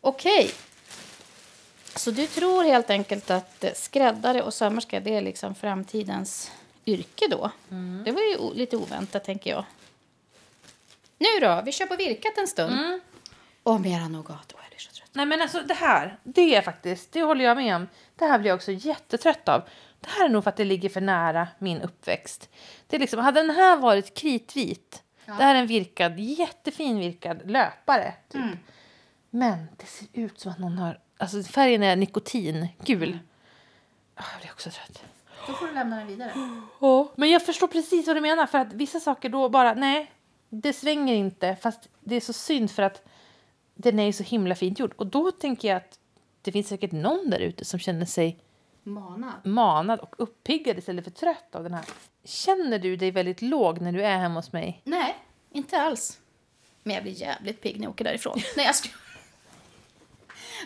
Okej. 0.00 0.50
Så 1.96 2.10
du 2.10 2.26
tror 2.26 2.64
helt 2.64 2.90
enkelt 2.90 3.30
att 3.30 3.64
eh, 3.64 3.72
skräddare 3.74 4.42
och 4.42 4.54
sömmerska 4.54 5.00
det 5.00 5.14
är 5.16 5.20
liksom 5.22 5.54
framtidens 5.54 6.50
yrke 6.86 7.24
då? 7.30 7.50
Det 8.04 8.12
var 8.12 8.20
ju 8.20 8.54
lite 8.54 8.76
oväntat, 8.76 9.24
tänker 9.24 9.50
jag. 9.50 9.64
Nu 11.18 11.46
då? 11.46 11.62
Vi 11.64 11.72
kör 11.72 11.86
på 11.86 11.96
virkat 11.96 12.38
en 12.38 12.48
stund. 12.48 13.00
Och 13.62 13.80
mera 13.80 14.08
nougat. 14.08 14.52
Oh, 14.52 14.60
jag 14.62 14.70
blir 14.70 14.78
så 14.78 14.90
trött. 14.92 15.10
Nej 15.12 15.26
men 15.26 15.42
alltså 15.42 15.62
det 15.62 15.74
här, 15.74 16.18
det 16.22 16.54
är 16.54 16.62
faktiskt, 16.62 17.12
det 17.12 17.22
håller 17.22 17.44
jag 17.44 17.56
med 17.56 17.76
om. 17.76 17.88
Det 18.16 18.24
här 18.24 18.38
blir 18.38 18.48
jag 18.48 18.56
också 18.56 18.72
jättetrött 18.72 19.48
av. 19.48 19.62
Det 20.00 20.08
här 20.10 20.24
är 20.24 20.28
nog 20.28 20.44
för 20.44 20.50
att 20.50 20.56
det 20.56 20.64
ligger 20.64 20.88
för 20.88 21.00
nära 21.00 21.48
min 21.58 21.80
uppväxt. 21.82 22.48
Det 22.86 22.96
är 22.96 23.00
liksom, 23.00 23.18
hade 23.18 23.40
den 23.40 23.50
här 23.50 23.76
varit 23.76 24.14
kritvit, 24.14 25.02
det 25.38 25.44
här 25.44 25.54
är 25.54 25.60
en 25.60 25.66
virkad, 25.66 26.18
jättefin 26.18 26.98
virkad 26.98 27.50
löpare. 27.50 28.14
Typ. 28.28 28.42
Mm. 28.42 28.58
Men 29.30 29.66
det 29.76 29.86
ser 29.86 30.06
ut 30.12 30.40
som 30.40 30.52
att 30.52 30.58
någon 30.58 30.78
har, 30.78 30.98
alltså 31.18 31.42
färgen 31.42 31.82
är 31.82 31.96
nikotin, 31.96 32.68
gul. 32.84 33.18
Ah, 34.14 34.24
jag 34.32 34.40
blir 34.40 34.50
också 34.52 34.70
trött. 34.70 35.04
Då 35.46 35.52
får 35.52 35.66
du 35.66 35.72
lämna 35.74 35.96
den 35.96 36.06
vidare. 36.06 36.32
Ja, 36.80 37.12
men 37.16 37.30
jag 37.30 37.46
förstår 37.46 37.66
precis 37.66 38.06
vad 38.06 38.16
du 38.16 38.20
menar. 38.20 38.46
För 38.46 38.58
att 38.58 38.72
vissa 38.72 39.00
saker 39.00 39.28
då 39.28 39.48
bara, 39.48 39.74
nej, 39.74 40.10
det 40.48 40.72
svänger 40.72 41.14
inte. 41.14 41.56
Fast 41.56 41.88
det 42.00 42.14
är 42.14 42.20
så 42.20 42.32
synd 42.32 42.70
för 42.70 42.82
att 42.82 43.02
den 43.74 43.98
är 43.98 44.12
så 44.12 44.22
himla 44.22 44.54
fint 44.54 44.78
gjord. 44.78 44.92
Och 44.96 45.06
då 45.06 45.30
tänker 45.30 45.68
jag 45.68 45.76
att 45.76 45.98
det 46.42 46.52
finns 46.52 46.68
säkert 46.68 46.92
någon 46.92 47.30
där 47.30 47.40
ute 47.40 47.64
som 47.64 47.80
känner 47.80 48.06
sig 48.06 48.38
Manad. 48.82 49.46
manad 49.46 50.00
och 50.00 50.14
uppiggad 50.18 50.78
istället 50.78 51.04
för 51.04 51.10
trött 51.10 51.54
av 51.54 51.62
den 51.62 51.74
här. 51.74 51.84
Känner 52.24 52.78
du 52.78 52.96
dig 52.96 53.10
väldigt 53.10 53.42
låg 53.42 53.80
när 53.80 53.92
du 53.92 54.02
är 54.02 54.18
hemma 54.18 54.34
hos 54.34 54.52
mig? 54.52 54.80
Nej, 54.84 55.16
inte 55.50 55.82
alls. 55.82 56.18
Men 56.82 56.94
jag 56.94 57.02
blir 57.02 57.12
jävligt 57.12 57.60
pigg 57.60 57.76
när 57.76 57.84
jag 57.84 57.90
åker 57.90 58.04
därifrån. 58.04 58.38
Nej, 58.56 58.66
jag 58.66 58.74
ska... 58.74 58.88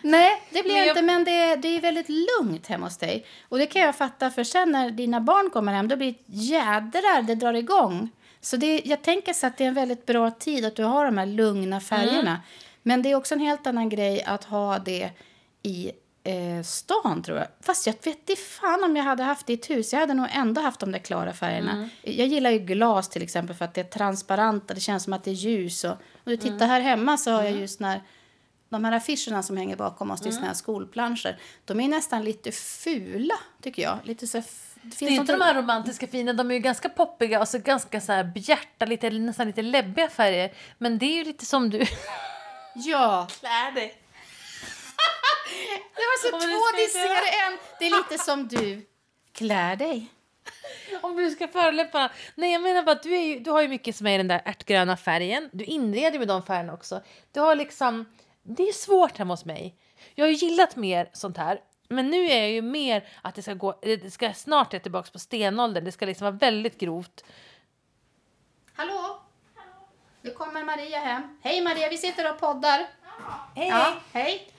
Nej, 0.03 0.42
det 0.50 0.62
blir 0.62 0.72
Men 0.72 0.81
jag 0.81 0.88
inte, 0.88 1.03
men 1.03 1.24
det, 1.24 1.57
det 1.57 1.68
är 1.68 1.81
väldigt 1.81 2.09
lugnt 2.09 2.66
hemma 2.66 2.87
hos 2.87 2.96
dig. 2.96 3.27
Och 3.48 3.59
det 3.59 3.66
kan 3.66 3.83
jag 3.83 3.96
fatta, 3.96 4.31
för 4.31 4.44
sen 4.44 4.72
när 4.72 4.90
dina 4.90 5.20
barn 5.20 5.50
kommer 5.50 5.72
hem, 5.72 5.88
då 5.88 5.96
blir 5.96 6.12
det 6.12 6.18
jädrar, 6.27 7.22
det 7.22 7.35
drar 7.35 7.55
igång. 7.55 8.11
Så 8.40 8.57
det, 8.57 8.83
jag 8.85 9.03
tänker 9.03 9.33
så 9.33 9.46
att 9.46 9.57
det 9.57 9.64
är 9.64 9.68
en 9.68 9.74
väldigt 9.74 10.07
bra 10.07 10.31
tid 10.31 10.64
att 10.64 10.77
du 10.77 10.85
har 10.85 11.05
de 11.05 11.18
här 11.18 11.27
lugna 11.27 11.81
färgerna. 11.81 12.40
Men 12.83 13.03
det 13.03 13.11
är 13.11 13.14
också 13.14 13.35
en 13.35 13.40
helt 13.40 13.66
annan 13.66 13.88
grej 13.88 14.22
att 14.22 14.44
ha 14.44 14.79
det 14.79 15.11
i 15.62 15.92
eh, 16.25 16.63
stan, 16.63 17.23
tror 17.23 17.39
jag. 17.39 17.47
Fast 17.61 17.87
jag 17.87 17.95
vet 18.03 18.07
inte 18.07 18.37
fan 18.37 18.85
om 18.85 18.97
jag 18.97 19.05
hade 19.05 19.23
haft 19.23 19.47
det 19.47 19.53
i 19.53 19.57
ett 19.57 19.71
hus. 19.71 19.93
Jag 19.93 20.01
hade 20.01 20.15
nog 20.15 20.27
ändå 20.31 20.61
haft 20.61 20.81
de 20.81 20.93
där 20.93 20.99
klara 20.99 21.33
färgerna. 21.33 21.89
Jag 22.03 22.27
gillar 22.27 22.51
ju 22.51 22.59
glas 22.59 23.09
till 23.09 23.23
exempel 23.23 23.57
för 23.57 23.65
att 23.65 23.75
det 23.75 23.81
är 23.81 23.85
transparent 23.85 24.71
och 24.71 24.75
det 24.75 24.81
känns 24.81 25.05
som 25.05 25.13
att 25.13 25.25
det 25.25 25.31
är 25.31 25.35
ljus. 25.35 25.85
Och, 25.85 25.91
och 25.93 26.31
du 26.31 26.37
tittar 26.37 26.67
här 26.67 26.81
hemma 26.81 27.17
så 27.17 27.31
har 27.31 27.43
jag 27.43 27.53
just 27.53 27.81
när 27.81 28.01
de 28.69 28.85
här 28.85 28.93
affischerna 28.93 29.43
som 29.43 29.57
hänger 29.57 29.77
bakom 29.77 30.11
oss, 30.11 30.21
det 30.21 30.29
är 30.29 30.33
såna 30.33 30.47
här 30.47 30.55
skolplanscher. 30.55 31.39
De 31.65 31.81
är 31.81 31.89
nästan 31.89 32.25
lite 32.25 32.53
fula, 32.53 33.35
tycker 33.63 33.83
jag. 33.83 33.99
Lite 34.05 34.27
så, 34.27 34.39
det 34.39 34.45
Det 34.99 35.07
är 35.07 35.11
inte 35.11 35.33
de 35.33 35.41
här 35.41 35.55
romantiska 35.55 36.07
fina, 36.07 36.33
de 36.33 36.51
är 36.51 36.55
ju 36.55 36.61
ganska 36.61 36.89
poppiga 36.89 37.41
och 37.41 37.49
så 37.49 37.59
ganska 37.59 38.01
så 38.01 38.13
här 38.13 38.25
bjärta, 38.25 38.87
lite, 38.87 39.11
nästan 39.11 39.47
lite 39.47 39.63
läbbiga 39.63 40.09
färger. 40.09 40.53
Men 40.79 40.99
det 40.99 41.07
är 41.07 41.17
ju 41.17 41.25
lite 41.25 41.47
som 41.47 41.71
du 41.71 41.87
Ja, 42.75 43.29
klär 43.41 43.73
dig. 43.73 44.04
Det 45.95 46.03
var 46.11 46.19
så 46.21 46.29
Ja, 46.33 46.41
två 46.41 46.77
dissingar 46.77 47.27
i 47.27 47.53
en. 47.53 47.59
Det 47.79 47.87
är 47.87 47.91
lite 47.91 48.25
som 48.25 48.49
du 48.49 48.87
klär 49.33 49.77
dig. 49.77 50.11
Om 51.03 51.17
du 51.17 51.31
ska 51.31 51.49
förolämpa... 51.49 52.11
Nej, 52.35 52.53
jag 52.53 52.63
menar 52.63 52.83
bara 52.83 52.95
du, 52.95 53.17
är 53.17 53.23
ju, 53.23 53.39
du 53.39 53.51
har 53.51 53.63
ju 53.63 53.69
mycket 53.69 53.97
som 53.97 54.07
är 54.07 54.19
den 54.19 54.29
där 54.29 54.43
ärtgröna 54.45 54.97
färgen. 54.97 55.51
Du 55.53 55.65
inreder 55.65 56.19
med 56.19 56.29
de 56.29 56.43
färgerna 56.43 56.73
också. 56.73 57.03
Du 57.33 57.41
har 57.41 57.55
liksom... 57.55 58.05
Det 58.43 58.69
är 58.69 58.73
svårt 58.73 59.19
hemma 59.19 59.33
hos 59.33 59.45
mig. 59.45 59.75
Jag 60.15 60.27
har 60.27 60.31
gillat 60.31 60.77
mer 60.77 61.11
sånt 61.13 61.37
här. 61.37 61.61
Men 61.89 62.11
nu 62.11 62.25
är 62.25 62.39
jag 62.39 62.51
ju 62.51 62.63
mer 62.63 63.09
att 63.23 63.35
det 63.35 63.43
ska 63.43 63.55
gå... 63.55 63.79
Det 63.83 64.13
ska 64.13 64.33
snart 64.33 64.75
är 64.75 64.79
tillbaka 64.79 65.11
på 65.13 65.19
stenåldern. 65.19 65.85
Det 65.85 65.93
ska 65.93 66.07
liksom 66.07 66.25
vara 66.25 66.37
väldigt 66.37 66.79
grovt. 66.79 67.25
Hallå? 68.75 69.21
Nu 70.23 70.31
kommer 70.31 70.65
Maria 70.65 70.99
hem. 70.99 71.39
Hej 71.43 71.61
Maria, 71.61 71.89
vi 71.89 71.99
sitter 71.99 72.33
och 72.33 72.41
poddar. 72.41 72.87
Hej! 73.55 73.69
Ja, 73.69 73.95
hej. 74.13 74.51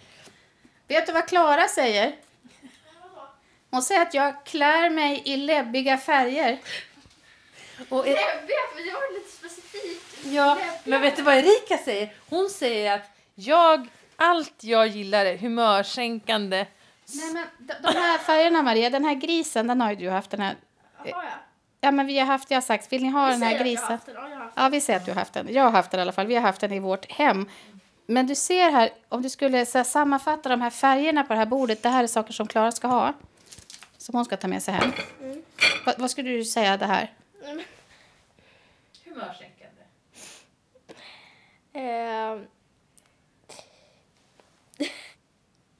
Vet 0.88 1.06
du 1.06 1.12
vad 1.13 1.28
Klara 1.28 1.67
säger? 1.67 2.15
Hon 3.69 3.82
säger 3.82 4.02
att 4.02 4.13
jag 4.13 4.45
klär 4.45 4.89
mig 4.89 5.21
i 5.26 5.38
läbbiga 5.38 5.98
färger. 5.98 6.60
Och, 7.89 8.06
Läbbiga? 8.06 8.21
Det 8.76 8.91
var 8.91 9.13
lite 9.13 9.32
specifikt. 9.32 10.26
ja, 10.26 10.58
men 10.84 11.02
vet 11.02 11.15
du 11.15 11.21
vad 11.24 11.36
Erika 11.36 11.78
säger? 11.78 12.13
Hon 12.30 12.50
säger 12.50 12.93
att 12.95 13.10
jag... 13.36 13.88
Allt 14.17 14.63
jag 14.63 14.88
gillar 14.88 15.26
är 15.26 15.38
humörsänkande. 15.38 16.65
Nej, 17.13 17.34
men 17.34 17.45
de, 17.58 17.74
de 17.82 17.88
här 18.00 18.17
färgerna 18.26 18.62
Maria, 18.62 18.89
den 18.89 19.06
här 19.06 19.13
grisen, 19.13 19.67
den 19.67 19.82
har 19.82 19.89
ju 19.89 19.95
du 19.95 20.10
haft 20.10 20.32
den 20.32 20.39
här. 20.39 20.56
Jag? 21.06 21.24
Ja 21.82 21.91
men 21.91 22.06
vi 22.08 22.19
har 22.19 22.26
haft, 22.26 22.52
jag 22.52 22.56
har 22.58 22.62
sagt, 22.62 22.93
vill 22.93 23.04
ni 23.04 23.10
ha 23.10 23.28
den 23.30 23.41
här 23.43 23.52
jag 23.52 23.60
grisen? 23.62 23.86
haft 23.86 24.06
den. 24.06 24.15
Ja, 24.15 24.30
jag 24.30 24.36
har 24.38 24.43
haft 24.43 24.54
Ja, 24.58 24.69
vi 24.69 24.82
säger 24.82 25.00
att 25.00 25.06
du 25.06 25.12
har 25.12 25.19
haft 25.19 25.34
den. 25.34 25.54
Jag 25.54 25.63
har 25.63 25.71
haft 25.71 25.91
den 25.91 26.00
i 26.00 26.02
alla 26.02 26.12
fall. 26.12 26.28
Vi 26.28 26.36
har 26.36 26.41
haft 26.41 26.62
den 26.62 26.71
i 26.71 26.80
vårt 26.80 27.12
hem. 27.12 27.50
Men 28.05 28.27
du 28.27 28.35
ser 28.35 28.71
här, 28.71 28.89
om 29.09 29.21
du 29.21 29.29
skulle 29.29 29.65
så 29.65 29.77
här, 29.77 29.85
sammanfatta 29.85 30.49
de 30.49 30.61
här 30.61 30.69
färgerna 30.69 31.23
på 31.23 31.33
det 31.33 31.39
här 31.39 31.45
bordet. 31.45 31.83
Det 31.83 31.89
här 31.89 32.03
är 32.03 32.07
saker 32.07 32.33
som 32.33 32.47
Klara 32.47 32.71
ska 32.71 32.87
ha. 32.87 33.13
Som 33.97 34.15
hon 34.15 34.25
ska 34.25 34.37
ta 34.37 34.47
med 34.47 34.63
sig 34.63 34.73
hem. 34.73 34.91
Vad, 35.85 35.99
vad 35.99 36.11
skulle 36.11 36.29
du 36.29 36.45
säga 36.45 36.77
det 36.77 36.85
här? 36.85 37.13
Humörsänkande. 39.05 39.81
Ehm. 41.73 42.45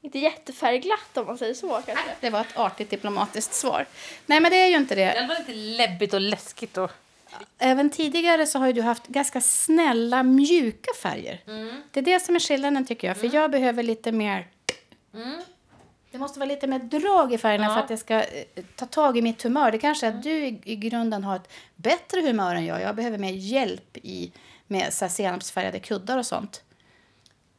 inte 0.02 0.20
jättefärgglatt 0.20 1.18
om 1.18 1.26
man 1.26 1.38
säger 1.38 1.54
så 1.54 1.82
kanske. 1.86 2.16
Det 2.20 2.30
var 2.30 2.42
ett 2.42 2.58
artigt 2.58 2.90
diplomatiskt 2.90 3.54
svar. 3.54 3.86
Nej, 4.26 4.40
men 4.40 4.52
det 4.52 4.58
är 4.58 4.68
ju 4.68 4.76
inte 4.76 4.96
det. 4.96 5.22
Det 5.22 5.28
var 5.28 5.40
lite 5.40 5.54
läbbigt 5.54 6.14
och 6.14 6.22
läskigt. 6.22 6.78
Och... 6.78 6.92
Även 7.58 7.90
tidigare 7.90 8.46
så 8.46 8.60
har 8.60 8.74
du 8.74 8.82
haft 8.82 9.08
ganska 9.08 9.42
snälla, 9.42 10.24
mjuka 10.24 10.92
färger. 11.02 11.42
Det 11.92 12.00
är 12.00 12.04
det 12.04 12.20
som 12.20 12.36
är 12.36 12.40
skillnaden 12.40 12.86
tycker 12.86 13.08
jag. 13.08 13.18
För 13.18 13.36
jag 13.36 13.52
behöver 13.52 13.84
lite 13.84 14.12
mer... 14.12 14.48
Det 16.12 16.18
måste 16.20 16.40
vara 16.40 16.48
lite 16.50 16.68
mer 16.68 16.80
drag 16.80 17.34
i 17.34 17.38
färgerna 17.38 17.66
Ja. 17.66 17.74
för 17.74 17.82
att 17.82 17.90
jag 17.90 18.00
ska 18.00 18.14
eh, 18.16 18.44
ta 18.76 18.86
tag 18.86 19.18
i 19.18 19.22
mitt 19.22 19.44
humör. 19.44 19.72
Det 19.72 19.78
kanske 19.78 20.08
är 20.08 20.12
att 20.12 20.24
du 20.24 20.30
i, 20.46 20.62
i 20.64 20.76
grunden 20.76 21.24
har 21.24 21.36
ett 21.36 21.52
bättre 21.76 22.22
humör 22.22 22.56
än 22.56 22.66
jag. 22.66 22.82
Jag 22.82 22.96
behöver 22.96 23.18
mer 23.18 23.34
hjälp 23.34 23.98
i, 23.98 24.32
med 24.68 24.94
så 24.94 25.06
här 25.06 25.10
senapsfärgade 25.10 25.80
kuddar 25.80 26.18
och 26.18 26.26
sånt. 26.26 26.64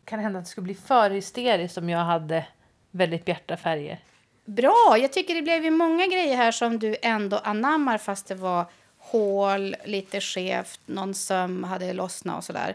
Kan 0.05 0.18
det 0.18 0.22
hända 0.22 0.38
att 0.38 0.44
det 0.44 0.50
skulle 0.50 0.64
bli 0.64 0.74
för 0.74 1.11
hysteriskt 1.11 1.79
om 1.79 1.88
jag 1.88 1.98
hade 2.05 2.46
väldigt 2.90 3.24
bjärta 3.24 3.57
färger? 3.57 3.98
Bra! 4.44 4.96
Jag 5.00 5.12
tycker 5.12 5.35
det 5.35 5.42
blev 5.42 5.64
ju 5.64 5.70
många 5.70 6.07
grejer 6.07 6.37
här 6.37 6.52
som 6.52 6.79
du 6.79 6.96
ändå 7.02 7.38
anammar 7.38 7.98
fast 7.98 8.26
det 8.26 8.35
var 8.35 8.64
hål, 9.11 9.77
lite 9.85 10.21
skevt, 10.21 10.81
någon 10.87 11.14
söm 11.14 11.64
hade 11.64 11.92
lossnat 11.92 12.38
och 12.38 12.45
sådär. 12.45 12.75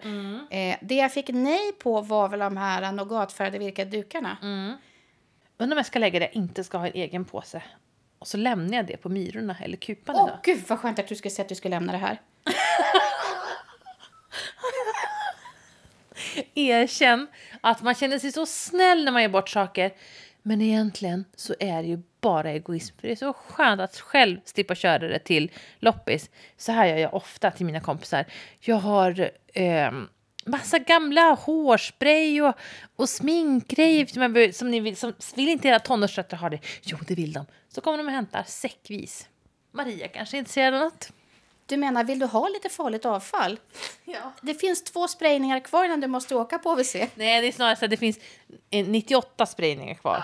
Eh, 0.49 0.75
det 0.81 0.95
jag 0.95 1.13
fick 1.13 1.29
nej 1.29 1.71
på 1.71 2.01
var 2.01 2.29
väl 2.29 2.39
de 2.39 2.57
här 2.57 2.91
nougatfärgade 2.91 3.59
virkade 3.59 3.89
dukarna. 3.89 4.37
Undrar 5.57 5.75
om 5.75 5.77
jag 5.77 5.85
ska 5.85 5.99
lägga 5.99 6.19
det 6.19 6.25
jag 6.25 6.35
inte 6.35 6.63
ska 6.63 6.77
ha 6.77 6.87
en 6.87 6.93
egen 6.93 7.25
påse. 7.25 7.63
Och 8.19 8.27
så 8.27 8.37
lämnar 8.37 8.77
jag 8.77 8.87
det 8.87 8.97
på 8.97 9.09
myrorna 9.09 9.55
eller 9.63 9.77
kupan 9.77 10.15
Åh 10.15 10.23
idag. 10.27 10.39
gud 10.43 10.63
vad 10.67 10.79
skönt 10.79 10.99
att 10.99 11.07
du 11.07 11.15
skulle 11.15 11.31
säga 11.31 11.43
att 11.43 11.49
du 11.49 11.55
skulle 11.55 11.75
lämna 11.75 11.91
det 11.91 11.97
här. 11.97 12.21
Erkänn 16.55 17.27
att 17.61 17.81
man 17.81 17.95
känner 17.95 18.19
sig 18.19 18.31
så 18.31 18.45
snäll 18.45 19.05
när 19.05 19.11
man 19.11 19.21
ger 19.21 19.29
bort 19.29 19.49
saker. 19.49 19.93
Men 20.41 20.61
egentligen 20.61 21.25
så 21.35 21.55
är 21.59 21.81
det 21.81 21.87
ju 21.87 22.01
bara 22.21 22.51
egoism. 22.51 22.95
För 22.99 23.07
det 23.07 23.13
är 23.13 23.15
så 23.15 23.33
skönt 23.33 23.81
att 23.81 23.99
själv 23.99 24.37
slippa 24.45 24.75
köra 24.75 25.07
det 25.07 25.19
till 25.19 25.51
loppis. 25.79 26.29
Så 26.57 26.71
här 26.71 26.85
gör 26.85 26.97
jag 26.97 27.13
ofta 27.13 27.51
till 27.51 27.65
mina 27.65 27.79
kompisar. 27.79 28.25
Jag 28.59 28.75
har 28.75 29.31
eh, 29.53 29.91
massa 30.45 30.79
gamla 30.79 31.33
hårspray 31.33 32.41
och, 32.41 32.55
och 32.95 33.09
sminkgrejer 33.09 34.53
som, 34.53 34.71
ni 34.71 34.79
vill. 34.79 34.97
Som, 34.97 35.13
vill 35.35 35.49
inte 35.49 35.67
era 35.67 35.79
tonårsdöttrar 35.79 36.39
ha 36.39 36.49
det? 36.49 36.59
Jo, 36.81 36.97
det 37.07 37.15
vill 37.15 37.33
de. 37.33 37.45
Så 37.69 37.81
kommer 37.81 37.97
de 37.97 38.07
och 38.07 38.13
hämtar 38.13 38.43
säckvis. 38.47 39.27
Maria 39.71 40.07
kanske 40.07 40.37
är 40.37 40.39
intresserad 40.39 40.73
av 40.73 40.79
något? 40.79 41.11
Du 41.65 41.77
menar, 41.77 42.03
vill 42.03 42.19
du 42.19 42.25
ha 42.25 42.47
lite 42.47 42.69
farligt 42.69 43.05
avfall? 43.05 43.59
Ja. 44.05 44.33
Det 44.41 44.53
finns 44.53 44.83
två 44.83 45.07
sprayningar 45.07 45.59
kvar 45.59 45.85
innan 45.85 46.01
du 46.01 46.07
måste 46.07 46.35
åka 46.35 46.59
på 46.59 46.69
OVC. 46.69 46.95
Nej, 46.95 47.41
det 47.41 47.47
är 47.47 47.51
snarare 47.51 47.75
så 47.75 47.85
att 47.85 47.91
det 47.91 47.97
finns 47.97 48.19
eh, 48.69 48.87
98 48.87 49.45
sprayningar 49.45 49.95
kvar. 49.95 50.23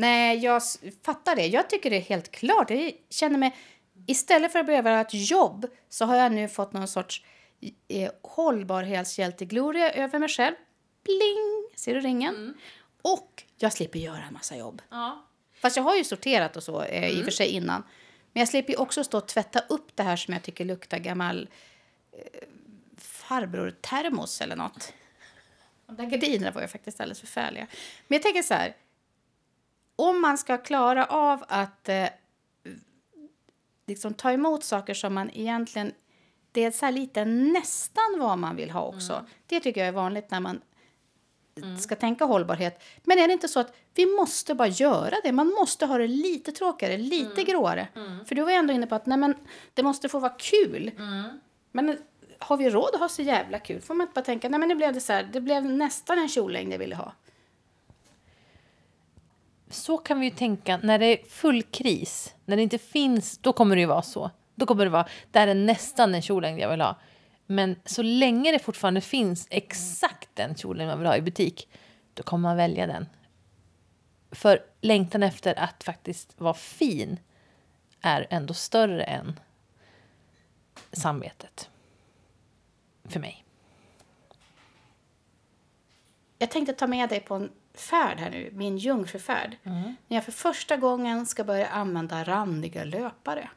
Nej, 0.00 0.38
jag 0.38 0.62
fattar 1.04 1.36
det. 1.36 1.46
Jag 1.46 1.70
tycker 1.70 1.90
det 1.90 1.96
är 1.96 2.00
helt 2.00 2.30
klart. 2.30 2.70
Jag 2.70 2.92
känner 3.10 3.38
mig... 3.38 3.56
Istället 4.06 4.52
för 4.52 4.58
att 4.58 4.66
behöva 4.66 5.00
ett 5.00 5.30
jobb 5.30 5.66
så 5.88 6.04
har 6.04 6.16
jag 6.16 6.32
nu 6.32 6.48
fått 6.48 6.72
någon 6.72 6.88
sorts 6.88 7.24
eh, 7.88 8.10
hållbarhetshjältegloria 8.22 9.92
över 9.92 10.18
mig 10.18 10.28
själv. 10.28 10.54
Bling! 11.04 11.68
Ser 11.76 11.94
du 11.94 12.00
ringen? 12.00 12.54
Och 13.02 13.42
jag 13.56 13.72
slipper 13.72 13.98
göra 13.98 14.22
en 14.28 14.32
massa 14.32 14.56
jobb. 14.56 14.82
Ja. 14.90 15.24
Fast 15.54 15.76
jag 15.76 15.82
har 15.82 15.96
ju 15.96 16.04
sorterat 16.04 16.56
och 16.56 16.62
så 16.62 16.82
eh, 16.82 17.10
i 17.10 17.20
och 17.20 17.24
för 17.24 17.32
sig 17.32 17.48
innan. 17.48 17.82
Men 18.32 18.40
jag 18.40 18.48
slipper 18.48 18.80
också 18.80 19.04
stå 19.04 19.18
och 19.18 19.28
tvätta 19.28 19.60
upp 19.68 19.96
det 19.96 20.02
här 20.02 20.16
som 20.16 20.34
jag 20.34 20.42
tycker 20.42 20.64
luktar 20.64 20.98
gammal 20.98 21.48
eh, 22.12 22.48
farbror 22.98 23.70
termos 23.70 24.40
eller 24.40 24.56
något. 24.56 24.92
De 25.86 25.96
där 25.96 26.04
gardinerna 26.04 26.50
var 26.50 26.62
ju 26.62 26.68
faktiskt 26.68 27.00
alldeles 27.00 27.20
förfärliga. 27.20 27.66
Men 28.08 28.16
jag 28.16 28.22
tänker 28.22 28.42
så 28.42 28.54
här. 28.54 28.76
Om 30.00 30.20
man 30.20 30.38
ska 30.38 30.58
klara 30.58 31.06
av 31.06 31.44
att 31.48 31.88
eh, 31.88 32.06
liksom 33.86 34.14
ta 34.14 34.32
emot 34.32 34.64
saker 34.64 34.94
som 34.94 35.14
man 35.14 35.30
egentligen... 35.30 35.92
Det 36.52 36.64
är 36.64 36.70
så 36.70 36.86
här 36.86 36.92
lite 36.92 37.24
nästan 37.24 38.16
vad 38.18 38.38
man 38.38 38.56
vill 38.56 38.70
ha 38.70 38.82
också. 38.82 39.26
Det 39.46 39.60
tycker 39.60 39.80
jag 39.80 39.88
är 39.88 39.92
vanligt 39.92 40.30
när 40.30 40.40
man 40.40 40.60
ska 41.80 41.96
tänka 41.96 42.24
hållbarhet. 42.24 42.82
Men 43.04 43.18
är 43.18 43.26
det 43.26 43.32
inte 43.32 43.48
så 43.48 43.60
att 43.60 43.76
vi 43.94 44.06
måste 44.06 44.54
bara 44.54 44.68
göra 44.68 45.14
det? 45.24 45.32
Man 45.32 45.46
måste 45.48 45.86
ha 45.86 45.98
det 45.98 46.06
lite 46.06 46.52
tråkigare, 46.52 46.96
lite 46.98 47.42
gråare. 47.44 47.88
För 48.26 48.34
du 48.34 48.42
var 48.42 48.52
ändå 48.52 48.72
inne 48.72 48.86
på 48.86 48.94
att 48.94 49.06
nej, 49.06 49.18
men 49.18 49.34
det 49.74 49.82
måste 49.82 50.08
få 50.08 50.18
vara 50.18 50.32
kul. 50.38 50.90
Men 51.72 51.98
har 52.38 52.56
vi 52.56 52.70
råd 52.70 52.94
att 52.94 53.00
ha 53.00 53.08
så 53.08 53.22
jävla 53.22 53.58
kul? 53.58 53.80
Får 53.80 53.94
man 53.94 54.04
inte 54.04 54.14
bara 54.14 54.24
tänka, 54.24 54.48
nej 54.48 54.60
men 54.60 54.68
nu 54.68 54.74
blev 54.74 54.94
det 54.94 55.00
så 55.00 55.12
här, 55.12 55.28
det 55.32 55.40
blev 55.40 55.64
nästan 55.64 56.18
en 56.18 56.28
kjollängd 56.28 56.72
jag 56.72 56.78
ville 56.78 56.96
ha. 56.96 57.12
Så 59.70 59.98
kan 59.98 60.20
vi 60.20 60.26
ju 60.26 60.30
tänka 60.30 60.76
när 60.82 60.98
det 60.98 61.06
är 61.06 61.24
full 61.24 61.62
kris. 61.62 62.34
När 62.44 62.56
det 62.56 62.62
inte 62.62 62.78
finns, 62.78 63.38
då 63.38 63.52
kommer 63.52 63.76
det 63.76 63.80
ju 63.80 63.86
vara 63.86 64.02
så. 64.02 64.30
Då 64.54 64.66
kommer 64.66 64.84
det 64.84 64.90
vara, 64.90 65.08
det 65.30 65.38
här 65.38 65.48
är 65.48 65.54
nästan 65.54 66.12
den 66.12 66.22
kjollängd 66.22 66.60
jag 66.60 66.70
vill 66.70 66.80
ha. 66.80 66.96
Men 67.46 67.76
så 67.84 68.02
länge 68.02 68.52
det 68.52 68.58
fortfarande 68.58 69.00
finns 69.00 69.46
exakt 69.50 70.28
den 70.34 70.54
kjolen 70.54 70.86
man 70.86 70.98
vill 70.98 71.06
ha 71.06 71.16
i 71.16 71.22
butik, 71.22 71.68
då 72.14 72.22
kommer 72.22 72.48
man 72.48 72.56
välja 72.56 72.86
den. 72.86 73.06
För 74.30 74.64
längtan 74.80 75.22
efter 75.22 75.58
att 75.58 75.84
faktiskt 75.84 76.40
vara 76.40 76.54
fin 76.54 77.18
är 78.00 78.26
ändå 78.30 78.54
större 78.54 79.02
än 79.02 79.40
samvetet. 80.92 81.70
För 83.04 83.20
mig. 83.20 83.44
Jag 86.38 86.50
tänkte 86.50 86.72
ta 86.72 86.86
med 86.86 87.08
dig 87.08 87.20
på 87.20 87.34
en 87.34 87.50
färd 87.74 88.18
här 88.18 88.30
nu, 88.30 88.50
min 88.52 88.78
jungfrufärd. 88.78 89.56
När 90.08 90.16
jag 90.16 90.24
för 90.24 90.32
första 90.32 90.76
gången 90.76 91.26
ska 91.26 91.44
börja 91.44 91.68
använda 91.68 92.24
randiga 92.24 92.84
löpare. 92.84 93.50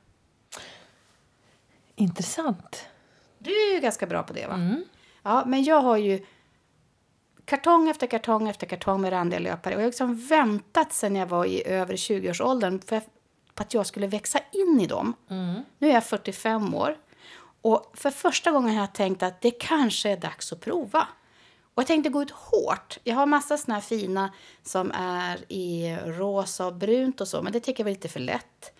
Intressant. 1.96 2.88
Du 3.38 3.52
är 3.52 3.74
ju 3.74 3.80
ganska 3.80 4.08
bra 4.08 4.24
på 4.24 4.34
det 4.34 4.48
va? 4.48 4.56
Ja, 5.24 5.44
men 5.46 5.64
jag 5.64 5.82
har 5.82 5.98
ju 5.98 6.26
kartong 7.46 7.90
efter 7.90 8.08
kartong 8.08 8.50
efter 8.50 8.68
kartong 8.68 9.02
med 9.02 9.12
randiga 9.12 9.40
löpare. 9.40 9.76
Och 9.76 9.82
jag 9.82 9.86
har 9.86 9.92
liksom 9.92 10.28
väntat 10.28 10.94
sen 10.94 11.16
jag 11.16 11.26
var 11.26 11.46
i 11.46 11.68
över 11.68 11.96
20-årsåldern 11.96 12.82
för 12.82 13.02
på 13.54 13.64
att 13.64 13.74
jag 13.74 13.86
skulle 13.86 14.08
växa 14.08 14.40
in 14.52 14.80
i 14.82 14.88
dem. 14.88 15.14
Nu 15.78 15.90
är 15.90 15.94
jag 15.94 16.04
45 16.04 16.74
år. 16.74 16.98
Och 17.62 17.92
för 17.94 18.10
första 18.10 18.52
gången 18.52 18.76
har 18.76 18.82
jag 18.82 18.94
tänkt 18.94 19.24
att 19.24 19.42
det 19.42 19.52
kanske 19.52 20.10
är 20.10 20.18
dags 20.18 20.54
att 20.54 20.62
prova. 20.62 21.08
Och 21.76 21.82
jag 21.82 21.88
tänkte 21.88 22.10
gå 22.10 22.22
ut 22.22 22.32
hårt. 22.32 22.98
Jag 23.04 23.16
har 23.16 23.26
massa 23.26 23.58
såna 23.58 23.74
här 23.74 23.82
fina 23.82 24.34
som 24.64 24.92
är 24.96 25.40
i 25.48 25.98
rosa 26.06 26.66
och 26.68 26.74
brunt 26.74 27.22
och 27.22 27.28
så, 27.28 27.42
men 27.42 27.54
det 27.54 27.60
tycker 27.60 27.84
jag 27.84 27.86
var 27.86 27.92
lite 27.92 28.10
för 28.10 28.20
lätt. 28.20 28.74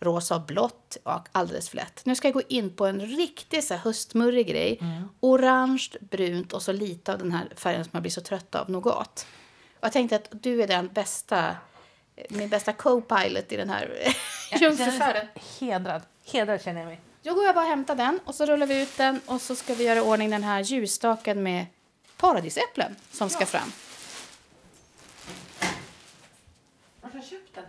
Rosa 0.00 0.34
och 0.36 0.42
blått 0.42 0.96
och 1.02 1.28
alldeles 1.32 1.68
för 1.68 1.76
lätt. 1.76 2.02
Nu 2.04 2.14
ska 2.14 2.28
jag 2.28 2.34
gå 2.34 2.42
in 2.48 2.76
på 2.76 2.86
en 2.86 3.00
riktig 3.00 3.64
så 3.64 3.74
här 3.74 3.80
höstmurrig 3.80 4.46
grej. 4.46 4.80
Orange, 5.20 5.88
brunt 6.00 6.52
och 6.52 6.62
så 6.62 6.72
lite 6.72 7.12
av 7.12 7.18
den 7.18 7.32
här 7.32 7.52
färgen 7.56 7.84
som 7.84 7.90
man 7.92 8.02
blir 8.02 8.12
så 8.12 8.20
trött 8.20 8.54
av, 8.54 8.70
nougat. 8.70 9.26
Och 9.80 9.84
jag 9.84 9.92
tänkte 9.92 10.16
att 10.16 10.28
du 10.30 10.62
är 10.62 10.66
den 10.66 10.88
bästa, 10.88 11.56
min 12.28 12.48
bästa 12.48 12.72
co-pilot 12.72 13.52
i 13.52 13.56
den 13.56 13.70
här 13.70 14.14
jungfrufärden. 14.60 15.26
Hedrad. 15.60 16.02
Hedrad 16.32 16.62
känner 16.62 16.80
jag 16.80 16.88
mig. 16.88 17.00
Då 17.22 17.34
går 17.34 17.44
jag 17.44 17.54
bara 17.54 17.64
och 17.64 17.70
hämtar 17.70 17.94
den 17.94 18.20
och 18.24 18.34
så 18.34 18.46
rullar 18.46 18.66
vi 18.66 18.82
ut 18.82 18.96
den 18.96 19.20
och 19.26 19.40
så 19.40 19.54
ska 19.54 19.74
vi 19.74 19.84
göra 19.84 20.02
ordning 20.02 20.30
den 20.30 20.44
här 20.44 20.60
ljusstaken 20.60 21.42
med 21.42 21.66
paradisäpplen 22.20 22.96
som 23.10 23.30
ska 23.30 23.46
fram. 23.46 23.72
Var 27.00 27.10
har 27.10 27.20
du 27.20 27.26
köpt 27.26 27.54
den? 27.54 27.64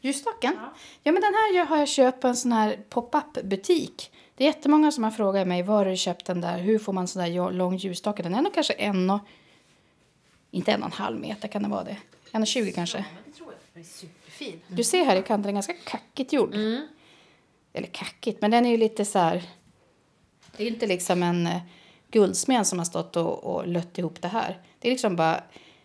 Ljusstaken? 0.00 0.58
Ja. 1.02 1.12
men 1.12 1.14
den 1.14 1.34
här 1.34 1.66
har 1.66 1.78
jag 1.78 1.88
köpt 1.88 2.20
på 2.20 2.28
en 2.28 2.36
sån 2.36 2.52
här 2.52 2.78
pop-up 2.88 3.42
butik. 3.42 4.12
Det 4.34 4.44
är 4.44 4.48
jättemånga 4.48 4.92
som 4.92 5.04
har 5.04 5.10
frågat 5.10 5.48
mig 5.48 5.62
var 5.62 5.76
har 5.76 5.84
du 5.84 5.96
köpt 5.96 6.26
den 6.26 6.40
där, 6.40 6.58
hur 6.58 6.78
får 6.78 6.92
man 6.92 7.08
sån 7.08 7.22
där 7.22 7.50
lång 7.52 7.76
ljusstake? 7.76 8.22
Den 8.22 8.34
är 8.34 8.42
nog 8.42 8.54
kanske 8.54 8.72
en 8.72 9.10
och, 9.10 9.20
inte 10.50 10.72
en 10.72 10.82
och 10.82 10.86
en 10.86 10.92
halv 10.92 11.20
meter 11.20 11.48
kan 11.48 11.62
det 11.62 11.68
vara 11.68 11.84
det. 11.84 11.96
En 12.32 12.42
och 12.42 12.48
tjugo 12.48 12.72
kanske. 12.72 13.04
Det 13.26 13.32
tror 13.32 13.52
jag. 13.52 13.58
Den 13.72 13.82
är 13.82 13.86
superfin. 13.86 14.60
Du 14.68 14.84
ser 14.84 15.04
här 15.04 15.16
i 15.16 15.22
kanten, 15.22 15.42
den 15.42 15.50
är 15.50 15.52
ganska 15.52 15.74
kackigt 15.84 16.32
gjord. 16.32 16.54
Eller 17.72 17.88
kackigt, 17.92 18.40
men 18.40 18.50
den 18.50 18.66
är 18.66 18.70
ju 18.70 18.76
lite 18.76 19.04
så 19.04 19.18
här... 19.18 19.42
Det 20.56 20.64
är 20.64 20.68
inte 20.68 20.86
liksom 20.86 21.22
en 21.22 21.48
eh, 22.10 22.20
guldsmed 22.20 22.66
som 22.66 22.78
har 22.78 22.86
stått 22.86 23.16
och, 23.16 23.44
och 23.44 23.66
lött 23.66 23.98
ihop 23.98 24.22
det 24.22 24.28
här. 24.28 24.58
Det 24.78 24.88
är 24.88 24.92
liksom 24.92 25.16
bara 25.16 25.42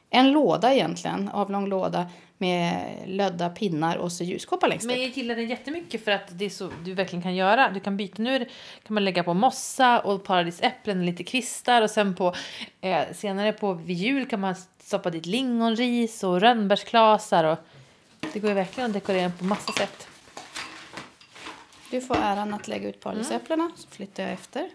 en 0.09 0.31
låda 0.31 0.73
egentligen, 0.73 1.29
avlång 1.29 1.67
låda 1.67 2.09
med 2.37 2.95
lödda 3.05 3.49
pinnar 3.49 3.97
och 3.97 4.11
så 4.11 4.23
ljuskåpa 4.23 4.67
längst 4.67 4.85
Men 4.85 5.01
jag 5.01 5.09
gillar 5.09 5.35
den 5.35 5.49
jättemycket 5.49 6.03
för 6.03 6.11
att 6.11 6.39
det 6.39 6.45
är 6.45 6.49
så 6.49 6.69
du 6.85 6.93
verkligen 6.93 7.23
kan 7.23 7.35
göra. 7.35 7.69
Du 7.69 7.79
kan 7.79 7.97
byta 7.97 8.21
nu 8.21 8.39
kan 8.83 8.93
man 8.93 9.05
lägga 9.05 9.23
på 9.23 9.33
mossa 9.33 9.99
och 9.99 10.23
paradisäpplen 10.23 10.99
och 10.99 11.05
lite 11.05 11.23
kvistar 11.23 11.81
och 11.81 11.89
sen 11.89 12.15
på 12.15 12.35
eh, 12.81 13.03
senare 13.13 13.53
på 13.53 13.73
vid 13.73 13.97
jul 13.97 14.25
kan 14.25 14.39
man 14.39 14.55
stoppa 14.79 15.09
dit 15.09 15.25
lingonris 15.25 16.23
och 16.23 16.41
rönnbärsklasar 16.41 17.43
och 17.43 17.57
det 18.33 18.39
går 18.39 18.49
ju 18.49 18.55
verkligen 18.55 18.89
att 18.89 18.93
dekorera 18.93 19.31
på 19.39 19.45
massa 19.45 19.71
sätt. 19.71 20.07
Du 21.91 22.01
får 22.01 22.17
äran 22.17 22.53
att 22.53 22.67
lägga 22.67 22.89
ut 22.89 22.99
paradisäpplena, 22.99 23.71
så 23.75 23.87
flyttar 23.87 24.23
jag 24.23 24.31
efter. 24.31 24.69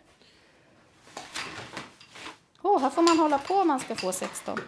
Åh, 2.68 2.80
här 2.80 2.90
får 2.90 3.02
man 3.02 3.18
hålla 3.18 3.38
på 3.38 3.54
om 3.54 3.68
man 3.68 3.80
ska 3.80 3.94
få 3.94 4.12
16. 4.12 4.60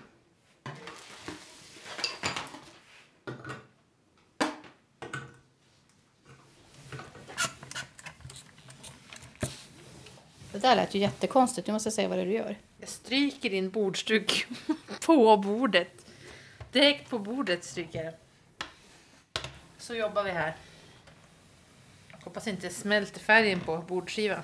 Det 10.52 10.58
där 10.58 10.76
lät 10.76 10.94
ju 10.94 10.98
jättekonstigt. 10.98 11.66
Du 11.66 11.72
måste 11.72 11.90
säga 11.90 12.08
vad 12.08 12.18
det 12.18 12.22
är 12.22 12.26
du 12.26 12.32
gör. 12.32 12.56
Jag 12.80 12.88
stryker 12.88 13.50
din 13.50 13.70
bordsduk 13.70 14.46
på 15.06 15.36
bordet. 15.36 16.06
Direkt 16.72 17.10
på 17.10 17.18
bordet 17.18 17.64
stryker 17.64 18.04
jag. 18.04 18.14
Så 19.78 19.94
jobbar 19.94 20.24
vi 20.24 20.30
här. 20.30 20.56
Hoppas 22.24 22.46
inte 22.46 22.70
smälter 22.70 23.20
färgen 23.20 23.60
på 23.60 23.78
bordskivan. 23.78 24.42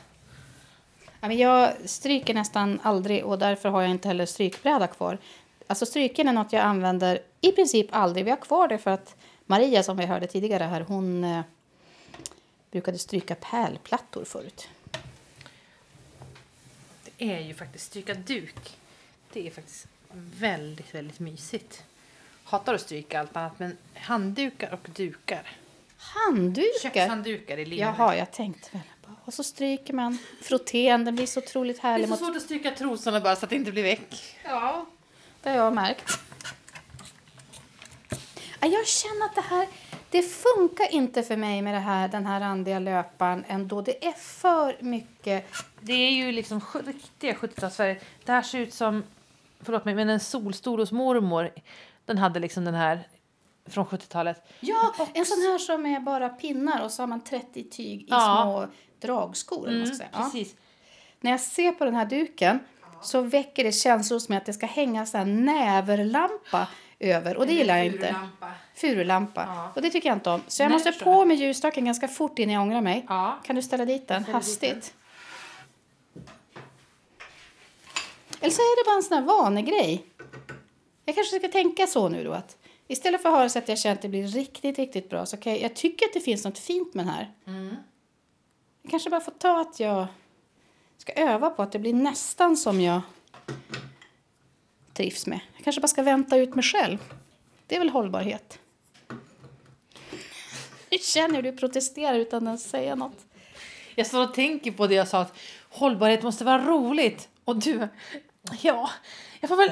Men 1.28 1.38
jag 1.38 1.74
stryker 1.84 2.34
nästan 2.34 2.80
aldrig 2.82 3.24
och 3.24 3.38
därför 3.38 3.68
har 3.68 3.82
jag 3.82 3.90
inte 3.90 4.08
heller 4.08 4.26
strykbräda 4.26 4.86
kvar. 4.86 5.18
Alltså 5.66 5.86
stryken 5.86 6.28
är 6.28 6.32
något 6.32 6.52
jag 6.52 6.62
använder 6.62 7.22
i 7.40 7.52
princip 7.52 7.86
aldrig. 7.90 8.24
Vi 8.24 8.30
har 8.30 8.38
kvar 8.38 8.68
det 8.68 8.78
för 8.78 8.90
att 8.90 9.16
Maria 9.46 9.82
som 9.82 9.96
vi 9.96 10.06
hörde 10.06 10.26
tidigare 10.26 10.64
här, 10.64 10.80
hon 10.80 11.24
eh, 11.24 11.40
brukade 12.70 12.98
stryka 12.98 13.34
pärlplattor 13.34 14.24
förut. 14.24 14.68
Det 17.04 17.32
är 17.32 17.40
ju 17.40 17.54
faktiskt 17.54 17.86
stryka 17.86 18.14
duk. 18.14 18.76
Det 19.32 19.46
är 19.46 19.50
faktiskt 19.50 19.86
väldigt, 20.38 20.94
väldigt 20.94 21.18
mysigt. 21.20 21.84
Hatar 22.44 22.74
att 22.74 22.80
stryka 22.80 23.20
allt 23.20 23.36
annat, 23.36 23.58
men 23.58 23.76
handdukar 23.94 24.72
och 24.72 24.88
dukar. 24.94 25.42
Handdukar? 25.96 26.82
Kökshanddukar 26.82 27.58
i 27.58 27.64
linne. 27.64 27.82
Jaha, 27.82 28.16
jag 28.16 28.32
tänkte 28.32 28.68
väl. 28.72 28.82
Och 29.26 29.34
så 29.34 29.42
stryker 29.44 29.94
man 29.94 30.18
frotén, 30.42 31.04
den 31.04 31.16
blir 31.16 31.26
så 31.26 31.40
otroligt 31.40 31.82
Det 31.82 31.88
är 31.88 31.92
härlig. 31.92 32.08
så 32.08 32.16
svårt 32.16 32.36
att 32.36 32.42
stryka 32.42 32.70
trosorna 32.70 33.20
bara 33.20 33.36
så 33.36 33.44
att 33.46 33.50
det 33.50 33.56
inte 33.56 33.72
blir 33.72 33.82
väck. 33.82 34.36
Ja, 34.44 34.86
det 35.42 35.50
har 35.50 35.56
jag 35.56 35.74
märkt. 35.74 36.18
Ja, 38.60 38.66
Jag 38.68 38.86
känner 38.86 39.24
att 39.26 39.34
det 39.34 39.40
här, 39.40 39.68
det 40.10 40.22
funkar 40.22 40.92
inte 40.94 41.22
för 41.22 41.36
mig 41.36 41.62
med 41.62 41.74
det 41.74 41.78
här, 41.80 42.08
den 42.08 42.26
här 42.26 42.40
randiga 42.40 42.78
löparen 42.78 43.44
ändå. 43.48 43.82
Det 43.82 44.06
är 44.06 44.12
för 44.12 44.76
mycket. 44.80 45.46
Det 45.80 45.92
är 45.92 46.10
ju 46.10 46.32
liksom 46.32 46.60
riktiga 46.86 47.32
70-talsfärger. 47.34 48.00
Det 48.24 48.32
här 48.32 48.42
ser 48.42 48.58
ut 48.58 48.74
som, 48.74 49.04
förlåt 49.60 49.84
mig, 49.84 49.94
men 49.94 50.08
en 50.08 50.20
solstol 50.20 50.80
hos 50.80 50.92
mormor. 50.92 51.50
Den 52.04 52.18
hade 52.18 52.40
liksom 52.40 52.64
den 52.64 52.74
här 52.74 53.08
från 53.66 53.86
70-talet. 53.86 54.46
Ja, 54.60 54.94
en 55.14 55.26
sån 55.26 55.38
här 55.38 55.58
som 55.58 55.86
är 55.86 56.00
bara 56.00 56.28
pinnar 56.28 56.84
och 56.84 56.90
så 56.90 57.02
har 57.02 57.06
man 57.06 57.20
30 57.24 57.64
tyg 57.70 58.00
i 58.02 58.06
Ja. 58.08 58.42
små 58.42 58.68
dragskor. 59.06 59.66
vad 59.66 59.74
man 59.74 59.86
ska 59.86 59.96
säga. 59.96 60.08
Ja. 60.12 60.30
När 61.20 61.30
jag 61.30 61.40
ser 61.40 61.72
på 61.72 61.84
den 61.84 61.94
här 61.94 62.06
duken 62.06 62.58
så 63.02 63.20
väcker 63.20 63.64
det 63.64 63.72
känslor 63.72 64.18
som 64.18 64.36
att 64.36 64.46
det 64.46 64.52
ska 64.52 64.66
hänga 64.66 65.06
så 65.06 65.18
här 65.18 65.24
näverlampa 65.24 66.68
över. 66.98 67.36
Och 67.36 67.46
det 67.46 67.52
gillar 67.52 67.76
jag 67.76 67.86
inte. 67.86 68.16
Furulampa. 68.74 69.44
Ja. 69.46 69.72
Och 69.74 69.82
det 69.82 69.90
tycker 69.90 70.08
jag 70.08 70.16
inte 70.16 70.30
om. 70.30 70.42
Så 70.48 70.62
jag 70.62 70.68
Nej, 70.68 70.74
måste 70.74 70.92
förstår 70.92 71.14
på 71.14 71.24
med 71.24 71.36
ljusstaken 71.36 71.84
ganska 71.84 72.08
fort 72.08 72.38
innan 72.38 72.54
jag 72.54 72.62
ångrar 72.62 72.80
mig. 72.80 73.04
Ja. 73.08 73.38
Kan 73.44 73.56
du 73.56 73.62
ställa 73.62 73.84
dit 73.84 74.08
den 74.08 74.22
dit 74.22 74.34
hastigt? 74.34 74.94
Eller 78.40 78.50
så 78.50 78.62
är 78.62 78.84
det 78.84 78.90
bara 78.90 78.96
en 78.96 79.02
sån 79.02 79.18
här 79.18 79.24
vanegrej. 79.24 80.06
Jag 81.04 81.14
kanske 81.14 81.38
ska 81.38 81.48
tänka 81.48 81.86
så 81.86 82.08
nu 82.08 82.24
då 82.24 82.32
att 82.32 82.56
istället 82.88 83.22
för 83.22 83.28
att 83.28 83.42
det 83.42 83.50
så 83.50 83.58
att 83.58 83.68
jag 83.68 83.78
känner 83.78 83.94
att 83.94 84.02
det 84.02 84.08
blir 84.08 84.26
riktigt, 84.26 84.78
riktigt 84.78 85.10
bra 85.10 85.26
så 85.26 85.36
jag, 85.42 85.60
jag 85.60 85.74
tycker 85.76 86.06
att 86.06 86.12
det 86.12 86.20
finns 86.20 86.44
något 86.44 86.58
fint 86.58 86.94
med 86.94 87.06
den 87.06 87.14
här. 87.14 87.32
Mm. 87.46 87.76
Jag 88.84 88.90
kanske 88.90 89.10
bara 89.10 89.20
får 89.20 89.32
ta 89.32 89.60
att 89.60 89.80
jag 89.80 90.06
ska 90.98 91.12
öva 91.12 91.50
på 91.50 91.62
att 91.62 91.72
det 91.72 91.78
blir 91.78 91.94
nästan 91.94 92.56
som 92.56 92.80
jag 92.80 93.00
trivs 94.92 95.26
med. 95.26 95.40
Jag 95.56 95.64
kanske 95.64 95.80
bara 95.80 95.88
ska 95.88 96.02
vänta 96.02 96.36
ut 96.36 96.54
mig 96.54 96.62
själv. 96.62 96.98
Det 97.66 97.74
är 97.74 97.78
väl 97.78 97.90
hållbarhet. 97.90 98.58
Jag 100.90 101.00
känner 101.14 101.34
hur 101.34 101.42
du 101.42 101.52
protesterar 101.52 102.14
utan 102.14 102.48
att 102.48 102.60
säga 102.60 102.94
något. 102.94 103.26
Jag 103.94 104.06
står 104.06 104.22
och 104.22 104.34
tänker 104.34 104.72
på 104.72 104.86
det 104.86 104.94
jag 104.94 105.08
sa 105.08 105.20
att 105.20 105.38
hållbarhet 105.70 106.22
måste 106.22 106.44
vara 106.44 106.66
roligt. 106.66 107.28
Och 107.44 107.56
du, 107.56 107.88
ja, 108.62 108.90
jag 109.40 109.48
får 109.48 109.56
väl 109.56 109.70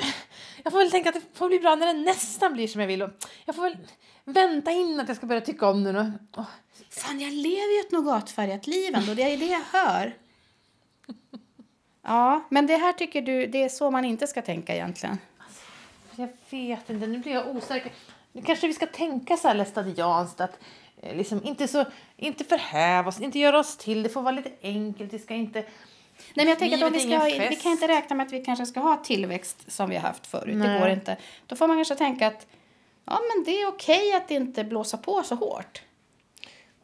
jag 0.63 0.73
får 0.73 0.79
väl 0.79 0.91
tänka 0.91 1.09
att 1.09 1.15
det 1.15 1.39
får 1.39 1.49
bli 1.49 1.59
bra 1.59 1.75
när 1.75 1.87
det 1.87 2.01
nästan 2.01 2.53
blir 2.53 2.69
som 2.69 2.81
jag 2.81 2.89
vill. 2.89 3.03
Och 3.03 3.11
jag 3.45 3.55
får 3.55 3.63
väl 3.63 3.77
vänta 4.25 4.71
in 4.71 5.01
att 5.01 5.09
jag 5.09 5.17
ska 5.17 5.27
börja 5.27 5.41
tycka 5.41 5.69
om 5.69 5.85
det 5.85 5.93
nu. 5.93 6.13
Fan, 6.91 7.21
jag 7.21 7.33
lever 7.33 7.75
ju 7.75 7.81
ett 7.81 7.93
nougatfärgat 7.93 8.67
liv 8.67 8.95
ändå. 8.95 9.15
Det 9.15 9.23
är 9.23 9.37
det 9.37 9.47
jag 9.47 9.81
hör. 9.81 10.17
Ja, 12.03 12.45
men 12.49 12.67
det 12.67 12.77
här 12.77 12.93
tycker 12.93 13.23
du, 13.23 13.47
det 13.47 13.63
är 13.63 13.69
så 13.69 13.91
man 13.91 14.05
inte 14.05 14.27
ska 14.27 14.43
tänka 14.43 14.75
egentligen. 14.75 15.19
Jag 16.17 16.29
vet 16.51 16.91
inte, 16.91 17.07
nu 17.07 17.19
blir 17.19 17.33
jag 17.33 17.57
osäker. 17.57 17.93
Nu 18.33 18.43
kanske 18.43 18.67
vi 18.67 18.75
ska 18.75 18.87
tänka 18.87 19.37
så 19.37 19.49
här 19.49 19.55
lästadianskt 19.55 20.41
att 20.41 20.59
eh, 21.03 21.17
liksom 21.17 21.45
inte 21.45 21.69
så, 21.69 21.85
inte 22.17 22.45
förhäva 22.45 23.09
oss, 23.09 23.21
inte 23.21 23.39
göra 23.39 23.59
oss 23.59 23.77
till. 23.77 24.03
Det 24.03 24.09
får 24.09 24.23
vara 24.23 24.35
lite 24.35 24.51
enkelt, 24.63 25.11
det 25.11 25.19
ska 25.19 25.35
inte... 25.35 25.61
Nej, 25.61 25.69
men 26.35 26.49
jag 26.49 26.59
tänker 26.59 26.87
att 26.87 26.93
vi, 26.93 27.01
ska, 27.01 27.25
vi 27.49 27.57
kan 27.57 27.73
inte 27.73 27.89
räkna 27.89 28.17
med 28.17 28.27
att 28.27 28.33
vi 28.33 28.45
kanske 28.45 28.67
ska 28.67 28.81
ha 28.81 28.97
tillväxt 28.97 29.73
som 29.73 29.91
vi 29.91 29.97
har 29.97 30.03
haft 30.03 30.27
förut. 30.27 30.57
Nej. 30.57 30.69
Det 30.69 30.79
går 30.79 30.89
inte. 30.89 31.17
Då 31.47 31.57
får 31.57 31.69
man 31.69 31.77
kanske 31.77 31.95
tänka 31.95 32.27
att 32.27 32.47
ja, 33.05 33.21
men 33.35 33.45
det 33.45 33.63
är 33.63 33.69
okej 33.69 34.15
att 34.15 34.31
inte 34.31 34.65
blåsa 34.65 34.97
på 34.97 35.23
så 35.23 35.35
hårt. 35.35 35.83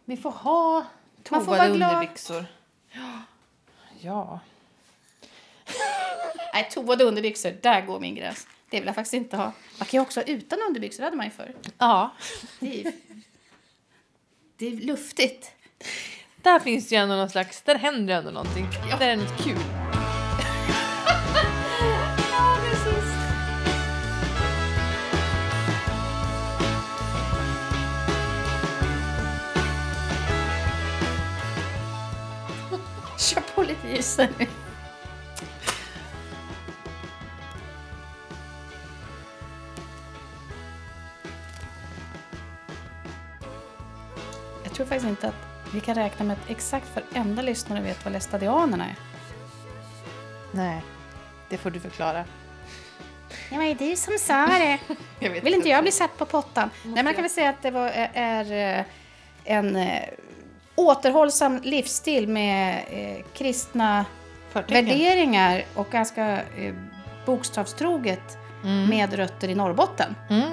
Vi 0.08 0.16
får 0.16 0.30
ha 0.30 0.86
Man 1.30 1.44
får 1.44 1.50
vara 1.56 1.68
glad. 1.68 1.92
underbyxor. 1.92 2.44
Ja. 2.92 3.20
Ja. 4.00 4.40
Nej, 6.54 6.68
tovade 6.70 7.04
underbyxor, 7.04 7.50
där 7.62 7.86
går 7.86 8.00
min 8.00 8.14
gräns. 8.14 8.46
Det 8.70 8.78
vill 8.78 8.86
jag 8.86 8.94
faktiskt 8.94 9.14
inte 9.14 9.36
ha. 9.36 9.44
Man 9.78 9.86
kan 9.86 9.98
ju 9.98 10.00
också 10.00 10.20
ha 10.20 10.24
utan 10.24 10.58
underbyxor, 10.68 10.98
det 10.98 11.04
hade 11.04 11.16
man 11.16 11.26
ju 11.26 11.32
förr. 11.32 11.54
ja. 11.78 12.10
Det 12.60 12.86
är, 12.86 12.92
det 14.56 14.66
är 14.66 14.70
luftigt. 14.76 15.52
Där 16.42 16.58
finns 16.58 16.92
ju 16.92 16.96
ändå 16.96 17.14
någon 17.14 17.30
slags, 17.30 17.62
där 17.62 17.74
händer 17.74 18.14
ändå 18.14 18.30
någonting. 18.30 18.66
Där 18.98 19.08
är 19.08 19.16
något 19.16 19.44
kul. 19.44 19.87
Nu. 33.88 34.46
Jag 44.64 44.72
tror 44.72 44.86
faktiskt 44.86 45.08
inte 45.08 45.28
att 45.28 45.34
vi 45.74 45.80
kan 45.80 45.94
räkna 45.94 46.24
med 46.24 46.36
att 46.36 46.50
exakt 46.50 46.86
varenda 46.94 47.42
lyssnare 47.42 47.80
vet 47.80 48.04
vad 48.04 48.12
lästadianerna 48.12 48.84
är. 48.84 48.96
Nej, 50.52 50.82
det 51.48 51.58
får 51.58 51.70
du 51.70 51.80
förklara. 51.80 52.24
Det 53.50 53.56
var 53.56 53.64
ju 53.64 53.74
du 53.74 53.96
som 53.96 54.18
sa 54.18 54.46
det. 54.46 54.78
Vill 55.40 55.54
inte 55.54 55.68
jag 55.68 55.82
bli 55.82 55.92
satt 55.92 56.18
på 56.18 56.26
pottan? 56.26 56.70
Nej, 56.84 57.02
man 57.04 57.14
kan 57.14 57.22
väl 57.22 57.30
säga 57.30 57.50
att 57.50 57.62
det 57.62 57.70
var, 57.70 57.90
är 58.14 58.78
eh, 58.78 58.84
en 59.44 59.76
eh, 59.76 60.02
återhållsam 60.78 61.60
livsstil 61.62 62.28
med 62.28 62.82
eh, 62.90 63.24
kristna 63.34 64.04
Förtecken. 64.52 64.84
värderingar 64.86 65.64
och 65.74 65.90
ganska 65.90 66.26
eh, 66.36 66.74
bokstavstroget 67.26 68.38
Mm. 68.64 68.88
med 68.90 69.14
rötter 69.14 69.48
i 69.48 69.54
Norrbotten. 69.54 70.14
Mm. 70.30 70.48